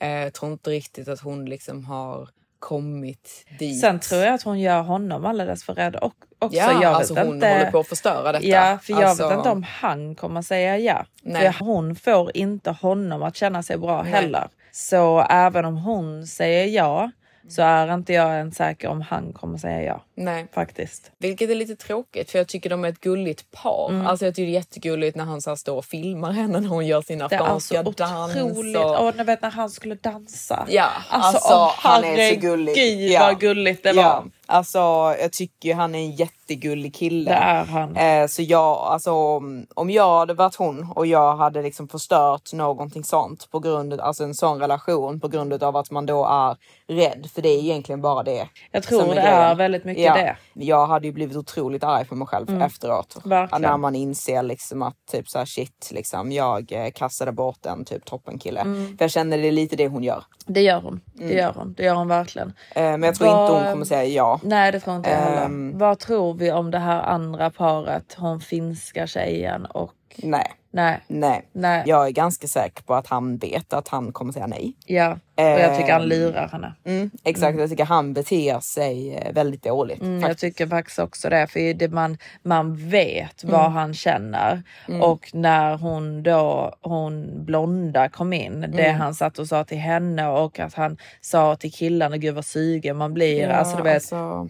Eh, 0.00 0.08
Jag 0.10 0.32
tror 0.34 0.52
inte 0.52 0.70
riktigt 0.70 1.08
att 1.08 1.20
hon 1.20 1.44
liksom 1.44 1.84
har 1.84 2.28
kommit 2.66 3.46
dit. 3.58 3.80
Sen 3.80 4.00
tror 4.00 4.20
jag 4.20 4.34
att 4.34 4.42
hon 4.42 4.60
gör 4.60 4.82
honom 4.82 5.24
alldeles 5.24 5.64
för 5.64 5.74
rädd 5.74 5.96
och, 5.96 6.14
också. 6.38 6.56
Ja, 6.58 6.82
jag 6.82 6.92
alltså 6.92 7.14
hon 7.14 7.34
inte, 7.34 7.48
håller 7.48 7.70
på 7.70 7.78
att 7.78 7.88
förstöra 7.88 8.32
detta. 8.32 8.46
Ja, 8.46 8.78
för 8.82 8.92
jag 8.92 9.02
Alltså- 9.02 9.28
vet 9.28 9.36
inte 9.38 9.50
om 9.50 9.66
han 9.80 10.14
kommer 10.14 10.42
säga 10.42 10.78
ja. 10.78 11.04
Nej. 11.22 11.52
För 11.52 11.64
hon 11.64 11.96
får 11.96 12.36
inte 12.36 12.70
honom 12.70 13.22
att 13.22 13.36
känna 13.36 13.62
sig 13.62 13.78
bra 13.78 14.02
Nej. 14.02 14.12
heller. 14.12 14.48
Så 14.72 15.26
även 15.30 15.64
om 15.64 15.76
hon 15.76 16.26
säger 16.26 16.66
ja 16.66 17.10
så 17.48 17.62
är 17.62 17.94
inte 17.94 18.12
jag 18.12 18.34
ens 18.36 18.56
säker 18.56 18.88
om 18.88 19.00
han 19.02 19.32
kommer 19.32 19.58
säga 19.58 19.82
ja. 19.82 20.02
Nej. 20.14 20.46
Faktiskt. 20.54 21.10
Vilket 21.18 21.50
är 21.50 21.54
lite 21.54 21.76
tråkigt 21.76 22.30
för 22.30 22.38
jag 22.38 22.48
tycker 22.48 22.70
de 22.70 22.84
är 22.84 22.88
ett 22.88 23.00
gulligt 23.00 23.50
par. 23.50 23.90
Mm. 23.90 24.06
Alltså 24.06 24.24
jag 24.24 24.34
tycker 24.34 24.46
det 24.46 24.52
är 24.52 24.54
jättegulligt 24.54 25.16
när 25.16 25.24
han 25.24 25.42
så 25.42 25.56
står 25.56 25.76
och 25.76 25.84
filmar 25.84 26.32
henne 26.32 26.60
när 26.60 26.68
hon 26.68 26.86
gör 26.86 27.02
sin 27.02 27.18
Det 27.18 27.24
är 27.24 27.26
afghanska 27.26 27.78
alltså 27.78 28.04
dans. 28.04 28.36
otroligt. 28.36 28.76
och- 28.76 29.06
Och 29.08 29.28
vet 29.28 29.42
när 29.42 29.50
han 29.50 29.70
skulle 29.70 29.94
dansa. 29.94 30.66
Ja, 30.70 30.88
alltså, 31.10 31.54
åh, 31.54 31.72
han 31.76 32.04
är 32.04 32.34
så 32.34 32.40
gullig. 32.40 32.72
herregud 32.76 33.20
vad 33.20 33.40
gulligt 33.40 33.82
det 33.82 33.92
var. 33.92 34.24
Ja, 34.48 34.54
alltså 34.54 34.78
jag 35.20 35.32
tycker 35.32 35.68
ju 35.68 35.74
han 35.74 35.94
är 35.94 35.98
en 35.98 36.10
jättegullig 36.10 36.94
kille. 36.94 37.30
Det 37.30 37.36
är 37.36 37.64
han. 37.64 37.96
Eh, 37.96 38.26
så 38.26 38.42
jag, 38.42 38.76
alltså 38.76 39.12
om, 39.12 39.66
om 39.74 39.90
jag 39.90 40.18
hade 40.18 40.34
varit 40.34 40.54
hon 40.56 40.92
och 40.94 41.06
jag 41.06 41.36
hade 41.36 41.62
liksom 41.62 41.88
förstört 41.88 42.52
någonting 42.52 43.04
sånt 43.04 43.48
på 43.50 43.58
grund 43.58 43.92
av, 43.92 44.00
alltså 44.00 44.24
en 44.24 44.34
sån 44.34 44.58
relation 44.60 45.20
på 45.20 45.28
grund 45.28 45.62
av 45.62 45.76
att 45.76 45.90
man 45.90 46.06
då 46.06 46.26
är 46.26 46.56
rädd. 46.94 47.28
För 47.34 47.42
det 47.42 47.48
är 47.48 47.58
egentligen 47.58 48.00
bara 48.02 48.22
det. 48.22 48.48
Jag 48.70 48.82
tror 48.82 49.00
det 49.02 49.06
grejen. 49.06 49.24
är 49.26 49.54
väldigt 49.54 49.84
mycket 49.84 50.14
det. 50.14 50.36
Jag 50.54 50.86
hade 50.86 51.06
ju 51.06 51.12
blivit 51.12 51.36
otroligt 51.36 51.84
arg 51.84 52.04
på 52.04 52.14
mig 52.14 52.26
själv 52.26 52.50
Mm. 52.50 52.62
efteråt. 52.62 53.16
Verkligen. 53.24 53.62
När 53.62 53.76
man 53.76 53.94
inser 53.94 54.42
liksom 54.42 54.82
att 54.82 54.96
typ 55.12 55.28
så 55.28 55.38
här, 55.38 55.46
shit, 55.46 55.90
liksom, 55.92 56.32
jag 56.32 56.72
eh, 56.72 56.90
kastade 56.94 57.32
bort 57.32 57.66
en 57.66 57.84
typ 57.84 58.04
toppenkille. 58.04 58.60
Mm. 58.60 58.98
För 58.98 59.04
jag 59.04 59.10
känner 59.10 59.38
det 59.38 59.48
är 59.48 59.52
lite 59.52 59.76
det 59.76 59.88
hon 59.88 60.02
gör. 60.02 60.24
Det 60.46 60.60
gör 60.60 60.80
hon. 60.80 61.00
Det 61.14 61.24
Mm. 61.24 61.36
gör 61.36 61.52
hon. 61.56 61.74
Det 61.76 61.82
gör 61.84 61.94
hon 61.94 62.08
verkligen. 62.08 62.48
Eh, 62.74 62.82
men 62.82 63.02
jag 63.02 63.14
tror 63.14 63.28
Vad- 63.28 63.50
inte 63.50 63.62
hon 63.62 63.72
kommer 63.72 63.84
säga 63.84 64.04
ja. 64.04 64.35
Nej 64.42 64.72
det 64.72 64.80
tror 64.80 64.96
inte 64.96 65.10
jag 65.10 65.16
heller. 65.16 65.44
Ehm. 65.44 65.78
Vad 65.78 65.98
tror 65.98 66.34
vi 66.34 66.52
om 66.52 66.70
det 66.70 66.78
här 66.78 67.02
andra 67.02 67.50
paret? 67.50 68.16
Hon 68.18 68.40
finska 68.40 69.06
tjejen 69.06 69.66
och... 69.66 69.92
Nej. 70.18 70.52
Nej. 70.70 71.00
Nej. 71.08 71.48
Nej. 71.52 71.82
Jag 71.86 72.06
är 72.06 72.10
ganska 72.10 72.46
säker 72.46 72.82
på 72.82 72.94
att 72.94 73.06
han 73.06 73.36
vet 73.36 73.72
att 73.72 73.88
han 73.88 74.12
kommer 74.12 74.32
säga 74.32 74.46
nej. 74.46 74.74
Ja. 74.86 75.12
Och 75.34 75.42
jag 75.42 75.76
tycker 75.78 75.92
han 75.92 76.02
Ehm, 76.02 76.08
lurar 76.08 76.48
henne. 76.48 76.74
Mm, 76.84 77.10
exakt, 77.24 77.58
jag 77.58 77.70
tycker 77.70 77.84
han 77.84 78.12
beter 78.14 78.60
sig 78.60 79.14
eh, 79.16 79.32
väldigt 79.32 79.62
dåligt. 79.62 80.00
Mm, 80.02 80.20
jag 80.20 80.38
tycker 80.38 80.66
faktiskt 80.66 80.98
också 80.98 81.28
det. 81.28 81.46
För 81.46 81.74
det 81.74 81.88
man, 81.88 82.18
man 82.42 82.76
vet 82.88 83.44
vad 83.44 83.60
Mm. 83.60 83.72
han 83.72 83.94
känner. 83.94 84.62
Mm. 84.88 85.02
Och 85.02 85.30
när 85.34 85.76
hon 85.76 86.22
då, 86.22 86.74
hon 86.80 87.44
blonda 87.44 88.08
kom 88.08 88.32
in. 88.32 88.60
Det 88.60 88.84
Mm. 88.86 89.00
han 89.00 89.14
satt 89.14 89.38
och 89.38 89.46
sa 89.48 89.64
till 89.64 89.78
henne 89.78 90.28
och 90.28 90.58
att 90.58 90.74
han 90.74 90.96
sa 91.20 91.56
till 91.56 91.72
killarna, 91.72 92.16
gud 92.16 92.34
vad 92.34 92.44
sugen 92.44 92.96
man 92.96 93.14
blir. 93.14 93.42
Ja, 93.48 93.52
alltså 93.54 93.76
du 93.76 93.82
vet. 93.82 93.94
alltså- 93.94 94.48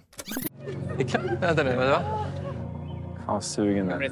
Vänta 1.40 1.62
nu, 1.62 1.76
vadå? 1.76 1.98
Fan 3.26 3.42
sugen 3.42 3.86
där. 3.86 4.00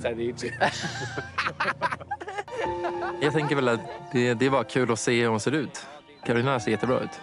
Jag 3.23 3.33
tänker 3.33 3.57
väl 3.57 3.69
att 3.69 3.81
det, 4.13 4.35
det 4.35 4.47
är 4.47 4.51
bara 4.51 4.65
kul 4.65 4.93
att 4.93 4.99
se 4.99 5.21
hur 5.23 5.29
hon 5.29 5.41
ser 5.41 5.53
ut. 5.53 5.87
Carolina 6.27 6.61
ser 6.61 6.71
jättebra 6.71 7.01
ut. 7.01 7.21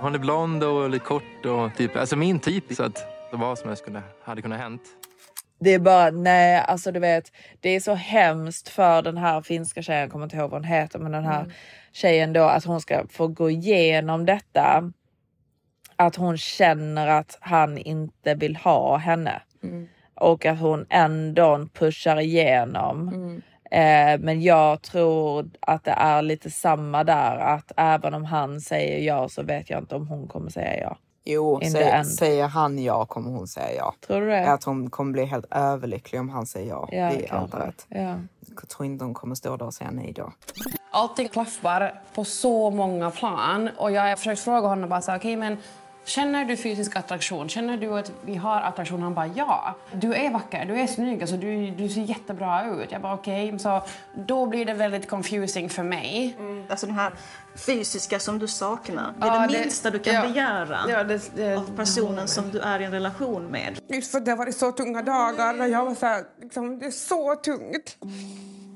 Hon 0.00 0.14
är 0.14 0.18
blond 0.18 0.64
och 0.64 0.90
lite 0.90 1.04
kort 1.04 1.46
och 1.46 1.76
typ, 1.76 1.96
alltså 1.96 2.16
min 2.16 2.40
typ. 2.40 2.64
Så 2.74 2.82
att 2.82 3.06
vad 3.32 3.58
som 3.58 3.68
helst 3.68 3.84
kunde, 3.84 4.02
hade 4.24 4.42
kunnat 4.42 4.58
hänt. 4.58 4.82
Det 5.60 5.74
är 5.74 5.78
bara, 5.78 6.10
nej 6.10 6.64
alltså 6.68 6.92
du 6.92 7.00
vet, 7.00 7.32
det 7.60 7.70
är 7.70 7.80
så 7.80 7.94
hemskt 7.94 8.68
för 8.68 9.02
den 9.02 9.16
här 9.16 9.42
finska 9.42 9.82
tjejen, 9.82 10.00
jag 10.02 10.10
kommer 10.10 10.24
inte 10.24 10.36
ihåg 10.36 10.50
vad 10.50 10.60
hon 10.60 10.64
heter, 10.70 10.98
men 10.98 11.12
den 11.12 11.24
här 11.24 11.40
Mm. 11.40 11.52
tjejen 11.92 12.32
då 12.32 12.42
att 12.44 12.64
hon 12.64 12.80
ska 12.80 13.06
få 13.08 13.28
gå 13.28 13.50
igenom 13.50 14.26
detta. 14.26 14.92
Att 15.96 16.16
hon 16.16 16.38
känner 16.38 17.06
att 17.06 17.38
han 17.40 17.78
inte 17.78 18.34
vill 18.34 18.56
ha 18.56 18.96
henne. 18.96 19.42
Mm. 19.62 19.88
Och 20.16 20.46
att 20.46 20.60
hon 20.60 20.86
ändå 20.90 21.66
pushar 21.72 22.20
igenom. 22.20 23.08
Mm. 23.08 23.42
Eh, 23.70 24.20
men 24.24 24.42
jag 24.42 24.82
tror 24.82 25.50
att 25.60 25.84
det 25.84 25.90
är 25.90 26.22
lite 26.22 26.50
samma 26.50 27.04
där, 27.04 27.36
att 27.36 27.72
även 27.76 28.14
om 28.14 28.24
han 28.24 28.60
säger 28.60 28.98
ja 28.98 29.28
så 29.28 29.42
vet 29.42 29.70
jag 29.70 29.78
inte 29.78 29.94
om 29.94 30.08
hon 30.08 30.28
kommer 30.28 30.50
säga 30.50 30.80
ja. 30.80 30.96
Jo, 31.28 31.60
säger, 31.72 32.02
säger 32.02 32.48
han 32.48 32.78
ja 32.78 33.04
kommer 33.04 33.30
hon 33.30 33.46
säga 33.46 33.74
ja. 33.76 33.94
Tror 34.06 34.20
du 34.20 34.26
det? 34.26 34.42
Jag 34.42 34.60
tror 34.60 34.74
hon 34.74 34.90
kommer 34.90 35.12
bli 35.12 35.24
helt 35.24 35.46
överlycklig 35.50 36.20
om 36.20 36.28
han 36.28 36.46
säger 36.46 36.68
ja. 36.68 36.88
Ja, 36.92 37.10
det 37.10 37.26
är 37.26 37.34
allt 37.34 37.54
rätt. 37.54 37.86
Ja. 37.88 38.14
Jag 38.60 38.68
tror 38.68 38.86
inte 38.86 39.04
hon 39.04 39.14
kommer 39.14 39.34
stå 39.34 39.56
där 39.56 39.66
och 39.66 39.74
säga 39.74 39.90
nej 39.90 40.12
då. 40.12 40.32
Allting 40.90 41.28
klaffar 41.28 42.02
på 42.14 42.24
så 42.24 42.70
många 42.70 43.10
plan. 43.10 43.70
Och 43.76 43.90
jag 43.90 44.02
har 44.02 44.16
försökt 44.16 44.40
fråga 44.40 44.68
honom 44.68 44.88
bara 44.88 45.02
så 45.02 45.10
här, 45.10 45.18
okej 45.18 45.36
men 45.36 45.56
känner 46.06 46.44
du 46.44 46.56
fysisk 46.56 46.96
attraktion? 46.96 47.48
Känner 47.48 47.76
du 47.76 47.98
att 47.98 48.12
vi 48.24 48.34
har 48.36 48.60
attraktion? 48.60 49.02
Han 49.02 49.14
bara 49.14 49.26
ja. 49.26 49.74
Du 49.92 50.14
är 50.14 50.30
vacker, 50.30 50.64
du 50.64 50.80
är 50.80 50.86
snygg, 50.86 51.20
alltså, 51.22 51.36
du, 51.36 51.70
du 51.70 51.88
ser 51.88 52.00
jättebra 52.00 52.64
ut. 52.66 52.92
Jag 52.92 53.00
bara 53.02 53.14
okej, 53.14 53.58
så 53.58 53.82
då 54.14 54.46
blir 54.46 54.64
det 54.64 54.74
väldigt 54.74 55.08
confusing 55.08 55.70
för 55.70 55.82
mig. 55.82 56.36
Alltså 56.68 56.86
den 56.86 56.94
här 56.94 57.12
fysiska 57.66 58.18
som 58.18 58.38
du 58.38 58.48
saknar. 58.48 59.14
Det 59.20 59.26
är 59.26 59.34
Ja, 59.34 59.40
det 59.46 59.52
det- 59.52 59.60
minsta 59.60 59.90
du 59.90 59.98
kan 59.98 60.14
ja. 60.14 60.22
begära 60.22 60.78
Ja, 60.88 61.04
det- 61.04 61.36
det- 61.36 61.56
av 61.56 61.76
personen 61.76 62.28
som 62.28 62.50
du 62.50 62.60
är 62.60 62.80
i 62.80 62.84
en 62.84 62.92
relation 62.92 63.46
med. 63.46 63.80
Just 63.88 64.10
för 64.12 64.20
det 64.20 64.30
har 64.30 64.38
varit 64.38 64.56
så 64.56 64.72
tunga 64.72 65.02
dagar 65.02 65.54
där 65.54 65.66
jag 65.66 65.84
var 65.84 65.94
så 65.94 66.06
här, 66.06 66.24
liksom, 66.42 66.78
det 66.78 66.86
är 66.86 66.90
så 66.90 67.34
tungt. 67.36 67.96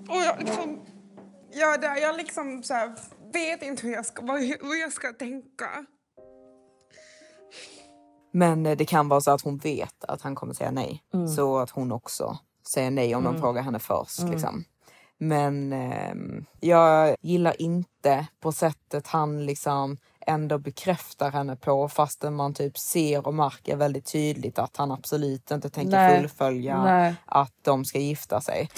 Och 0.09 0.17
jag 0.27 0.35
liksom, 0.39 0.81
ja, 1.53 1.77
där, 1.77 1.97
jag 1.97 2.17
liksom 2.17 2.63
så 2.63 2.75
här, 2.75 2.93
vet 3.33 3.63
inte 3.63 3.87
hur 3.87 3.93
jag 3.95 4.07
ska, 4.07 4.23
hur 4.33 4.81
jag 4.81 4.93
ska 4.93 5.13
tänka. 5.13 5.69
Men 8.31 8.67
eh, 8.67 8.77
det 8.77 8.85
kan 8.85 9.09
vara 9.09 9.21
så 9.21 9.31
att 9.31 9.43
hon 9.43 9.59
vet 9.59 10.05
att 10.05 10.23
han 10.23 10.35
kommer 10.35 10.55
säga 10.55 10.71
nej. 10.71 11.03
Mm. 11.15 11.29
Så 11.29 11.59
att 11.59 11.71
hon 11.71 11.93
också 11.93 12.39
säger 12.67 12.91
nej 12.91 13.15
om 13.15 13.23
de 13.25 13.29
Mm. 13.29 13.41
frågar 13.41 13.63
henne 13.63 13.79
först. 13.79 14.19
Mm. 14.21 14.33
Liksom. 14.33 14.65
Men 15.19 15.73
ehm, 15.73 16.45
jag 16.61 17.17
gillar 17.21 17.63
inte 17.63 18.27
på 18.41 18.53
sättet 18.53 19.07
han 19.07 19.47
liksom 19.47 19.97
ändå 20.27 20.59
bekräftar 20.59 21.31
henne 21.31 21.57
på 21.57 21.89
fastän 21.89 22.35
man 22.35 22.55
typ 22.55 22.79
ser 22.79 23.27
och 23.27 23.35
märker 23.35 23.77
väldigt 23.77 24.13
tydligt 24.13 24.59
att 24.59 24.77
han 24.77 24.91
absolut 24.93 25.51
inte 25.51 25.71
tänker 25.71 25.91
Nej. 25.91 26.21
fullfölja 26.21 26.83
Nej. 26.85 27.15
att 27.27 27.53
de 27.63 27.85
ska 27.85 27.99
gifta 27.99 28.41
sig. 28.41 28.69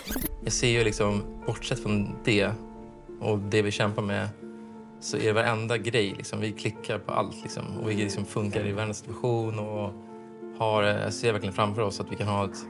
Jag 0.44 0.52
ser 0.52 0.68
ju 0.68 0.84
liksom, 0.84 1.22
bortsett 1.46 1.82
från 1.82 2.16
det 2.24 2.50
och 3.20 3.38
det 3.38 3.62
vi 3.62 3.70
kämpar 3.70 4.02
med, 4.02 4.28
så 5.02 5.16
är 5.16 5.24
det 5.24 5.32
varenda 5.32 5.78
grej, 5.78 6.14
liksom, 6.16 6.40
vi 6.40 6.52
klickar 6.52 6.98
på 6.98 7.12
allt. 7.12 7.42
Liksom, 7.42 7.64
och 7.82 7.90
vi 7.90 7.94
liksom 7.94 8.24
funkar 8.24 8.66
i 8.66 8.72
varenda 8.72 8.94
situation 8.94 9.58
och 9.58 9.92
har, 10.58 11.10
ser 11.10 11.32
verkligen 11.32 11.54
framför 11.54 11.82
oss 11.82 12.00
att 12.00 12.12
vi 12.12 12.16
kan 12.16 12.26
ha 12.28 12.44
ett 12.44 12.66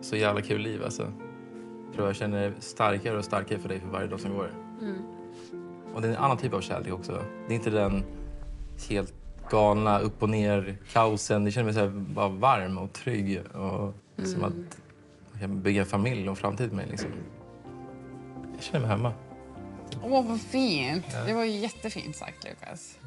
så 0.00 0.16
jävla 0.16 0.42
kul 0.42 0.60
liv. 0.60 0.84
Alltså. 0.84 1.02
Jag 1.86 1.94
tror 1.94 2.06
jag 2.06 2.16
känner 2.16 2.54
starkare 2.58 3.18
och 3.18 3.24
starkare 3.24 3.58
för 3.58 3.68
dig 3.68 3.80
för 3.80 3.88
varje 3.88 4.06
dag 4.06 4.20
som 4.20 4.34
går. 4.34 4.50
Och 5.94 6.02
det 6.02 6.08
är 6.08 6.12
en 6.12 6.18
annan 6.18 6.36
typ 6.36 6.54
av 6.54 6.60
kärlek 6.60 6.92
också. 6.92 7.12
Det 7.48 7.54
är 7.54 7.56
inte 7.56 7.70
den 7.70 8.04
helt 8.88 9.14
galna 9.50 9.98
upp 9.98 10.22
och 10.22 10.28
ner 10.30 10.76
kaosen. 10.92 11.44
Jag 11.44 11.52
känner 11.52 11.64
mig 11.64 11.74
så 11.74 11.80
här 11.80 11.88
bara 11.88 12.28
varm 12.28 12.78
och 12.78 12.92
trygg 12.92 13.40
och 13.54 13.94
som 14.26 14.34
Mm. 14.34 14.44
att 14.44 14.80
jag 15.32 15.40
kan 15.40 15.62
bygga 15.62 15.80
en 15.80 15.86
familj 15.86 16.28
och 16.28 16.38
framtid 16.38 16.72
med. 16.72 16.88
Liksom. 16.88 17.10
Jag 18.54 18.62
känner 18.62 18.80
mig 18.80 18.88
hemma. 18.88 19.12
Åh, 20.04 20.26
vad 20.26 20.40
fint. 20.40 21.04
Det 21.26 21.32
var 21.32 21.44
ju 21.44 21.50
jättefint 21.50 22.16
sagt, 22.16 22.44
Lukas. 22.44 22.98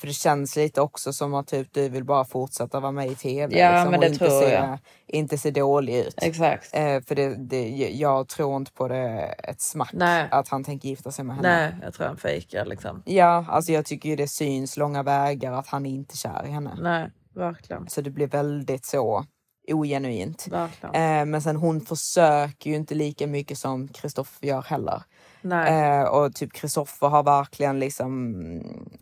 För 0.00 0.06
det 0.06 0.12
känns 0.12 0.56
lite 0.56 0.80
också 0.80 1.12
som 1.12 1.34
att 1.34 1.46
typ, 1.46 1.68
du 1.72 1.88
vill 1.88 2.04
bara 2.04 2.24
fortsätta 2.24 2.80
vara 2.80 2.92
med 2.92 3.10
i 3.10 3.14
tv. 3.14 3.58
Ja, 3.58 3.70
liksom, 3.70 3.90
men 3.90 3.94
och 3.94 4.00
det 4.00 4.06
inte 4.06 4.18
tror 4.18 4.40
se, 4.40 4.52
jag. 4.52 4.78
Inte 5.06 5.38
se 5.38 5.50
dålig 5.50 5.96
ut. 5.96 6.14
Exakt. 6.22 6.74
Eh, 6.74 7.00
för 7.00 7.14
det, 7.14 7.34
det, 7.34 7.68
jag 7.90 8.28
tror 8.28 8.56
inte 8.56 8.72
på 8.72 8.88
det 8.88 9.34
ett 9.44 9.60
smack 9.60 9.90
Nej. 9.92 10.28
att 10.30 10.48
han 10.48 10.64
tänker 10.64 10.88
gifta 10.88 11.10
sig 11.10 11.24
med 11.24 11.36
henne. 11.36 11.48
Nej, 11.48 11.74
jag 11.82 11.94
tror 11.94 12.06
han 12.06 12.16
fejkar 12.16 12.64
liksom. 12.64 13.02
Ja, 13.06 13.46
alltså 13.48 13.72
jag 13.72 13.84
tycker 13.84 14.08
ju 14.08 14.16
det 14.16 14.28
syns 14.28 14.76
långa 14.76 15.02
vägar 15.02 15.52
att 15.52 15.66
han 15.66 15.86
är 15.86 15.90
inte 15.90 16.16
kär 16.16 16.46
i 16.46 16.50
henne. 16.50 16.78
Nej, 16.80 17.10
verkligen. 17.34 17.88
Så 17.88 18.00
det 18.00 18.10
blir 18.10 18.26
väldigt 18.26 18.84
så 18.84 19.24
ogenuint. 19.68 20.46
Verkligen. 20.50 20.94
Eh, 20.94 21.24
men 21.26 21.42
sen 21.42 21.56
hon 21.56 21.80
försöker 21.80 22.70
ju 22.70 22.76
inte 22.76 22.94
lika 22.94 23.26
mycket 23.26 23.58
som 23.58 23.88
Kristoffer 23.88 24.46
gör 24.46 24.62
heller. 24.62 25.02
Nej. 25.44 26.00
Eh, 26.00 26.02
och 26.04 26.34
typ 26.34 26.52
Kristoffer 26.52 27.06
har 27.08 27.22
verkligen 27.22 27.78
liksom, 27.78 28.34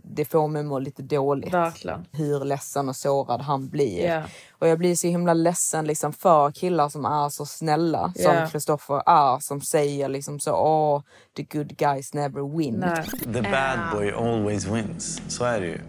det 0.03 0.25
får 0.25 0.49
mig 0.49 0.61
att 0.61 0.67
må 0.67 0.79
lite 0.79 1.03
dåligt. 1.03 1.55
Verkligen. 1.55 2.07
Hur 2.13 2.45
ledsen 2.45 2.89
och 2.89 2.97
sårad 2.97 3.41
han 3.41 3.69
blir. 3.69 4.07
Ja. 4.09 4.23
Och 4.51 4.69
jag 4.69 4.79
blir 4.79 4.95
så 4.95 5.07
himla 5.07 5.35
ledsen 5.35 5.85
liksom 5.87 6.13
för 6.13 6.51
killar 6.51 6.89
som 6.89 7.05
är 7.05 7.29
så 7.29 7.47
snälla 7.47 8.13
som 8.17 8.51
Kristoffer 8.51 9.03
är. 9.07 9.39
Som 9.39 9.61
säger 9.61 10.09
liksom 10.09 10.41
så, 10.41 10.53
åh, 10.53 11.03
the 11.37 11.43
good 11.43 11.77
guys 11.77 12.15
never 12.15 12.57
win. 12.59 12.85
The 13.33 13.43
bad 13.43 13.79
boy 13.93 14.11
always 14.11 14.67
wins. 14.67 15.23
Så 15.29 15.45
är 15.45 15.61
det 15.61 15.67
ju. 15.67 15.81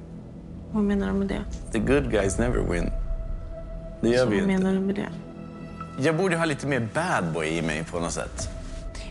Vad 0.72 0.84
menar 0.84 1.08
du 1.08 1.14
med 1.14 1.28
det? 1.28 1.72
The 1.72 1.80
good 1.80 2.12
guys 2.12 2.38
never 2.38 2.60
win. 2.72 2.90
Det 4.02 4.10
gör 4.10 4.24
Så 4.24 4.30
vi 4.30 4.42
vad 4.42 4.50
inte. 4.50 4.64
menar 4.64 4.80
du 4.80 4.86
med 4.86 4.96
det? 4.96 5.10
Jag 6.00 6.18
borde 6.18 6.38
ha 6.38 6.46
lite 6.46 6.68
mer 6.68 6.88
bad 6.94 7.34
boy 7.34 7.48
i 7.48 7.62
mig 7.62 7.84
på 7.92 8.00
något 8.00 8.12
sätt. 8.12 8.50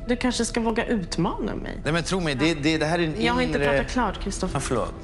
Du 0.07 0.16
kanske 0.16 0.44
ska 0.44 0.61
våga 0.61 0.86
utmana 0.86 1.55
mig. 1.55 1.80
Nej 1.84 1.92
men 1.92 2.03
tro 2.03 2.20
mig, 2.20 2.34
det, 2.34 2.55
det, 2.55 2.78
det 2.78 2.86
här 2.86 2.98
är 2.98 3.03
en 3.03 3.24
Jag 3.24 3.32
har 3.32 3.42
inte 3.42 3.59
pratat 3.59 3.90
klart, 3.90 4.20
Kristoffer. 4.20 4.57
Ja, 4.57 4.61
förlåt. 4.61 4.94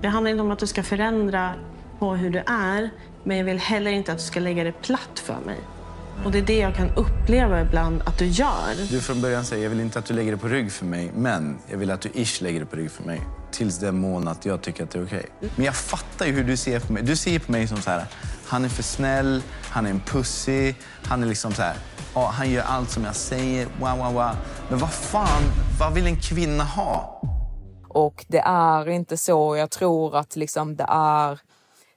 Det 0.00 0.08
handlar 0.08 0.30
inte 0.30 0.42
om 0.42 0.50
att 0.50 0.58
du 0.58 0.66
ska 0.66 0.82
förändra 0.82 1.54
på 1.98 2.14
hur 2.14 2.30
du 2.30 2.38
är, 2.38 2.90
men 3.24 3.36
jag 3.36 3.44
vill 3.44 3.58
heller 3.58 3.90
inte 3.90 4.12
att 4.12 4.18
du 4.18 4.24
ska 4.24 4.40
lägga 4.40 4.64
det 4.64 4.72
platt 4.72 5.22
för 5.24 5.36
mig. 5.46 5.58
Och 6.24 6.32
det 6.32 6.38
är 6.38 6.42
det 6.42 6.58
jag 6.58 6.74
kan 6.74 6.90
uppleva 6.90 7.60
ibland 7.60 8.02
att 8.06 8.18
du 8.18 8.26
gör. 8.26 8.90
Du 8.90 9.00
från 9.00 9.20
början 9.20 9.44
säger 9.44 9.62
jag 9.62 9.70
vill 9.70 9.80
inte 9.80 9.98
att 9.98 10.04
du 10.04 10.14
lägger 10.14 10.32
det 10.32 10.38
på 10.38 10.48
rygg 10.48 10.72
för 10.72 10.84
mig, 10.84 11.12
men 11.16 11.58
jag 11.70 11.78
vill 11.78 11.90
att 11.90 12.00
du 12.00 12.08
ish 12.14 12.42
lägger 12.42 12.60
det 12.60 12.66
på 12.66 12.76
rygg 12.76 12.90
för 12.90 13.04
mig. 13.04 13.20
Tills 13.50 13.78
den 13.78 13.98
mån 13.98 14.28
att 14.28 14.46
jag 14.46 14.62
tycker 14.62 14.84
att 14.84 14.90
det 14.90 14.98
är 14.98 15.04
okej. 15.04 15.26
Men 15.56 15.64
jag 15.64 15.76
fattar 15.76 16.26
ju 16.26 16.32
hur 16.32 16.44
du 16.44 16.56
ser 16.56 16.80
på 16.80 16.92
mig. 16.92 17.02
Du 17.02 17.16
ser 17.16 17.38
på 17.38 17.52
mig 17.52 17.66
som 17.66 17.76
så 17.76 17.90
här, 17.90 18.04
han 18.46 18.64
är 18.64 18.68
för 18.68 18.82
snäll, 18.82 19.42
han 19.70 19.86
är 19.86 19.90
en 19.90 20.00
pussy, 20.00 20.74
han 21.04 21.22
är 21.22 21.26
liksom 21.26 21.52
så 21.52 21.62
här, 21.62 21.76
ja, 22.14 22.26
han 22.34 22.50
gör 22.50 22.62
allt 22.62 22.90
som 22.90 23.04
jag 23.04 23.16
säger, 23.16 23.68
wow, 23.80 23.98
wow, 23.98 24.12
wow. 24.12 24.36
Men 24.70 24.78
vad 24.78 24.92
fan, 24.92 25.42
vad 25.80 25.94
vill 25.94 26.06
en 26.06 26.20
kvinna 26.20 26.64
ha? 26.64 27.22
Och 27.88 28.24
det 28.28 28.42
är 28.46 28.88
inte 28.88 29.16
så. 29.16 29.56
Jag 29.56 29.70
tror 29.70 30.16
att 30.16 30.36
liksom 30.36 30.76
det 30.76 30.86
är 30.88 31.40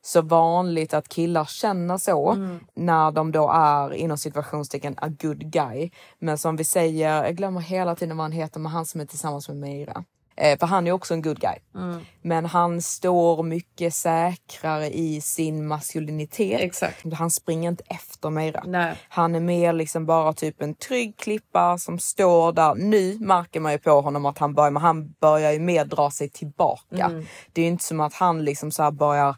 så 0.05 0.21
vanligt 0.21 0.93
att 0.93 1.07
killar 1.09 1.45
känner 1.45 1.97
så 1.97 2.31
Mm. 2.31 2.59
när 2.73 3.11
de 3.11 3.31
då 3.31 3.51
är 3.53 3.93
inom 3.93 4.17
situationstecken 4.17 4.95
a 4.97 5.07
good 5.21 5.51
guy. 5.51 5.91
Men 6.19 6.37
som 6.37 6.55
vi 6.55 6.63
säger, 6.63 7.23
jag 7.23 7.35
glömmer 7.35 7.61
hela 7.61 7.95
tiden 7.95 8.17
vad 8.17 8.23
han 8.23 8.31
heter, 8.31 8.59
men 8.59 8.71
han 8.71 8.85
som 8.85 9.01
är 9.01 9.05
tillsammans 9.05 9.47
med 9.47 9.57
Meira. 9.57 10.03
Eh, 10.37 10.59
för 10.59 10.67
han 10.67 10.87
är 10.87 10.91
också 10.91 11.13
en 11.13 11.21
good 11.21 11.39
guy. 11.39 11.55
Mm. 11.75 12.01
Men 12.21 12.45
han 12.45 12.81
står 12.81 13.43
mycket 13.43 13.93
säkrare 13.93 14.89
i 14.89 15.21
sin 15.21 15.67
maskulinitet. 15.67 16.61
Exakt. 16.61 17.13
Han 17.13 17.31
springer 17.31 17.69
inte 17.69 17.83
efter 17.87 18.29
Meira. 18.29 18.63
Nej. 18.65 18.95
Han 19.09 19.35
är 19.35 19.39
mer 19.39 19.73
liksom 19.73 20.05
bara 20.05 20.33
typ 20.33 20.61
en 20.61 20.75
trygg 20.75 21.17
klippa 21.17 21.77
som 21.77 21.99
står 21.99 22.51
där. 22.51 22.75
Nu 22.75 23.17
märker 23.19 23.59
man 23.59 23.71
ju 23.71 23.77
på 23.77 24.01
honom 24.01 24.25
att 24.25 24.37
han 24.37 24.53
börjar, 24.53 24.71
men 24.71 24.81
han 24.81 25.11
börjar 25.21 25.51
ju 25.51 25.59
mer 25.59 25.85
dra 25.85 26.11
sig 26.11 26.29
tillbaka. 26.29 27.05
Mm. 27.05 27.25
Det 27.53 27.61
är 27.61 27.67
inte 27.67 27.83
som 27.83 27.99
att 27.99 28.13
han 28.13 28.43
liksom 28.45 28.71
så 28.71 28.91
börjar 28.91 29.35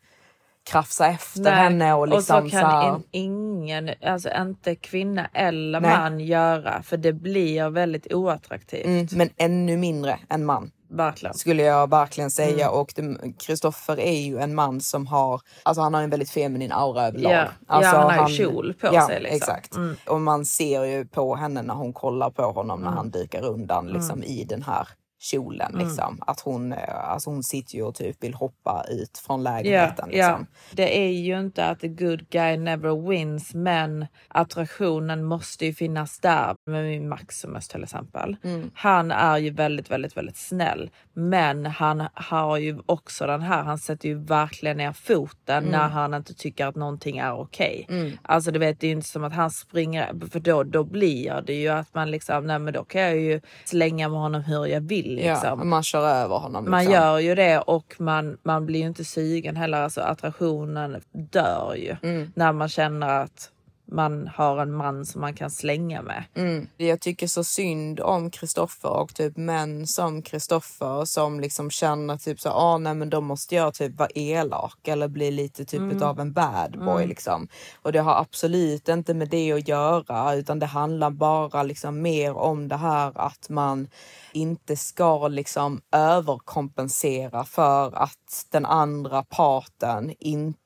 krafsa 0.67 1.07
efter 1.07 1.41
Nej. 1.41 1.53
henne 1.53 1.93
och 1.93 2.07
liksom 2.07 2.35
och 2.35 2.43
så 2.43 2.49
så 2.49 2.61
kan 2.61 2.71
här, 2.71 2.95
in, 2.95 3.03
ingen, 3.11 3.89
alltså 4.05 4.29
inte 4.37 4.75
kvinna 4.75 5.27
eller 5.33 5.79
Nej. 5.79 5.97
man 5.97 6.19
göra 6.19 6.83
för 6.83 6.97
det 6.97 7.13
blir 7.13 7.69
väldigt 7.69 8.13
oattraktivt. 8.13 8.85
mm, 8.85 9.07
men 9.11 9.29
ännu 9.37 9.77
mindre 9.77 10.19
än 10.29 10.45
man. 10.45 10.71
Verkligen. 10.89 11.33
Skulle 11.33 11.63
jag 11.63 11.89
verkligen 11.89 12.31
säga. 12.31 12.67
Mm. 12.67 12.79
Och 12.79 12.93
Kristoffer 13.39 13.99
är 13.99 14.19
ju 14.21 14.37
en 14.39 14.55
man 14.55 14.81
som 14.81 15.07
har, 15.07 15.41
alltså 15.63 15.81
han 15.81 15.93
har 15.93 16.01
en 16.01 16.09
väldigt 16.09 16.29
feminin 16.29 16.71
aura 16.71 17.07
överlag. 17.07 17.31
Ja. 17.31 17.37
Ja, 17.37 17.47
Alltså 17.67 17.95
han 17.95 18.19
har 18.19 18.29
ju 18.29 18.35
kjol 18.35 18.73
på 18.73 18.89
ja, 18.93 19.07
sig, 19.07 19.19
liksom. 19.21 19.35
Exakt. 19.35 19.75
Mm. 19.75 19.95
Och 20.07 20.21
man 20.21 20.45
ser 20.45 20.83
ju 20.83 21.05
på 21.05 21.35
henne 21.35 21.61
när 21.61 21.73
hon 21.73 21.93
kollar 21.93 22.29
på 22.29 22.43
honom 22.43 22.79
när 22.79 22.87
Mm. 22.87 22.97
han 22.97 23.09
dykar 23.09 23.45
undan 23.45 23.87
liksom, 23.87 24.15
Mm. 24.19 24.23
i 24.23 24.43
den 24.43 24.63
här 24.63 24.87
kjolen. 25.19 25.73
Mm. 25.73 25.87
Liksom. 25.87 26.23
Att 26.27 26.39
hon, 26.39 26.73
eh, 26.73 27.09
alltså 27.09 27.29
hon 27.29 27.43
sitter 27.43 27.75
ju 27.75 27.83
och 27.83 27.95
typ 27.95 28.23
vill 28.23 28.33
hoppa 28.33 28.85
ut 28.89 29.17
från 29.17 29.43
lägenheten. 29.43 30.09
ja. 30.11 30.27
Liksom. 30.27 30.47
Det 30.71 31.05
är 31.05 31.11
ju 31.11 31.39
inte 31.39 31.65
att 31.65 31.79
the 31.79 31.87
good 31.87 32.29
guy 32.29 32.57
never 32.57 33.09
wins 33.09 33.53
men 33.53 34.05
attraktionen 34.27 35.23
måste 35.23 35.65
ju 35.65 35.73
finnas 35.73 36.19
där. 36.19 36.55
Med 36.65 37.01
Maximus 37.01 37.67
till 37.67 37.83
exempel. 37.83 38.35
Mm. 38.43 38.71
Han 38.73 39.11
är 39.11 39.37
ju 39.37 39.49
väldigt, 39.49 39.91
väldigt, 39.91 40.17
väldigt 40.17 40.37
snäll. 40.37 40.89
Men 41.13 41.65
han 41.65 42.07
har 42.13 42.57
ju 42.57 42.79
också 42.85 43.27
den 43.27 43.41
här, 43.41 43.63
han 43.63 43.77
sätter 43.77 44.09
ju 44.09 44.15
verkligen 44.23 44.77
ner 44.77 44.93
foten 44.93 45.57
Mm. 45.57 45.71
när 45.71 45.87
han 45.87 46.13
inte 46.13 46.33
tycker 46.33 46.65
att 46.65 46.75
någonting 46.75 47.17
är 47.17 47.33
okej. 47.33 47.85
Mm. 47.89 48.11
Alltså 48.21 48.51
du 48.51 48.59
vet, 48.59 48.79
det 48.79 48.87
är 48.87 48.89
ju 48.89 48.95
inte 48.95 49.07
som 49.07 49.23
att 49.23 49.33
han 49.33 49.51
springer, 49.51 50.29
för 50.31 50.39
då, 50.39 50.63
då 50.63 50.83
blir 50.83 51.41
det 51.45 51.53
ju 51.53 51.67
att 51.67 51.93
man 51.93 52.11
liksom, 52.11 52.47
nej 52.47 52.59
men 52.59 52.73
då 52.73 52.83
kan 52.83 53.01
jag 53.01 53.17
ju 53.19 53.41
slänga 53.65 54.09
med 54.09 54.19
honom 54.19 54.43
hur 54.43 54.65
jag 54.65 54.81
vill. 54.81 55.06
Liksom. 55.15 55.59
Ja, 55.59 55.63
man 55.63 55.83
kör 55.83 56.07
över 56.09 56.35
honom. 56.35 56.71
Man 56.71 56.79
liksom. 56.79 56.93
gör 56.93 57.19
ju 57.19 57.35
det 57.35 57.59
och 57.59 57.95
man, 57.99 58.37
man 58.43 58.65
blir 58.65 58.79
ju 58.79 58.87
inte 58.87 59.05
sugen 59.05 59.55
heller. 59.55 59.81
Alltså 59.81 60.01
attraktionen 60.01 61.01
dör 61.11 61.75
ju 61.75 61.95
Mm. 62.01 62.31
när 62.35 62.51
man 62.51 62.69
känner 62.69 63.09
att 63.23 63.49
man 63.91 64.27
har 64.27 64.57
en 64.61 64.73
man 64.73 65.05
som 65.05 65.21
man 65.21 65.33
kan 65.33 65.51
slänga 65.51 66.01
med. 66.01 66.23
Mm. 66.35 66.67
Jag 66.77 67.01
tycker 67.01 67.27
så 67.27 67.43
synd 67.43 67.99
om 67.99 68.31
Kristoffer 68.31 68.89
och 68.89 69.15
typ 69.15 69.37
män 69.37 69.87
som 69.87 70.21
Kristoffer 70.21 71.05
som 71.05 71.39
liksom 71.39 71.69
känner 71.69 72.17
typ 72.17 72.39
så 72.39 72.49
ah, 72.49 72.77
nej 72.77 72.93
men 72.95 73.09
då 73.09 73.21
måste 73.21 73.55
jag 73.55 73.73
typ 73.73 73.99
vara 73.99 74.09
elak 74.15 74.87
eller 74.87 75.07
bli 75.07 75.31
lite 75.31 75.65
typ 75.65 75.79
Mm. 75.79 76.03
av 76.03 76.19
en 76.19 76.33
bad 76.33 76.71
boy 76.79 76.95
Mm. 76.95 77.09
liksom. 77.09 77.47
Och 77.81 77.91
det 77.91 77.99
har 77.99 78.15
absolut 78.21 78.87
inte 78.89 79.13
med 79.13 79.29
det 79.29 79.51
att 79.51 79.67
göra 79.67 80.33
utan 80.35 80.59
det 80.59 80.65
handlar 80.65 81.09
bara 81.09 81.63
liksom 81.63 82.01
mer 82.01 82.37
om 82.37 82.67
det 82.67 82.77
här 82.77 83.11
att 83.15 83.49
man 83.49 83.87
inte 84.33 84.77
ska 84.77 85.27
liksom 85.27 85.81
överkompensera 85.91 87.43
för 87.43 87.95
att 87.97 88.45
den 88.51 88.65
andra 88.65 89.23
parten 89.23 90.13
inte 90.19 90.57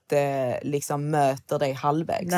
liksom 0.61 1.09
möter 1.09 1.59
dig 1.59 1.73
halvvägs. 1.73 2.33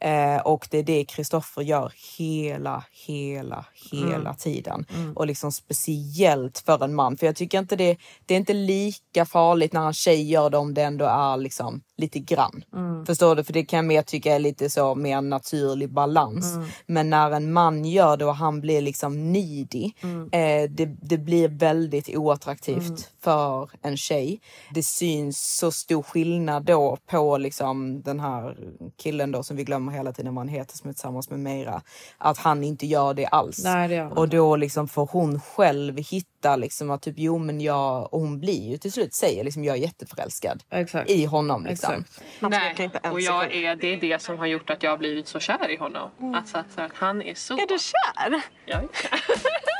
Eh, 0.00 0.36
och 0.40 0.68
det 0.70 0.78
är 0.78 0.82
det 0.82 1.04
Kristoffer 1.04 1.62
gör 1.62 1.92
hela, 2.18 2.84
hela, 3.06 3.64
hela 3.92 4.14
Mm. 4.16 4.36
tiden. 4.36 4.86
Mm. 4.94 5.12
Och 5.16 5.26
liksom 5.26 5.52
speciellt 5.52 6.58
för 6.58 6.84
en 6.84 6.94
man. 6.94 7.16
För 7.16 7.26
jag 7.26 7.36
tycker 7.36 7.58
inte 7.58 7.76
det, 7.76 7.96
det 8.26 8.34
är 8.34 8.38
inte 8.38 8.52
lika 8.52 9.26
farligt 9.26 9.72
när 9.72 9.86
en 9.86 9.92
tjej 9.92 10.30
gör 10.30 10.50
det 10.50 10.58
om 10.58 10.74
det 10.74 10.82
ändå 10.82 11.04
är 11.04 11.36
liksom 11.36 11.80
lite 11.96 12.18
grann. 12.18 12.64
Mm. 12.74 13.06
Förstår 13.06 13.36
du? 13.36 13.44
För 13.44 13.52
det 13.52 13.64
kan 13.64 13.76
jag 13.76 13.84
mer 13.84 14.02
tycka 14.02 14.34
är 14.34 14.38
lite 14.38 14.70
så 14.70 14.94
mer 14.94 15.20
naturlig 15.20 15.90
balans. 15.92 16.54
Mm. 16.54 16.68
Men 16.86 17.10
när 17.10 17.30
en 17.30 17.52
man 17.52 17.84
gör 17.84 18.16
det 18.16 18.24
och 18.24 18.36
han 18.36 18.60
blir 18.60 18.80
liksom 18.80 19.32
needy, 19.32 19.90
Mm. 20.02 20.28
eh, 20.32 20.70
det, 20.70 20.86
det 20.86 21.18
blir 21.18 21.48
väldigt 21.48 22.08
oattraktivt 22.16 22.86
Mm. 22.88 22.96
för 23.22 23.70
en 23.82 23.96
tjej. 23.96 24.40
Det 24.74 24.82
syns 24.82 25.56
så 25.58 25.70
stor 25.72 26.02
skillnad 26.02 26.64
då 26.64 26.96
på 27.10 27.38
liksom 27.38 28.02
den 28.02 28.20
här 28.20 28.56
killen 28.96 29.32
då 29.32 29.42
som 29.42 29.56
vi 29.56 29.64
glömmer 29.64 29.92
hela 29.92 30.12
tiden 30.12 30.34
vad 30.34 30.44
han 30.44 30.48
heter 30.48 30.76
som 30.76 30.90
är 30.90 30.94
tillsammans 30.94 31.30
med 31.30 31.40
Meira. 31.40 31.82
Att 32.18 32.38
han 32.38 32.64
inte 32.64 32.86
gör 32.86 33.14
det 33.14 33.26
alls. 33.26 33.64
Nej, 33.64 33.88
det 33.88 33.94
gör 33.94 34.18
och 34.18 34.28
då 34.28 34.56
liksom 34.56 34.88
får 34.88 35.06
hon 35.06 35.40
själv 35.40 35.98
hitta 35.98 36.56
liksom 36.56 36.90
att 36.90 37.02
typ 37.02 37.14
jo 37.18 37.38
men 37.38 37.60
jag, 37.60 38.14
och 38.14 38.20
hon 38.20 38.40
blir 38.40 38.70
ju 38.70 38.78
till 38.78 38.92
slut 38.92 39.14
säger 39.14 39.44
liksom 39.44 39.64
jag 39.64 39.76
är 39.76 39.80
jätteförälskad 39.80 40.62
Exakt. 40.70 41.10
i 41.10 41.24
honom 41.24 41.64
liksom. 41.64 42.04
Nej, 42.40 42.90
och 43.12 43.20
jag 43.20 43.54
är, 43.54 43.76
det 43.76 43.92
är 43.92 44.00
det 44.00 44.22
som 44.22 44.38
har 44.38 44.46
gjort 44.46 44.70
att 44.70 44.82
jag 44.82 44.90
har 44.90 44.98
blivit 44.98 45.28
så 45.28 45.40
kär 45.40 45.70
i 45.70 45.76
honom. 45.76 46.10
Alltså 46.34 46.58
att, 46.58 46.78
att 46.78 46.92
han 46.94 47.22
är 47.22 47.34
så... 47.34 47.54
Är 47.54 47.66
du 47.68 47.78
kär? 47.78 48.42
Jag 48.66 48.82
är 48.82 48.88
kär. 48.92 49.20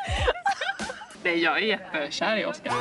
Nej, 1.29 1.43
jag 1.43 1.57
är 1.62 1.66
jättekär 1.66 2.37
i 2.37 2.45
Oscar. 2.45 2.72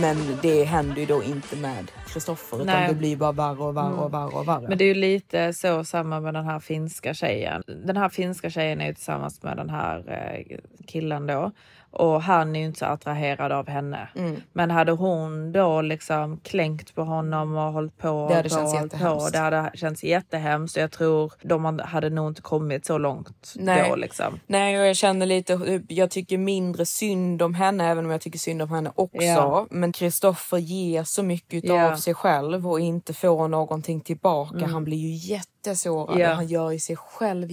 Men 0.00 0.16
det 0.42 0.64
händer 0.64 0.96
ju 0.96 1.06
då 1.06 1.22
inte 1.22 1.56
med 1.56 1.90
Kristoffer 2.12 2.56
utan 2.56 2.66
Nej. 2.66 2.88
det 2.88 2.94
blir 2.94 3.16
bara 3.16 3.32
värre 3.32 3.58
och 3.58 3.76
värre 3.76 3.92
och 3.92 4.06
Mm. 4.06 4.10
värre 4.12 4.38
och 4.40 4.48
värre. 4.48 4.68
Men 4.68 4.78
det 4.78 4.84
är 4.84 4.88
ju 4.88 4.94
lite 4.94 5.52
så 5.52 5.84
samma 5.84 6.20
med 6.20 6.34
den 6.34 6.44
här 6.44 6.58
finska 6.60 7.14
tjejen. 7.14 7.62
Den 7.84 7.96
här 7.96 8.08
finska 8.08 8.50
tjejen 8.50 8.80
är 8.80 8.86
ju 8.86 8.94
tillsammans 8.94 9.42
med 9.42 9.56
den 9.56 9.70
här 9.70 9.98
eh, 10.08 10.56
killen 10.86 11.26
då. 11.26 11.50
Och 11.92 12.22
han 12.22 12.56
är 12.56 12.60
ju 12.60 12.66
inte 12.66 12.78
så 12.78 12.84
attraherad 12.84 13.52
av 13.52 13.68
henne. 13.68 14.08
Mm. 14.14 14.42
Men 14.52 14.70
hade 14.70 14.92
hon 14.92 15.52
då 15.52 15.82
liksom 15.82 16.40
klänkt 16.42 16.94
på 16.94 17.02
honom 17.02 17.56
och 17.56 17.72
hållit 17.72 17.98
på 17.98 18.26
Det 18.28 18.34
hade 18.34 18.48
på, 18.48 18.54
känts 18.54 18.74
och 18.74 18.82
jättehemskt. 18.82 19.24
På, 19.24 19.30
det 19.32 19.38
hade 19.38 19.70
känts 19.74 20.04
jättehemskt. 20.04 20.76
Och 20.76 20.82
jag 20.82 20.90
tror 20.90 21.32
de 21.42 21.80
hade 21.84 22.10
nog 22.10 22.28
inte 22.28 22.42
kommit 22.42 22.86
så 22.86 22.98
långt 22.98 23.54
Nej. 23.56 23.88
då 23.90 23.96
liksom. 23.96 24.40
Nej, 24.46 24.80
och 24.80 24.86
jag 24.86 24.96
känner 24.96 25.26
lite, 25.26 25.82
jag 25.88 26.10
tycker 26.10 26.38
mindre 26.38 26.86
synd 26.86 27.42
om 27.42 27.54
henne, 27.54 27.90
även 27.90 28.04
om 28.04 28.10
jag 28.10 28.20
tycker 28.20 28.38
synd 28.38 28.62
om 28.62 28.70
henne 28.70 28.92
också. 28.94 29.22
Ja. 29.22 29.66
Men 29.70 29.92
Kristoffer 29.92 30.58
ger 30.58 31.04
så 31.04 31.22
mycket 31.22 31.64
Ja. 31.64 31.92
av 31.92 31.96
sig 31.96 32.14
själv 32.14 32.68
och 32.68 32.80
inte 32.80 33.14
får 33.14 33.48
någonting 33.48 34.00
tillbaka. 34.00 34.56
Mm. 34.56 34.72
Han 34.72 34.84
blir 34.84 34.98
ju 34.98 35.34
jättesårad 35.34 36.16
och 36.30 36.36
han 36.36 36.46
gör 36.46 36.70
ju 36.70 36.78
sig 36.78 36.96
själv 36.96 37.50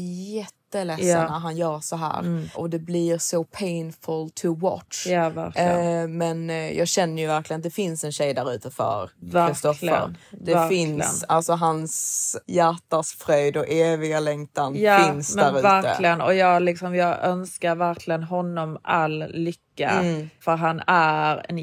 jätteledsen 0.73 1.07
Ja. 1.07 1.21
när 1.29 1.39
han 1.39 1.57
gör 1.57 1.79
så 1.79 1.95
här. 1.95 2.19
Mm. 2.19 2.49
Och 2.55 2.69
det 2.69 2.79
blir 2.79 3.17
så 3.17 3.43
painful 3.43 4.29
to 4.29 4.53
watch. 4.55 5.07
Ja. 5.07 5.51
Eh, 5.55 6.07
men 6.07 6.49
eh, 6.49 6.71
jag 6.77 6.87
känner 6.87 7.21
ju 7.21 7.27
verkligen 7.27 7.59
att 7.59 7.63
det 7.63 7.69
finns 7.69 8.03
en 8.03 8.11
tjej 8.11 8.33
där 8.33 8.53
ute 8.53 8.71
för. 8.71 9.09
Kristoffer. 9.47 10.15
Det 10.31 10.53
Verkligen. 10.53 10.69
finns, 10.99 11.23
alltså 11.27 11.53
hans 11.53 12.37
hjärtas 12.47 13.11
fröjd 13.11 13.57
och 13.57 13.65
eviga 13.69 14.19
längtan 14.19 14.75
Ja, 14.75 14.99
finns 15.13 15.35
där 15.35 15.51
ute. 15.51 15.61
verkligen. 15.61 16.21
Och 16.21 16.35
jag, 16.35 16.61
liksom, 16.61 16.95
jag 16.95 17.23
önskar 17.23 17.75
verkligen 17.75 18.23
honom 18.23 18.77
all 18.83 19.25
lycka. 19.33 19.59
Mm. 19.87 20.29
För 20.39 20.55
han 20.55 20.81
är 20.87 21.45
en 21.49 21.57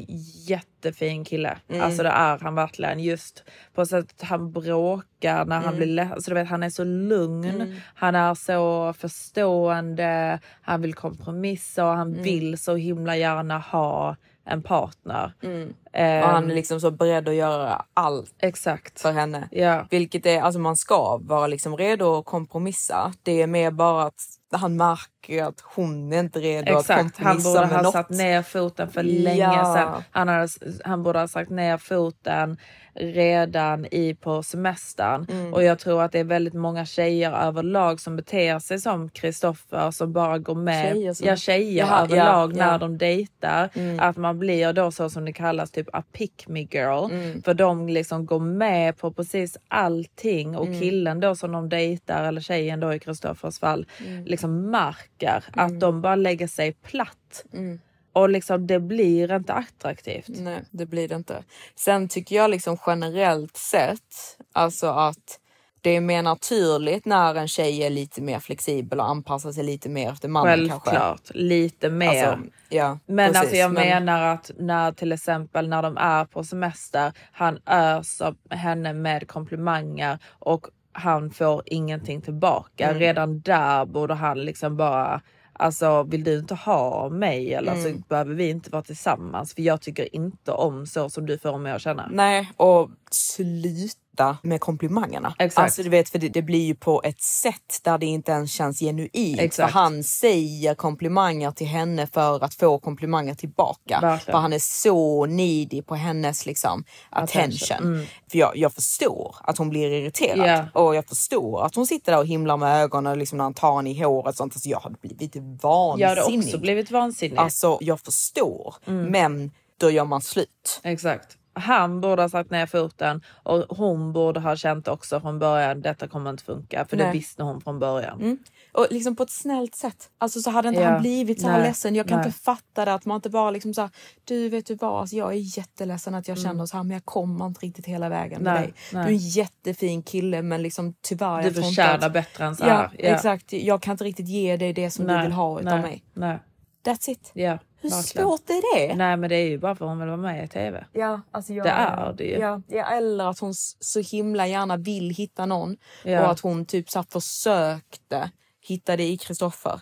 jättefin 0.47 1.25
kille. 1.25 1.57
Mm. 1.69 1.81
Alltså 1.81 2.03
det 2.03 2.09
är 2.09 2.39
han 2.39 2.55
verkligen. 2.55 2.99
Just 2.99 3.43
på 3.73 3.85
sättet 3.85 4.21
han 4.21 4.51
bråkar 4.51 5.45
när 5.45 5.55
han 5.55 5.63
Mm. 5.65 5.75
blir 5.77 5.87
ledsen. 5.87 6.13
Alltså, 6.13 6.31
du 6.31 6.35
vet, 6.35 6.47
han 6.47 6.63
är 6.63 6.69
så 6.69 6.83
lugn. 6.83 7.49
Mm. 7.61 7.73
Han 7.95 8.15
är 8.15 8.33
så 8.33 8.93
förstående. 8.93 10.39
Han 10.61 10.81
vill 10.81 10.93
kompromissa 10.93 11.85
och 11.89 11.97
han 11.97 12.11
Mm. 12.11 12.23
vill 12.23 12.57
så 12.57 12.75
himla 12.75 13.15
gärna 13.17 13.57
ha 13.59 14.15
en 14.47 14.63
partner. 14.63 15.33
Mm. 15.43 15.73
Ehm, 15.93 16.23
och 16.23 16.29
han 16.29 16.51
är 16.51 16.55
liksom 16.55 16.79
så 16.79 16.91
beredd 16.91 17.29
att 17.29 17.35
göra 17.35 17.85
allt 17.93 18.33
Exakt. 18.41 19.01
för 19.01 19.11
henne. 19.11 19.47
Ja. 19.51 19.87
Vilket 19.89 20.25
är, 20.25 20.41
alltså 20.41 20.59
man 20.59 20.75
ska 20.75 21.17
vara 21.17 21.47
liksom 21.47 21.77
redo 21.77 22.15
att 22.17 22.25
kompromissa. 22.25 23.13
Det 23.23 23.41
är 23.41 23.47
mer 23.47 23.71
bara 23.71 24.03
att 24.03 24.21
han 24.51 24.75
märker 24.77 25.43
att 25.43 25.59
hon 25.75 26.13
är 26.13 26.19
inte 26.19 26.39
redo 26.39 26.73
att 26.73 26.79
Exakt, 26.79 26.99
han 26.99 27.09
kompromissa 27.09 27.49
borde 27.49 27.67
med 27.67 27.75
ha 27.75 27.81
något. 27.83 27.93
satt 27.93 28.09
ner 28.09 28.41
foten 28.41 28.89
för 28.89 29.03
Ja. 29.03 29.23
länge 29.23 29.65
sedan. 29.65 30.03
Han, 30.11 30.27
hade, 30.27 30.47
han 30.85 31.03
borde 31.03 31.19
ha 31.19 31.27
sagt 31.27 31.49
ner 31.51 31.77
foten 31.77 32.57
redan 32.99 33.85
i 33.85 34.15
på 34.15 34.43
semestern. 34.43 35.25
Mm. 35.31 35.53
Och 35.53 35.63
jag 35.63 35.79
tror 35.79 36.01
att 36.03 36.11
det 36.11 36.19
är 36.19 36.23
väldigt 36.23 36.53
många 36.53 36.85
tjejer 36.85 37.31
överlag 37.31 37.99
som 37.99 38.15
beter 38.15 38.59
sig 38.59 38.79
som 38.79 39.09
Kristoffer 39.09 39.91
som 39.91 40.13
bara 40.13 40.37
går 40.37 40.55
med. 40.55 40.93
Tjejer 40.93 41.13
som- 41.13 41.27
Ja, 41.27 41.35
tjejer 41.35 41.85
Jaha, 41.85 42.03
överlag 42.03 42.51
ja, 42.53 42.57
ja. 42.57 42.71
när 42.71 42.79
de 42.79 42.97
dejtar. 42.97 43.69
Mm. 43.73 43.99
Att 43.99 44.17
man 44.17 44.39
blir 44.39 44.73
då 44.73 44.91
så 44.91 45.09
som 45.09 45.25
det 45.25 45.33
kallas 45.33 45.71
typ 45.71 45.87
a 45.93 46.03
pick 46.13 46.47
me 46.47 46.59
girl. 46.61 47.11
Mm. 47.11 47.41
För 47.43 47.53
de 47.53 47.89
liksom 47.89 48.25
går 48.25 48.39
med 48.39 48.97
på 48.97 49.11
precis 49.11 49.57
allting 49.67 50.55
och 50.57 50.67
Mm. 50.67 50.79
killen 50.79 51.19
då 51.19 51.35
som 51.35 51.51
de 51.51 51.69
dejtar 51.69 52.23
eller 52.23 52.41
tjejen 52.41 52.79
då 52.79 52.93
i 52.93 52.99
Kristoffers 52.99 53.59
fall 53.59 53.85
Mm. 54.07 54.25
liksom 54.25 54.71
märker 54.71 55.43
att 55.53 55.79
de 55.79 56.01
bara 56.01 56.15
lägger 56.15 56.47
sig 56.47 56.73
platt. 56.73 57.43
Mm. 57.53 57.79
Och 58.17 58.29
liksom 58.29 58.67
det 58.67 58.79
blir 58.79 59.35
inte 59.35 59.53
attraktivt. 59.53 60.27
Nej, 60.27 60.63
det 60.71 60.85
blir 60.85 61.07
det 61.07 61.15
inte. 61.15 61.43
Sen 61.75 62.07
tycker 62.07 62.35
jag 62.35 62.49
liksom 62.51 62.77
generellt 62.87 63.57
sett, 63.57 64.37
alltså 64.53 64.87
att 64.87 65.39
det 65.81 65.95
är 65.95 66.01
mer 66.01 66.21
naturligt 66.21 67.05
när 67.05 67.35
en 67.35 67.47
tjej 67.47 67.83
är 67.83 67.89
lite 67.89 68.21
mer 68.21 68.39
flexibel 68.39 68.99
och 68.99 69.09
anpassar 69.09 69.51
sig 69.51 69.63
lite 69.63 69.89
mer 69.89 70.11
efter 70.11 70.27
mannen 70.27 70.69
kanske. 70.69 70.89
Självklart, 70.89 71.21
lite 71.29 71.89
mer. 71.89 72.27
Alltså, 72.27 72.45
ja, 72.69 72.99
men 73.05 73.27
precis, 73.27 73.41
alltså 73.41 73.55
jag 73.55 73.73
men- 73.73 73.87
menar 73.87 74.33
att 74.33 74.51
när 74.57 74.91
till 74.91 75.11
exempel 75.11 75.69
när 75.69 75.81
de 75.83 75.97
är 75.97 76.25
på 76.25 76.43
semester, 76.43 77.11
han 77.31 77.59
öser 77.65 78.35
henne 78.49 78.93
med 78.93 79.27
komplimanger 79.27 80.19
och 80.39 80.67
han 80.91 81.31
får 81.31 81.61
ingenting 81.65 82.21
tillbaka. 82.21 82.87
Mm. 82.87 82.99
Redan 82.99 83.39
där 83.39 83.85
borde 83.85 84.13
han 84.13 84.45
liksom 84.45 84.77
bara 84.77 85.21
Alltså 85.59 86.03
vill 86.03 86.23
du 86.23 86.39
inte 86.39 86.55
ha 86.55 87.09
mig 87.09 87.53
eller 87.53 87.71
Mm. 87.71 87.83
så 87.83 88.01
behöver 88.07 88.33
vi 88.33 88.49
inte 88.49 88.69
vara 88.69 88.83
tillsammans 88.83 89.53
för 89.53 89.61
jag 89.61 89.81
tycker 89.81 90.15
inte 90.15 90.51
om 90.51 90.85
så 90.87 91.09
som 91.09 91.25
du 91.25 91.37
får 91.37 91.57
mig 91.57 91.71
att 91.71 91.81
känna. 91.81 92.07
Nej, 92.11 92.51
och 92.57 92.89
sluta 93.11 94.01
med 94.41 94.61
komplimangerna. 94.61 95.35
Exakt. 95.39 95.63
Alltså 95.63 95.83
du 95.83 95.89
vet, 95.89 96.09
för 96.09 96.19
det, 96.19 96.29
det 96.29 96.41
blir 96.41 96.65
ju 96.65 96.75
på 96.75 97.01
ett 97.03 97.21
sätt 97.21 97.79
där 97.83 97.97
det 97.97 98.05
inte 98.05 98.31
ens 98.31 98.51
känns 98.51 98.79
genuint. 98.79 99.39
Exakt. 99.39 99.71
För 99.71 99.79
han 99.79 100.03
säger 100.03 100.75
komplimanger 100.75 101.51
till 101.51 101.67
henne 101.67 102.07
för 102.07 102.43
att 102.43 102.53
få 102.53 102.79
komplimanger 102.79 103.35
tillbaka. 103.35 103.99
Verkligen. 104.01 104.33
För 104.35 104.41
han 104.41 104.53
är 104.53 104.59
så 104.59 105.25
needy 105.25 105.81
på 105.81 105.95
hennes 105.95 106.45
liksom 106.45 106.83
attention. 107.09 107.77
Mm. 107.77 108.05
För 108.31 108.37
jag, 108.37 108.57
jag 108.57 108.73
förstår 108.73 109.35
att 109.41 109.57
hon 109.57 109.69
blir 109.69 109.91
irriterad. 109.91 110.69
Ja. 110.73 110.81
Och 110.81 110.95
jag 110.95 111.05
förstår 111.05 111.65
att 111.65 111.75
hon 111.75 111.87
sitter 111.87 112.11
där 112.11 112.19
och 112.19 112.27
himlar 112.27 112.57
med 112.57 112.83
ögonen 112.83 113.19
liksom 113.19 113.37
när 113.37 113.43
han 113.43 113.53
tar 113.53 113.75
henne 113.75 113.89
i 113.89 114.03
håret. 114.03 114.27
och 114.27 114.35
Sånt. 114.35 114.53
Alltså, 114.53 114.69
jag 114.69 114.79
hade 114.79 114.95
blivit 115.01 115.35
vansinnig. 115.61 116.03
Jag 116.03 116.09
hade 116.09 116.37
också 116.37 116.57
blivit 116.57 116.91
vansinnig. 116.91 117.37
Alltså 117.37 117.77
jag 117.81 117.99
förstår. 117.99 118.75
Mm. 118.85 119.11
Men 119.11 119.51
då 119.79 119.89
gör 119.89 120.05
man 120.05 120.21
slut. 120.21 120.79
Exakt. 120.83 121.37
Han 121.59 122.01
borde 122.01 122.21
ha 122.21 122.29
satt 122.29 122.49
ner 122.49 122.65
foten 122.65 123.21
och 123.43 123.77
hon 123.77 124.13
borde 124.13 124.39
ha 124.39 124.55
känt 124.55 124.87
också 124.87 125.19
från 125.19 125.39
början 125.39 125.81
detta 125.81 126.07
kommer 126.07 126.29
inte 126.29 126.43
funka. 126.43 126.85
För 126.85 126.97
det 126.97 127.03
Nej. 127.03 127.13
visste 127.13 127.43
hon 127.43 127.61
från 127.61 127.79
början. 127.79 128.21
Mm. 128.21 128.37
Och 128.73 128.87
liksom 128.89 129.15
på 129.15 129.23
ett 129.23 129.29
snällt 129.31 129.75
sätt. 129.75 130.09
Alltså 130.17 130.39
så 130.41 130.49
hade 130.49 130.67
inte 130.69 130.81
Ja. 130.81 130.89
han 130.89 131.01
blivit 131.01 131.41
så 131.41 131.47
här 131.47 131.57
Nej. 131.59 131.67
ledsen. 131.67 131.95
Jag 131.95 132.07
kan 132.07 132.17
Nej. 132.17 132.27
inte 132.27 132.39
fatta 132.39 132.85
det. 132.85 132.93
Att 132.93 133.05
man 133.05 133.15
inte 133.15 133.29
bara 133.29 133.51
liksom 133.51 133.73
så 133.73 133.81
här, 133.81 133.89
du 134.23 134.49
vet 134.49 134.65
du 134.65 134.75
vad, 134.75 135.01
alltså, 135.01 135.15
jag 135.15 135.29
är 135.33 135.57
jätteledsen 135.57 136.15
att 136.15 136.27
jag 136.27 136.37
Mm. 136.37 136.49
känner 136.51 136.65
så 136.65 136.77
här 136.77 136.83
men 136.83 136.91
jag 136.91 137.05
kommer 137.05 137.45
inte 137.45 137.65
riktigt 137.65 137.85
hela 137.85 138.09
vägen 138.09 138.41
med 138.43 138.53
dig. 138.61 138.73
Du 138.91 138.97
är 138.97 139.07
en 139.07 139.17
jättefin 139.17 140.03
kille 140.03 140.41
men 140.41 140.61
liksom 140.61 140.93
tyvärr. 141.01 141.43
Du 141.43 141.53
förtjänar 141.53 142.07
att- 142.07 142.13
bättre 142.13 142.45
än 142.45 142.55
så 142.55 142.63
ja, 142.63 142.69
här. 142.69 142.89
Ja. 142.97 143.09
exakt. 143.15 143.53
Jag 143.53 143.81
kan 143.81 143.91
inte 143.91 144.03
riktigt 144.03 144.27
ge 144.27 144.57
dig 144.57 144.73
det 144.73 144.91
som 144.91 145.07
du 145.07 145.21
vill 145.21 145.31
ha 145.31 145.59
utav 145.61 145.79
mig. 145.79 146.03
Nej. 146.13 146.39
That's 146.87 147.09
it. 147.09 147.31
Ja, 147.33 147.57
Hur 147.81 147.89
verkligen. 147.89 148.27
svårt 148.27 148.49
är 148.49 148.77
det? 148.87 148.95
Nej 148.95 149.17
men 149.17 149.29
det 149.29 149.35
är 149.35 149.47
ju 149.49 149.57
bara 149.57 149.75
för 149.75 149.85
att 149.85 149.89
hon 149.89 149.99
vill 149.99 150.07
vara 150.07 150.17
med 150.17 150.45
i 150.45 150.47
tv. 150.47 150.85
Ja, 150.93 151.21
alltså 151.31 151.53
jag, 151.53 151.65
Det 151.65 151.69
är 151.69 152.13
det 152.13 152.23
ju. 152.23 152.37
Ja, 152.39 152.61
ja, 152.67 152.85
eller 152.85 153.29
att 153.29 153.39
hon 153.39 153.53
så 153.79 153.99
himla 153.99 154.47
gärna 154.47 154.77
vill 154.77 155.09
hitta 155.09 155.45
någon. 155.45 155.77
Ja. 156.03 156.21
Och 156.25 156.31
att 156.31 156.39
hon 156.39 156.65
typ 156.65 156.89
så 156.89 157.03
försökte 157.03 158.31
hitta 158.67 158.97
det 158.97 159.03
i 159.03 159.17
Kristoffer. 159.17 159.81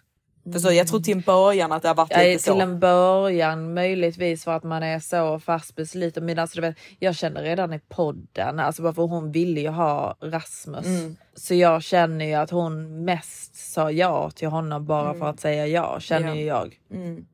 För 0.54 0.60
så, 0.60 0.72
jag 0.72 0.88
tror 0.88 1.00
till 1.00 1.18
en 1.18 1.22
början 1.22 1.72
att 1.72 1.82
det 1.82 1.88
har 1.88 1.96
varit 1.96 2.12
Ja, 2.12 2.18
lite 2.18 2.44
till 2.44 2.54
så. 2.54 2.60
en 2.62 2.80
början 2.80 3.74
möjligtvis 3.74 4.44
för 4.44 4.52
att 4.52 4.64
man 4.64 4.84
är 4.84 5.00
så 5.00 5.40
fast 5.40 5.76
besluten. 5.76 6.26
Men 6.26 6.40
alltså, 6.40 6.62
vet, 6.62 6.76
jag 7.00 7.16
känner 7.16 7.44
redan 7.44 7.74
i 7.74 7.80
podden, 7.80 8.60
alltså 8.60 8.82
bara 8.82 8.94
för 8.94 9.02
hon 9.04 9.32
ville 9.32 9.62
ju 9.62 9.70
ha 9.70 10.18
Rasmus. 10.22 10.86
Mm. 10.86 11.16
Så 11.36 11.54
jag 11.54 11.84
känner 11.84 12.26
ju 12.26 12.34
att 12.34 12.50
hon 12.50 13.06
mest 13.06 13.72
sa 13.72 13.92
ja 13.92 14.30
till 14.32 14.48
honom 14.48 14.86
bara 14.86 15.10
Mm. 15.10 15.20
för 15.20 15.30
att 15.30 15.40
säga 15.40 15.68
ja, 15.68 16.00
känner 16.00 16.28
Ja. 16.28 16.36
ju 16.36 16.46
jag. 16.46 16.80
Mm. 16.94 17.26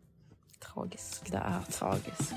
Tragiskt. 0.73 1.31
Det 1.31 1.37
är 1.37 1.71
tragiskt. 1.71 2.33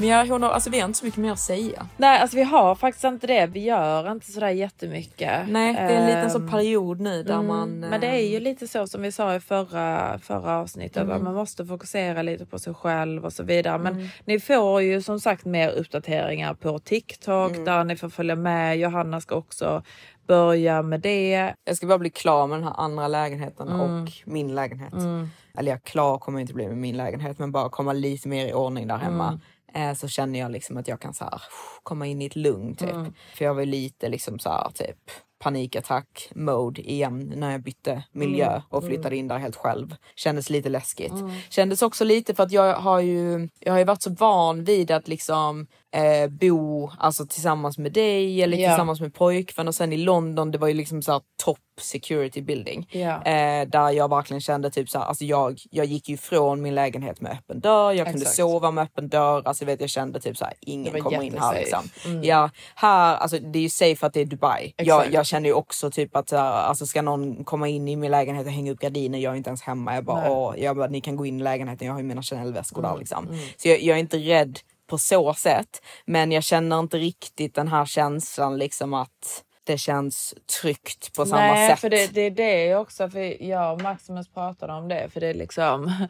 Men 0.00 0.08
jag, 0.08 0.26
hon 0.26 0.42
har, 0.42 0.50
alltså, 0.50 0.70
vi 0.70 0.80
har 0.80 0.86
inte 0.86 0.98
så 0.98 1.04
mycket 1.04 1.20
mer 1.20 1.32
att 1.32 1.38
säga. 1.38 1.86
Nej, 1.96 2.18
alltså 2.20 2.36
vi 2.36 2.42
har 2.42 2.74
faktiskt 2.74 3.04
inte 3.04 3.26
det. 3.26 3.46
Vi 3.46 3.60
gör 3.60 4.12
inte 4.12 4.32
sådär 4.32 4.48
jättemycket. 4.50 5.48
Nej, 5.48 5.72
det 5.74 5.78
är 5.80 6.00
en 6.00 6.06
liten 6.06 6.30
så 6.30 6.38
Ehm, 6.38 6.50
period 6.50 7.00
nu 7.00 7.22
där 7.22 7.34
mm, 7.34 7.46
man... 7.46 7.80
Men 7.80 8.00
det 8.00 8.06
är 8.06 8.28
ju 8.30 8.40
lite 8.40 8.68
så 8.68 8.86
som 8.86 9.02
vi 9.02 9.12
sa 9.12 9.34
i 9.34 9.40
förra, 9.40 10.18
förra 10.18 10.56
avsnittet. 10.58 11.02
Mm. 11.02 11.16
Att 11.16 11.22
man 11.22 11.34
måste 11.34 11.66
fokusera 11.66 12.22
lite 12.22 12.46
på 12.46 12.58
sig 12.58 12.74
själv 12.74 13.24
och 13.24 13.32
så 13.32 13.42
vidare. 13.42 13.78
Men 13.78 13.92
Mm. 13.94 14.08
ni 14.24 14.40
får 14.40 14.82
ju 14.82 15.02
som 15.02 15.20
sagt 15.20 15.44
mer 15.44 15.68
uppdateringar 15.70 16.54
på 16.54 16.78
TikTok 16.78 17.50
Mm. 17.52 17.64
där 17.64 17.84
ni 17.84 17.96
får 17.96 18.08
följa 18.08 18.34
med. 18.36 18.78
Johanna 18.78 19.20
ska 19.20 19.34
också 19.34 19.82
börja 20.26 20.82
med 20.82 21.00
det. 21.00 21.54
Jag 21.64 21.76
ska 21.76 21.86
bara 21.86 21.98
bli 21.98 22.10
klar 22.10 22.46
med 22.46 22.58
den 22.58 22.64
här 22.64 22.74
andra 22.76 23.08
lägenheten 23.08 23.68
Mm. 23.68 23.80
och 23.80 24.12
min 24.24 24.54
lägenhet. 24.54 24.92
Mm. 24.92 25.28
Eller 25.58 25.70
jag 25.70 25.82
klar 25.82 26.18
kommer 26.18 26.38
jag 26.38 26.42
inte 26.42 26.54
bli 26.54 26.68
med 26.68 26.76
min 26.76 26.96
lägenhet 26.96 27.38
men 27.38 27.52
bara 27.52 27.68
komma 27.68 27.92
lite 27.92 28.28
mer 28.28 28.46
i 28.46 28.52
ordning 28.52 28.86
där 28.88 28.96
hemma. 28.96 29.28
Mm. 29.28 29.40
Eh, 29.74 29.94
så 29.94 30.08
känner 30.08 30.38
jag 30.38 30.50
liksom 30.50 30.76
att 30.76 30.88
jag 30.88 31.00
kan 31.00 31.14
så 31.14 31.24
här, 31.24 31.42
komma 31.82 32.06
in 32.06 32.22
i 32.22 32.26
ett 32.26 32.36
lugn 32.36 32.76
typ. 32.76 32.90
Mm. 32.90 33.14
För 33.34 33.44
jag 33.44 33.54
var 33.54 33.64
lite 33.64 34.08
liksom 34.08 34.38
så 34.38 34.50
här 34.50 34.70
typ 34.74 35.10
panikattack 35.38 36.30
mode 36.34 36.80
igen 36.90 37.32
när 37.36 37.50
jag 37.52 37.62
bytte 37.62 38.02
miljö 38.12 38.46
Mm. 38.50 38.62
och 38.68 38.84
flyttade 38.84 39.16
in 39.16 39.28
där 39.28 39.38
helt 39.38 39.56
själv. 39.56 39.96
Kändes 40.14 40.50
lite 40.50 40.68
läskigt. 40.68 41.12
Mm. 41.12 41.30
Kändes 41.48 41.82
också 41.82 42.04
lite 42.04 42.34
för 42.34 42.42
att 42.42 42.52
jag 42.52 42.74
har 42.74 43.00
ju, 43.00 43.48
jag 43.60 43.72
har 43.72 43.78
ju 43.78 43.84
varit 43.84 44.02
så 44.02 44.10
van 44.10 44.64
vid 44.64 44.90
att 44.90 45.08
liksom 45.08 45.66
eh, 45.92 46.30
bo 46.30 46.90
alltså, 46.98 47.26
tillsammans 47.26 47.78
med 47.78 47.92
dig 47.92 48.42
eller 48.42 48.56
Ja. 48.56 48.68
tillsammans 48.68 49.00
med 49.00 49.14
pojkvän 49.14 49.68
och 49.68 49.74
sen 49.74 49.92
i 49.92 49.96
London 49.96 50.50
det 50.50 50.58
var 50.58 50.68
ju 50.68 50.74
liksom 50.74 51.02
så 51.02 51.12
här 51.12 51.20
top 51.44 51.58
security 51.80 52.42
building. 52.42 52.88
Ja. 52.92 53.22
Eh, 53.24 53.68
där 53.68 53.90
jag 53.90 54.10
verkligen 54.10 54.40
kände 54.40 54.70
typ 54.70 54.90
så 54.90 54.98
här, 54.98 55.06
alltså 55.06 55.24
jag, 55.24 55.58
jag 55.70 55.86
gick 55.86 56.08
ju 56.08 56.14
ifrån 56.14 56.62
min 56.62 56.74
lägenhet 56.74 57.20
med 57.20 57.32
öppen 57.32 57.60
dörr, 57.60 57.92
jag 57.92 58.06
kunde 58.06 58.20
Exakt. 58.20 58.36
sova 58.36 58.70
med 58.70 58.84
öppen 58.84 59.08
dörr, 59.08 59.42
alltså 59.44 59.64
vet 59.64 59.80
jag 59.80 59.90
kände 59.90 60.20
typ 60.20 60.36
så 60.36 60.44
här, 60.44 60.54
ingen 60.60 61.02
kommer 61.02 61.22
in 61.22 61.38
här 61.38 61.54
liksom. 61.54 61.82
Mm. 62.06 62.24
Ja, 62.24 62.50
här, 62.74 63.16
alltså 63.16 63.38
det 63.38 63.58
är 63.58 63.62
ju 63.62 63.68
safe 63.68 64.06
att 64.06 64.12
det 64.12 64.20
är 64.20 64.24
Dubai. 64.24 64.72
Jag, 64.76 64.98
Exakt. 64.98 65.14
jag 65.14 65.26
känner 65.26 65.48
ju 65.48 65.54
också 65.54 65.90
typ 65.90 66.16
att 66.16 66.32
alltså 66.32 66.86
ska 66.86 67.02
någon 67.02 67.44
komma 67.44 67.68
in 67.68 67.88
i 67.88 67.96
min 67.96 68.10
lägenhet 68.10 68.46
och 68.46 68.52
hänga 68.52 68.72
upp 68.72 68.80
gardiner, 68.80 69.18
jag 69.18 69.32
är 69.32 69.36
inte 69.36 69.50
ens 69.50 69.62
hemma. 69.62 69.94
Jag 69.94 70.04
bara, 70.04 70.30
åh, 70.30 70.54
jag 70.58 70.76
bara 70.76 70.86
ni 70.86 71.00
kan 71.00 71.16
gå 71.16 71.26
in 71.26 71.40
i 71.40 71.42
lägenheten, 71.42 71.86
jag 71.86 71.94
har 71.94 72.00
ju 72.00 72.06
mina 72.06 72.22
Chanel-väskor 72.22 72.82
där 72.82 72.88
Mm, 72.88 73.00
liksom. 73.00 73.26
mm. 73.28 73.38
Så 73.56 73.68
jag, 73.68 73.82
jag 73.82 73.96
är 73.96 74.00
inte 74.00 74.16
rädd 74.18 74.58
på 74.90 74.98
så 74.98 75.34
sätt, 75.34 75.82
men 76.04 76.32
jag 76.32 76.42
känner 76.44 76.78
inte 76.80 76.96
riktigt 76.98 77.54
den 77.54 77.68
här 77.68 77.84
känslan 77.84 78.58
liksom 78.58 78.94
att 78.94 79.44
det 79.64 79.78
känns 79.78 80.34
tryggt 80.60 81.16
på 81.16 81.26
samma 81.26 81.40
Nej, 81.42 81.70
sätt. 81.70 81.78
för 81.80 81.90
det, 81.90 82.06
det 82.14 82.20
är 82.20 82.30
det 82.30 82.76
också. 82.76 83.10
För 83.10 83.42
jag 83.42 83.72
och 83.72 83.82
Maximus 83.82 84.28
pratade 84.28 84.72
om 84.72 84.88
det. 84.88 85.08
För 85.12 85.20
det 85.20 85.26
är 85.26 85.34
liksom... 85.34 85.92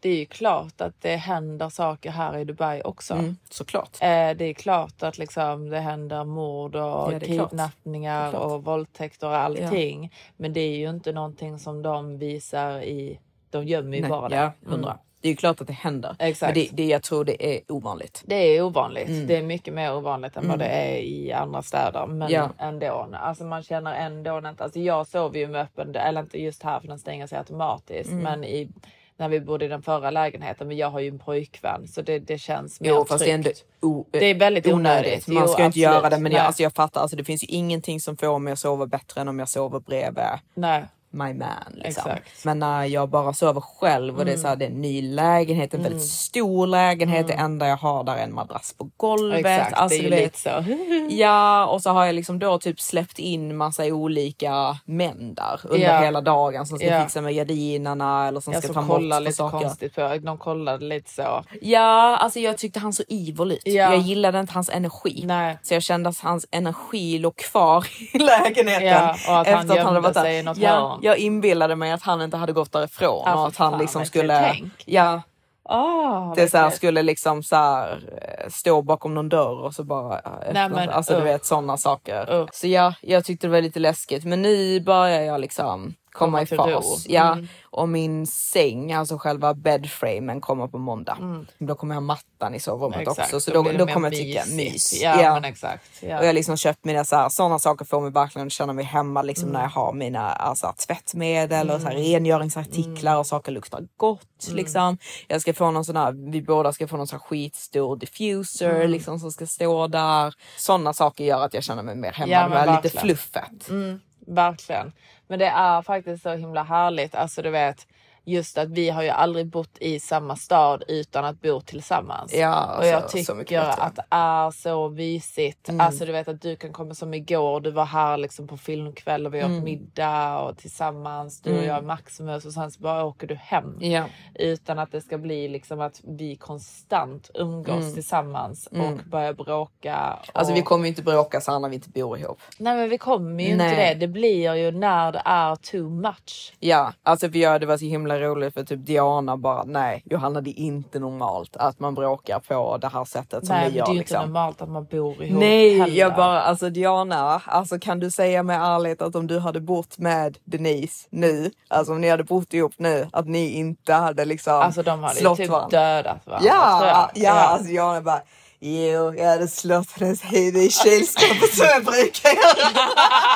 Det 0.00 0.08
är 0.08 0.16
ju 0.16 0.26
klart 0.26 0.80
att 0.80 1.00
det 1.00 1.16
händer 1.16 1.68
saker 1.68 2.10
här 2.10 2.38
i 2.38 2.44
Dubai 2.44 2.82
också. 2.82 3.14
Mm, 3.14 3.36
såklart. 3.50 3.90
Eh, 4.00 4.30
det 4.36 4.44
är 4.44 4.54
klart 4.54 5.02
att 5.02 5.18
liksom 5.18 5.68
det 5.70 5.80
händer 5.80 6.24
mord 6.24 6.76
och 6.76 7.12
Ja, 7.12 7.20
kidnappningar 7.20 8.34
och 8.34 8.64
våldtäkter 8.64 9.26
och 9.28 9.36
allting. 9.36 10.12
Men 10.36 10.52
det 10.52 10.60
är 10.60 10.76
ju 10.76 10.90
inte 10.90 11.12
någonting 11.12 11.58
som 11.58 11.82
de 11.82 12.18
visar 12.18 12.80
i... 12.82 13.18
De 13.50 13.64
gömmer 13.66 13.96
ju 13.96 14.00
Nej, 14.00 14.10
bara 14.10 14.28
det. 14.28 14.36
ja, 14.36 14.52
Mm. 14.74 14.80
Det 15.22 15.28
är 15.28 15.30
ju 15.30 15.36
klart 15.36 15.60
att 15.60 15.66
det 15.66 15.72
händer. 15.72 16.16
Exakt. 16.18 16.56
Men 16.56 16.64
det, 16.64 16.68
det, 16.72 16.86
jag 16.86 17.02
tror 17.02 17.24
det 17.24 17.54
är 17.56 17.60
ovanligt. 17.68 18.22
Det 18.26 18.34
är 18.34 18.62
ovanligt. 18.62 19.08
Mm. 19.08 19.26
Det 19.26 19.36
är 19.36 19.42
mycket 19.42 19.74
mer 19.74 19.94
ovanligt 19.94 20.36
än 20.36 20.48
vad 20.48 20.58
det 20.58 20.66
är 20.66 20.96
i 20.98 21.32
andra 21.32 21.62
städer. 21.62 22.06
Men 22.06 22.30
Ja. 22.30 22.48
ändå. 22.58 23.08
Alltså 23.12 23.44
man 23.44 23.62
känner 23.62 23.94
ändå 23.94 24.38
inte... 24.38 24.64
Alltså 24.64 24.78
jag 24.80 25.06
sover 25.06 25.38
ju 25.38 25.48
med 25.48 25.60
öppen 25.60 25.96
eller 25.96 26.20
inte 26.20 26.42
just 26.42 26.62
här 26.62 26.80
för 26.80 26.88
den 26.88 26.98
stänger 26.98 27.26
sig 27.26 27.38
automatiskt. 27.38 28.10
Mm. 28.10 28.22
Men 28.22 28.44
i, 28.44 28.68
när 29.16 29.28
vi 29.28 29.40
bodde 29.40 29.64
i 29.64 29.68
den 29.68 29.82
förra 29.82 30.10
lägenheten. 30.10 30.68
Men 30.68 30.76
jag 30.76 30.90
har 30.90 31.00
ju 31.00 31.08
en 31.08 31.18
pojkvän 31.18 31.88
så 31.88 32.02
det, 32.02 32.18
det 32.18 32.38
känns 32.38 32.80
mer 32.80 32.88
Jo, 32.90 33.04
fast 33.04 33.24
det 33.24 33.30
är 33.30 33.42
tryggt. 33.42 33.64
o- 33.82 34.06
Det 34.10 34.26
är 34.26 34.34
väldigt 34.34 34.66
onödigt. 34.66 35.28
Man 35.28 35.48
ska 35.48 35.62
Jo, 35.62 35.66
inte 35.66 35.80
göra 35.80 35.94
absolut. 35.96 36.10
det, 36.10 36.22
men 36.22 36.32
jag, 36.32 36.40
alltså, 36.40 36.62
jag 36.62 36.72
fattar. 36.72 37.00
Alltså, 37.00 37.16
det 37.16 37.24
finns 37.24 37.42
ju 37.42 37.46
ingenting 37.46 38.00
som 38.00 38.16
får 38.16 38.38
mig 38.38 38.52
att 38.52 38.58
sova 38.58 38.86
bättre 38.86 39.20
än 39.20 39.28
om 39.28 39.38
jag 39.38 39.48
sover 39.48 39.80
bredvid 39.80 40.24
Nej. 40.54 40.84
My 41.12 41.34
man. 41.34 41.48
Liksom. 41.74 42.10
Exakt. 42.10 42.44
Men 42.44 42.58
när 42.58 42.84
jag 42.84 43.08
bara 43.08 43.32
sover 43.32 43.60
själv 43.60 44.18
och 44.18 44.24
det 44.24 44.30
är 44.30 44.34
Mm. 44.34 44.42
så 44.42 44.48
här, 44.48 44.56
det 44.56 44.64
är 44.64 44.70
en 44.70 44.80
ny 44.80 45.02
lägenhet, 45.02 45.74
en 45.74 45.82
väldigt 45.82 46.02
stor 46.10 46.66
lägenhet. 46.66 47.26
Det 47.26 47.32
enda 47.34 47.68
jag 47.68 47.76
har 47.76 48.04
där 48.04 48.14
är 48.16 48.24
en 48.24 48.34
madrass 48.34 48.74
på 48.78 48.90
golvet. 48.96 49.38
Exakt, 49.46 49.72
Alltså, 49.74 49.98
det 49.98 50.06
är 50.06 50.10
du 50.10 50.16
ju 50.16 50.22
lite 50.24 50.38
så. 50.38 50.64
Ja, 51.10 51.66
och 51.66 51.82
så 51.82 51.90
har 51.90 52.04
jag 52.06 52.14
liksom 52.14 52.38
då 52.38 52.58
typ 52.58 52.80
släppt 52.80 53.18
in 53.18 53.56
massa 53.56 53.84
olika 53.84 54.76
män 54.84 55.34
där 55.34 55.60
under 55.64 55.86
Ja. 55.86 56.00
hela 56.00 56.20
dagen 56.20 56.66
som 56.66 56.78
ska 56.78 56.86
Ja. 56.86 57.02
fixa 57.04 57.20
med 57.20 57.34
gardinerna 57.34 58.28
eller 58.28 58.40
som 58.40 58.52
Jag 58.52 58.62
ska 58.64 58.72
som 58.72 58.88
ta 58.88 58.94
på 58.94 59.00
lite 59.00 59.32
saker. 59.32 59.58
konstigt 59.58 59.94
på. 59.94 60.18
De 60.22 60.38
kollade 60.38 60.84
lite 60.84 61.10
så. 61.10 61.44
Ja, 61.60 62.16
alltså 62.16 62.40
jag 62.40 62.58
tyckte 62.58 62.80
han 62.80 62.92
så 62.92 63.02
evil 63.08 63.52
ut. 63.52 63.62
Ja. 63.64 63.72
Jag 63.72 63.98
gillade 63.98 64.40
inte 64.40 64.52
hans 64.52 64.70
energi. 64.70 65.22
Nej. 65.26 65.58
Så 65.62 65.74
jag 65.74 65.82
kände 65.82 66.08
att 66.08 66.18
hans 66.20 66.46
energi 66.50 67.18
låg 67.18 67.36
kvar 67.36 67.86
i 68.14 68.18
lägenheten. 68.18 68.86
Ja, 68.86 69.10
och 69.28 69.40
att 69.40 69.46
han 69.48 69.60
efter 69.60 69.76
gömde 69.76 70.00
varit 70.00 70.14
där. 70.14 70.22
sig 70.22 70.38
i 70.38 70.42
något 70.42 70.58
ja, 70.58 70.70
hörn. 70.70 70.98
Jag 71.02 71.18
inbillade 71.18 71.76
mig 71.76 71.92
att 71.92 72.02
han 72.02 72.22
inte 72.22 72.36
hade 72.36 72.52
gått 72.52 72.72
därifrån 72.72 73.22
Ja, 73.26 73.40
och 73.40 73.48
att 73.48 73.56
han 73.56 73.78
liksom 73.78 74.06
skulle... 74.06 74.56
Ja, 74.84 75.22
Oh, 75.64 76.34
det 76.34 76.48
så 76.48 76.58
här, 76.58 76.70
skulle 76.70 77.02
liksom 77.02 77.42
så 77.42 77.56
här, 77.56 78.02
eh, 78.22 78.48
stå 78.50 78.82
bakom 78.82 79.14
någon 79.14 79.28
dörr 79.28 79.60
och 79.64 79.74
så 79.74 79.84
bara... 79.84 80.18
eh, 80.18 80.52
Nej, 80.52 80.68
men, 80.68 80.88
alltså 80.90 81.12
du 81.12 81.18
usch. 81.18 81.24
vet 81.24 81.44
sådana 81.44 81.76
saker. 81.76 82.46
Så 82.52 82.66
ja, 82.66 82.94
jag 83.00 83.24
tyckte 83.24 83.46
det 83.46 83.50
var 83.50 83.60
lite 83.60 83.80
läskigt. 83.80 84.24
Men 84.24 84.42
nu 84.42 84.80
börjar 84.80 85.20
jag 85.20 85.40
liksom 85.40 85.94
komma, 86.12 86.42
i 86.42 86.46
fas. 86.46 87.04
Ja, 87.08 87.32
Mm. 87.32 87.48
och 87.64 87.88
min 87.88 88.26
säng, 88.26 88.92
alltså 88.92 89.18
själva 89.18 89.54
bedframen 89.54 90.40
kommer 90.40 90.66
på 90.68 90.78
måndag. 90.78 91.16
Mm. 91.20 91.46
Då 91.58 91.74
kommer 91.74 91.94
jag 91.94 92.00
ha 92.00 92.06
mattan 92.06 92.54
i 92.54 92.60
sovrummet 92.60 93.00
Exakt, 93.00 93.20
också. 93.20 93.40
Så 93.40 93.50
då 93.50 93.62
då, 93.62 93.72
då 93.78 93.86
mer 93.86 93.94
kommer 93.94 94.08
jag 94.10 94.18
tycka 94.18 94.44
mys. 94.50 95.02
Ja, 95.02 95.16
men 95.34 95.44
exakt. 95.44 95.84
Ja. 96.00 96.16
Och 96.18 96.22
jag 96.24 96.28
har 96.28 96.32
liksom 96.32 96.56
köpt 96.56 96.84
mina 96.84 97.04
sådana 97.30 97.58
saker 97.58 97.84
får 97.84 98.00
mig 98.00 98.10
verkligen 98.10 98.46
att 98.46 98.52
känna 98.52 98.72
mig 98.72 98.84
hemma 98.84 99.22
liksom 99.22 99.44
Mm. 99.48 99.52
när 99.52 99.62
jag 99.62 99.70
har 99.70 99.92
mina 99.92 100.32
alltså, 100.32 100.74
tvättmedel 100.86 101.70
och 101.70 101.80
så 101.80 101.86
här, 101.86 101.94
Mm. 101.94 102.04
rengöringsartiklar 102.12 103.16
och 103.16 103.26
saker 103.26 103.52
luktar 103.52 103.80
gott. 103.96 104.44
Mm. 104.46 104.56
Liksom. 104.56 104.98
Jag 105.28 105.40
ska 105.40 105.54
få 105.54 105.70
någon 105.70 105.84
sån 105.84 105.96
här, 105.96 106.30
vi 106.32 106.42
båda 106.42 106.72
ska 106.72 106.88
få 106.88 106.96
någon 106.96 107.06
sån 107.06 107.18
här 107.18 107.26
skitstor 107.26 107.96
diffuser 107.96 108.70
Mm. 108.74 108.90
liksom, 108.90 109.18
som 109.20 109.32
ska 109.32 109.46
stå 109.46 109.86
där. 109.86 110.34
Sådana 110.56 110.92
saker 110.92 111.24
gör 111.24 111.44
att 111.44 111.54
jag 111.54 111.62
känner 111.64 111.82
mig 111.82 111.96
mer 111.96 112.12
hemma. 112.12 112.32
Ja, 112.32 112.48
det 112.48 112.56
är 112.58 112.82
lite 112.82 112.98
fluffet. 113.00 113.68
Mm, 113.70 114.00
verkligen. 114.26 114.92
Men 115.32 115.38
det 115.38 115.46
är 115.46 115.82
faktiskt 115.82 116.22
så 116.22 116.30
himla 116.34 116.62
härligt. 116.62 117.14
Alltså 117.14 117.42
du 117.42 117.50
vet, 117.50 117.86
just 118.24 118.58
att 118.58 118.68
vi 118.68 118.90
har 118.90 119.02
ju 119.02 119.08
aldrig 119.08 119.46
bott 119.46 119.78
i 119.80 120.00
samma 120.00 120.36
stad 120.36 120.84
utan 120.88 121.24
att 121.24 121.40
bo 121.42 121.60
tillsammans. 121.60 122.34
Ja, 122.34 122.76
och 122.78 122.86
jag 122.86 123.08
tycker 123.08 123.58
att 123.60 123.96
det 123.96 124.04
är 124.10 124.50
så 124.50 124.88
mysigt. 124.88 125.68
Mm. 125.68 125.80
Alltså 125.80 126.04
du 126.04 126.12
vet 126.12 126.28
att 126.28 126.42
du 126.42 126.56
kan 126.56 126.72
komma 126.72 126.94
som 126.94 127.14
igår. 127.14 127.60
Du 127.60 127.70
var 127.70 127.84
här 127.84 128.16
liksom 128.16 128.46
på 128.48 128.56
filmkväll 128.56 129.26
och 129.26 129.34
vi 129.34 129.38
åt 129.38 129.44
Mm. 129.50 129.64
middag 129.64 130.38
och 130.38 130.58
tillsammans. 130.58 131.40
Du 131.40 131.50
och 131.50 131.56
Mm. 131.56 131.68
jag 131.68 131.84
Maximus 131.84 132.44
och 132.46 132.52
sen 132.52 132.70
så 132.70 132.80
bara 132.80 133.04
åker 133.04 133.26
du 133.26 133.34
hem. 133.34 133.76
Ja. 133.80 134.04
Utan 134.34 134.78
att 134.78 134.92
det 134.92 135.00
ska 135.00 135.18
bli 135.18 135.48
liksom 135.48 135.80
att 135.80 136.00
vi 136.04 136.36
konstant 136.36 137.30
umgås 137.34 137.82
Mm. 137.82 137.94
tillsammans 137.94 138.68
Mm. 138.72 138.92
och 138.92 138.98
börjar 139.04 139.32
bråka. 139.32 139.94
Alltså 140.32 140.52
och... 140.52 140.58
vi 140.58 140.62
kommer 140.62 140.84
ju 140.84 140.88
inte 140.88 141.02
bråka 141.02 141.40
så 141.40 141.58
när 141.58 141.68
vi 141.68 141.74
inte 141.74 141.88
bor 141.90 142.18
ihop. 142.18 142.40
Nej 142.58 142.76
men 142.76 142.88
vi 142.88 142.98
kommer 142.98 143.44
ju 143.44 143.56
Nej. 143.56 143.70
inte 143.70 143.88
det. 143.88 143.94
Det 143.94 144.08
blir 144.08 144.54
ju 144.54 144.70
när 144.70 145.12
det 145.12 145.22
är 145.24 145.56
too 145.56 145.88
much. 145.90 146.54
Ja, 146.60 146.92
alltså 147.02 147.30
för 147.30 147.38
jag, 147.38 147.60
det 147.60 147.66
var 147.66 147.76
så 147.78 147.84
himla 147.84 148.11
roligt 148.20 148.54
för 148.54 148.64
typ 148.64 148.86
Diana 148.86 149.36
bara 149.36 149.62
nej 149.64 150.02
Johanna 150.06 150.40
det 150.40 150.50
är 150.50 150.58
inte 150.64 150.98
normalt 150.98 151.56
att 151.56 151.80
man 151.80 151.94
bråkar 151.94 152.38
på 152.38 152.76
det 152.76 152.88
här 152.88 153.04
sättet 153.04 153.46
som 153.46 153.56
Nej 153.56 153.70
vi 153.70 153.78
gör. 153.78 153.86
det 153.86 153.92
är 153.92 153.94
liksom. 153.94 154.16
inte 154.16 154.26
normalt 154.26 154.62
att 154.62 154.68
man 154.68 154.84
bor 154.84 155.22
ihop 155.22 155.40
Nej, 155.40 155.78
heller. 155.78 155.94
jag 155.96 156.14
bara 156.14 156.42
alltså 156.42 156.70
Diana, 156.70 157.42
alltså 157.46 157.78
kan 157.78 158.00
du 158.00 158.10
säga 158.10 158.42
med 158.42 158.60
ärlighet 158.60 159.02
att 159.02 159.14
om 159.16 159.26
du 159.26 159.38
hade 159.38 159.60
bott 159.60 159.98
med 159.98 160.38
Denise 160.44 161.08
nu, 161.10 161.50
alltså 161.68 161.92
om 161.92 162.00
ni 162.00 162.08
hade 162.08 162.24
bott 162.24 162.54
ihop 162.54 162.72
nu, 162.76 163.08
att 163.12 163.26
ni 163.28 163.50
inte 163.52 163.92
hade 163.94 164.24
liksom 164.24 164.52
Alltså 164.52 164.82
de 164.82 165.02
hade 165.02 165.20
ju 165.20 165.36
typ 165.36 165.48
varandra? 165.50 165.78
dödat 165.78 166.26
varandra. 166.26 166.48
Ja, 166.48 166.78
tror 166.78 166.88
jag. 166.90 167.10
ja, 167.14 167.32
alltså 167.32 167.66
Diana 167.68 168.00
bara 168.00 168.20
Jo, 168.64 169.14
jag 169.14 169.30
hade 169.30 169.48
slått 169.48 169.90
hennes 170.00 170.22
huvud 170.24 170.56
i 170.62 170.70
kylskåpet 170.70 171.54
som 171.54 171.66
jag 171.66 171.84
brukar 171.84 172.28
göra. 172.30 172.68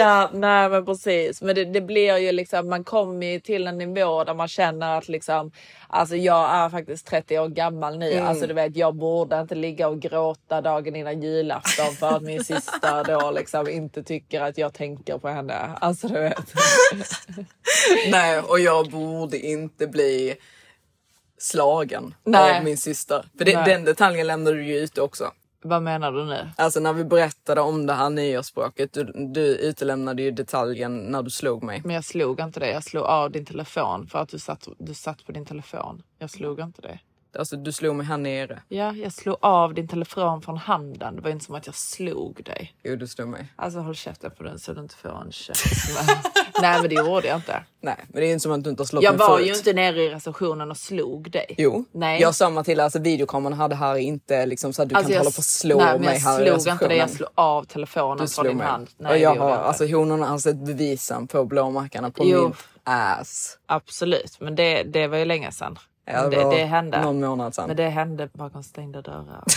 Ja, 0.00 0.30
nej 0.32 0.68
men 0.68 0.86
precis. 0.86 1.42
Men 1.42 1.54
det, 1.54 1.64
det 1.64 1.80
blir 1.80 2.16
ju 2.16 2.32
liksom, 2.32 2.68
man 2.68 2.84
kommer 2.84 3.38
till 3.38 3.66
en 3.66 3.78
nivå 3.78 4.24
där 4.24 4.34
man 4.34 4.48
känner 4.48 4.98
att 4.98 5.08
liksom, 5.08 5.52
alltså 5.88 6.16
jag 6.16 6.50
är 6.50 6.68
faktiskt 6.68 7.06
30 7.06 7.38
år 7.38 7.48
gammal 7.48 7.98
nu. 7.98 8.12
Mm. 8.12 8.26
Alltså 8.26 8.46
du 8.46 8.54
vet, 8.54 8.76
jag 8.76 8.94
borde 8.94 9.40
inte 9.40 9.54
ligga 9.54 9.88
och 9.88 10.00
gråta 10.00 10.60
dagen 10.60 10.96
innan 10.96 11.22
julafton 11.22 11.94
för 11.94 12.16
att 12.16 12.22
min 12.22 12.44
syster 12.44 13.04
då 13.04 13.30
liksom 13.30 13.68
inte 13.68 14.02
tycker 14.02 14.40
att 14.40 14.58
jag 14.58 14.74
tänker 14.74 15.18
på 15.18 15.28
henne. 15.28 15.54
Alltså 15.80 16.08
du 16.08 16.20
vet. 16.20 16.54
Nej, 18.10 18.40
och 18.40 18.60
jag 18.60 18.90
borde 18.90 19.38
inte 19.38 19.86
bli 19.86 20.36
slagen 21.38 22.14
Nej. 22.24 22.58
av 22.58 22.64
min 22.64 22.78
syster. 22.78 23.24
För 23.38 23.44
det, 23.44 23.52
den 23.52 23.84
detaljen 23.84 24.26
lämnade 24.26 24.56
du 24.56 24.64
ju 24.64 24.76
ute 24.76 25.00
också. 25.00 25.32
Vad 25.62 25.82
menar 25.82 26.12
du 26.12 26.24
nu? 26.24 26.50
Alltså 26.56 26.80
när 26.80 26.92
vi 26.92 27.04
berättade 27.04 27.60
om 27.60 27.86
det 27.86 27.92
här 27.92 28.10
nyårsspråket, 28.10 28.92
du, 28.92 29.12
du 29.32 29.56
utelämnade 29.56 30.22
ju 30.22 30.30
detaljen 30.30 30.98
när 30.98 31.22
du 31.22 31.30
slog 31.30 31.62
mig. 31.62 31.82
Men 31.84 31.94
jag 31.94 32.04
slog 32.04 32.40
inte 32.40 32.60
det. 32.60 32.70
Jag 32.70 32.84
slog 32.84 33.04
av 33.04 33.30
din 33.30 33.46
telefon 33.46 34.06
för 34.06 34.18
att 34.18 34.28
du 34.28 34.38
satt, 34.38 34.68
du 34.78 34.94
satt 34.94 35.26
på 35.26 35.32
din 35.32 35.46
telefon. 35.46 36.02
Jag 36.18 36.30
slog 36.30 36.60
inte 36.60 36.82
det. 36.82 36.98
Alltså 37.38 37.56
du 37.56 37.72
slog 37.72 37.96
mig 37.96 38.06
här 38.06 38.16
nere. 38.16 38.62
Ja, 38.68 38.92
jag 38.92 39.12
slog 39.12 39.36
av 39.40 39.74
din 39.74 39.88
telefon 39.88 40.42
från 40.42 40.56
handen. 40.56 41.16
Det 41.16 41.22
var 41.22 41.30
inte 41.30 41.44
som 41.44 41.54
att 41.54 41.66
jag 41.66 41.74
slog 41.74 42.44
dig. 42.44 42.74
Jo, 42.82 42.96
du 42.96 43.06
slog 43.06 43.28
mig. 43.28 43.52
Alltså 43.56 43.78
håll 43.80 43.94
käften 43.94 44.30
på 44.30 44.42
den 44.42 44.58
så 44.58 44.72
du 44.72 44.80
inte 44.80 44.94
får 44.94 45.22
en 45.24 45.32
käft. 45.32 45.64
Nej, 46.62 46.80
men 46.80 46.88
det 46.88 46.94
gjorde 46.94 47.26
jag 47.28 47.36
inte. 47.38 47.64
Nej, 47.82 47.96
men 48.08 48.20
det 48.20 48.26
är 48.26 48.32
inte 48.32 48.40
som 48.42 48.52
att 48.52 48.64
du 48.64 48.70
inte 48.70 48.80
har 48.82 48.86
slått 48.86 49.02
Jag 49.02 49.12
mig 49.12 49.18
var 49.28 49.36
förut. 49.36 49.48
ju 49.48 49.54
inte 49.54 49.72
nere 49.72 50.02
i 50.02 50.10
receptionen 50.10 50.70
och 50.70 50.76
slog 50.76 51.30
dig. 51.30 51.54
Jo, 51.58 51.84
Nej. 51.92 52.20
jag 52.20 52.34
sa 52.34 52.50
Matilda, 52.50 52.84
alltså 52.84 52.98
videokameran 52.98 53.52
hade 53.58 53.74
här 53.74 53.96
inte 53.96 54.46
liksom 54.46 54.72
så 54.72 54.82
att 54.82 54.88
du 54.88 54.94
Alltså, 54.94 55.08
kan 55.08 55.14
jag 55.14 55.20
hålla 55.20 55.30
på 55.30 55.38
och 55.38 55.44
slå 55.44 55.78
nej, 55.78 55.98
mig 55.98 56.14
jag 56.14 56.20
här 56.20 56.40
i 56.40 56.44
slog 56.44 56.46
inte 56.48 56.56
receptionen. 56.56 56.88
dig. 56.88 56.98
Jag 56.98 57.10
slog 57.10 57.28
av 57.34 57.64
telefonen 57.64 58.28
från 58.28 58.46
din 58.46 58.56
mig. 58.56 58.66
hand. 58.66 58.88
och 58.98 59.18
jag 59.18 59.34
har, 59.36 59.50
inte. 59.50 59.60
alltså 59.62 59.86
honorna 59.86 60.26
har 60.26 60.38
sett 60.38 60.56
bevisen 60.66 61.26
på 61.26 61.44
blåmärkarna 61.44 62.10
på 62.10 62.24
Jo. 62.26 62.42
min 62.42 62.52
ass. 62.84 63.58
Absolut, 63.66 64.40
men 64.40 64.54
det, 64.54 64.82
det 64.82 65.06
var 65.06 65.18
ju 65.18 65.24
länge 65.24 65.52
sedan. 65.52 65.78
Ja, 66.12 66.28
det 66.28 66.36
det, 66.36 66.50
det 66.50 66.64
hände. 66.64 67.02
någon 67.02 67.20
månad 67.20 67.54
sedan. 67.54 67.66
Men 67.66 67.76
det 67.76 67.88
hände 67.88 68.28
bakom 68.32 68.62
stängda 68.62 69.02
dörrar. 69.02 69.44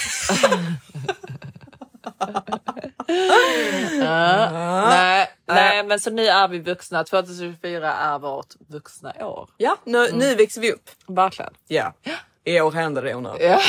Ja, 3.99 4.49
nej, 4.89 5.29
nej, 5.47 5.83
men 5.83 5.99
så 5.99 6.09
nu 6.09 6.25
är 6.27 6.47
vi 6.47 6.59
vuxna. 6.59 7.03
2024 7.03 7.93
är 7.93 8.19
vårt 8.19 8.53
vuxna 8.67 9.13
år. 9.19 9.49
Ja, 9.57 9.77
nu, 9.83 10.11
nu 10.13 10.35
växer 10.35 10.61
vi 10.61 10.71
upp. 10.71 10.89
Verkligen. 11.07 11.53
Ja. 11.67 11.93
I 12.43 12.61
år 12.61 12.71
händer 12.71 13.01
det 13.01 13.19
nu. 13.19 13.29
Ja. 13.39 13.59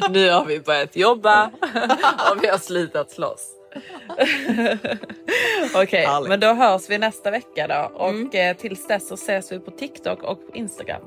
nu 0.10 0.30
har 0.30 0.44
vi 0.44 0.60
börjat 0.60 0.96
jobba 0.96 1.44
och 2.30 2.42
vi 2.42 2.48
har 2.48 2.58
slutat 2.58 3.10
slåss. 3.10 3.57
Okej, 5.74 6.06
Härligt. 6.06 6.28
men 6.28 6.40
då 6.40 6.46
hörs 6.46 6.90
vi 6.90 6.98
nästa 6.98 7.30
vecka 7.30 7.66
då 7.68 7.90
och 7.94 8.34
eh, 8.34 8.56
tills 8.56 8.86
dess 8.86 9.08
så 9.08 9.14
ses 9.14 9.52
vi 9.52 9.58
på 9.58 9.70
TikTok 9.70 10.22
och 10.22 10.40
Instagram. 10.54 11.02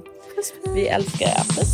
Vi 0.75 0.87
älskar 0.87 1.25
er. 1.25 1.55
Puss. 1.55 1.73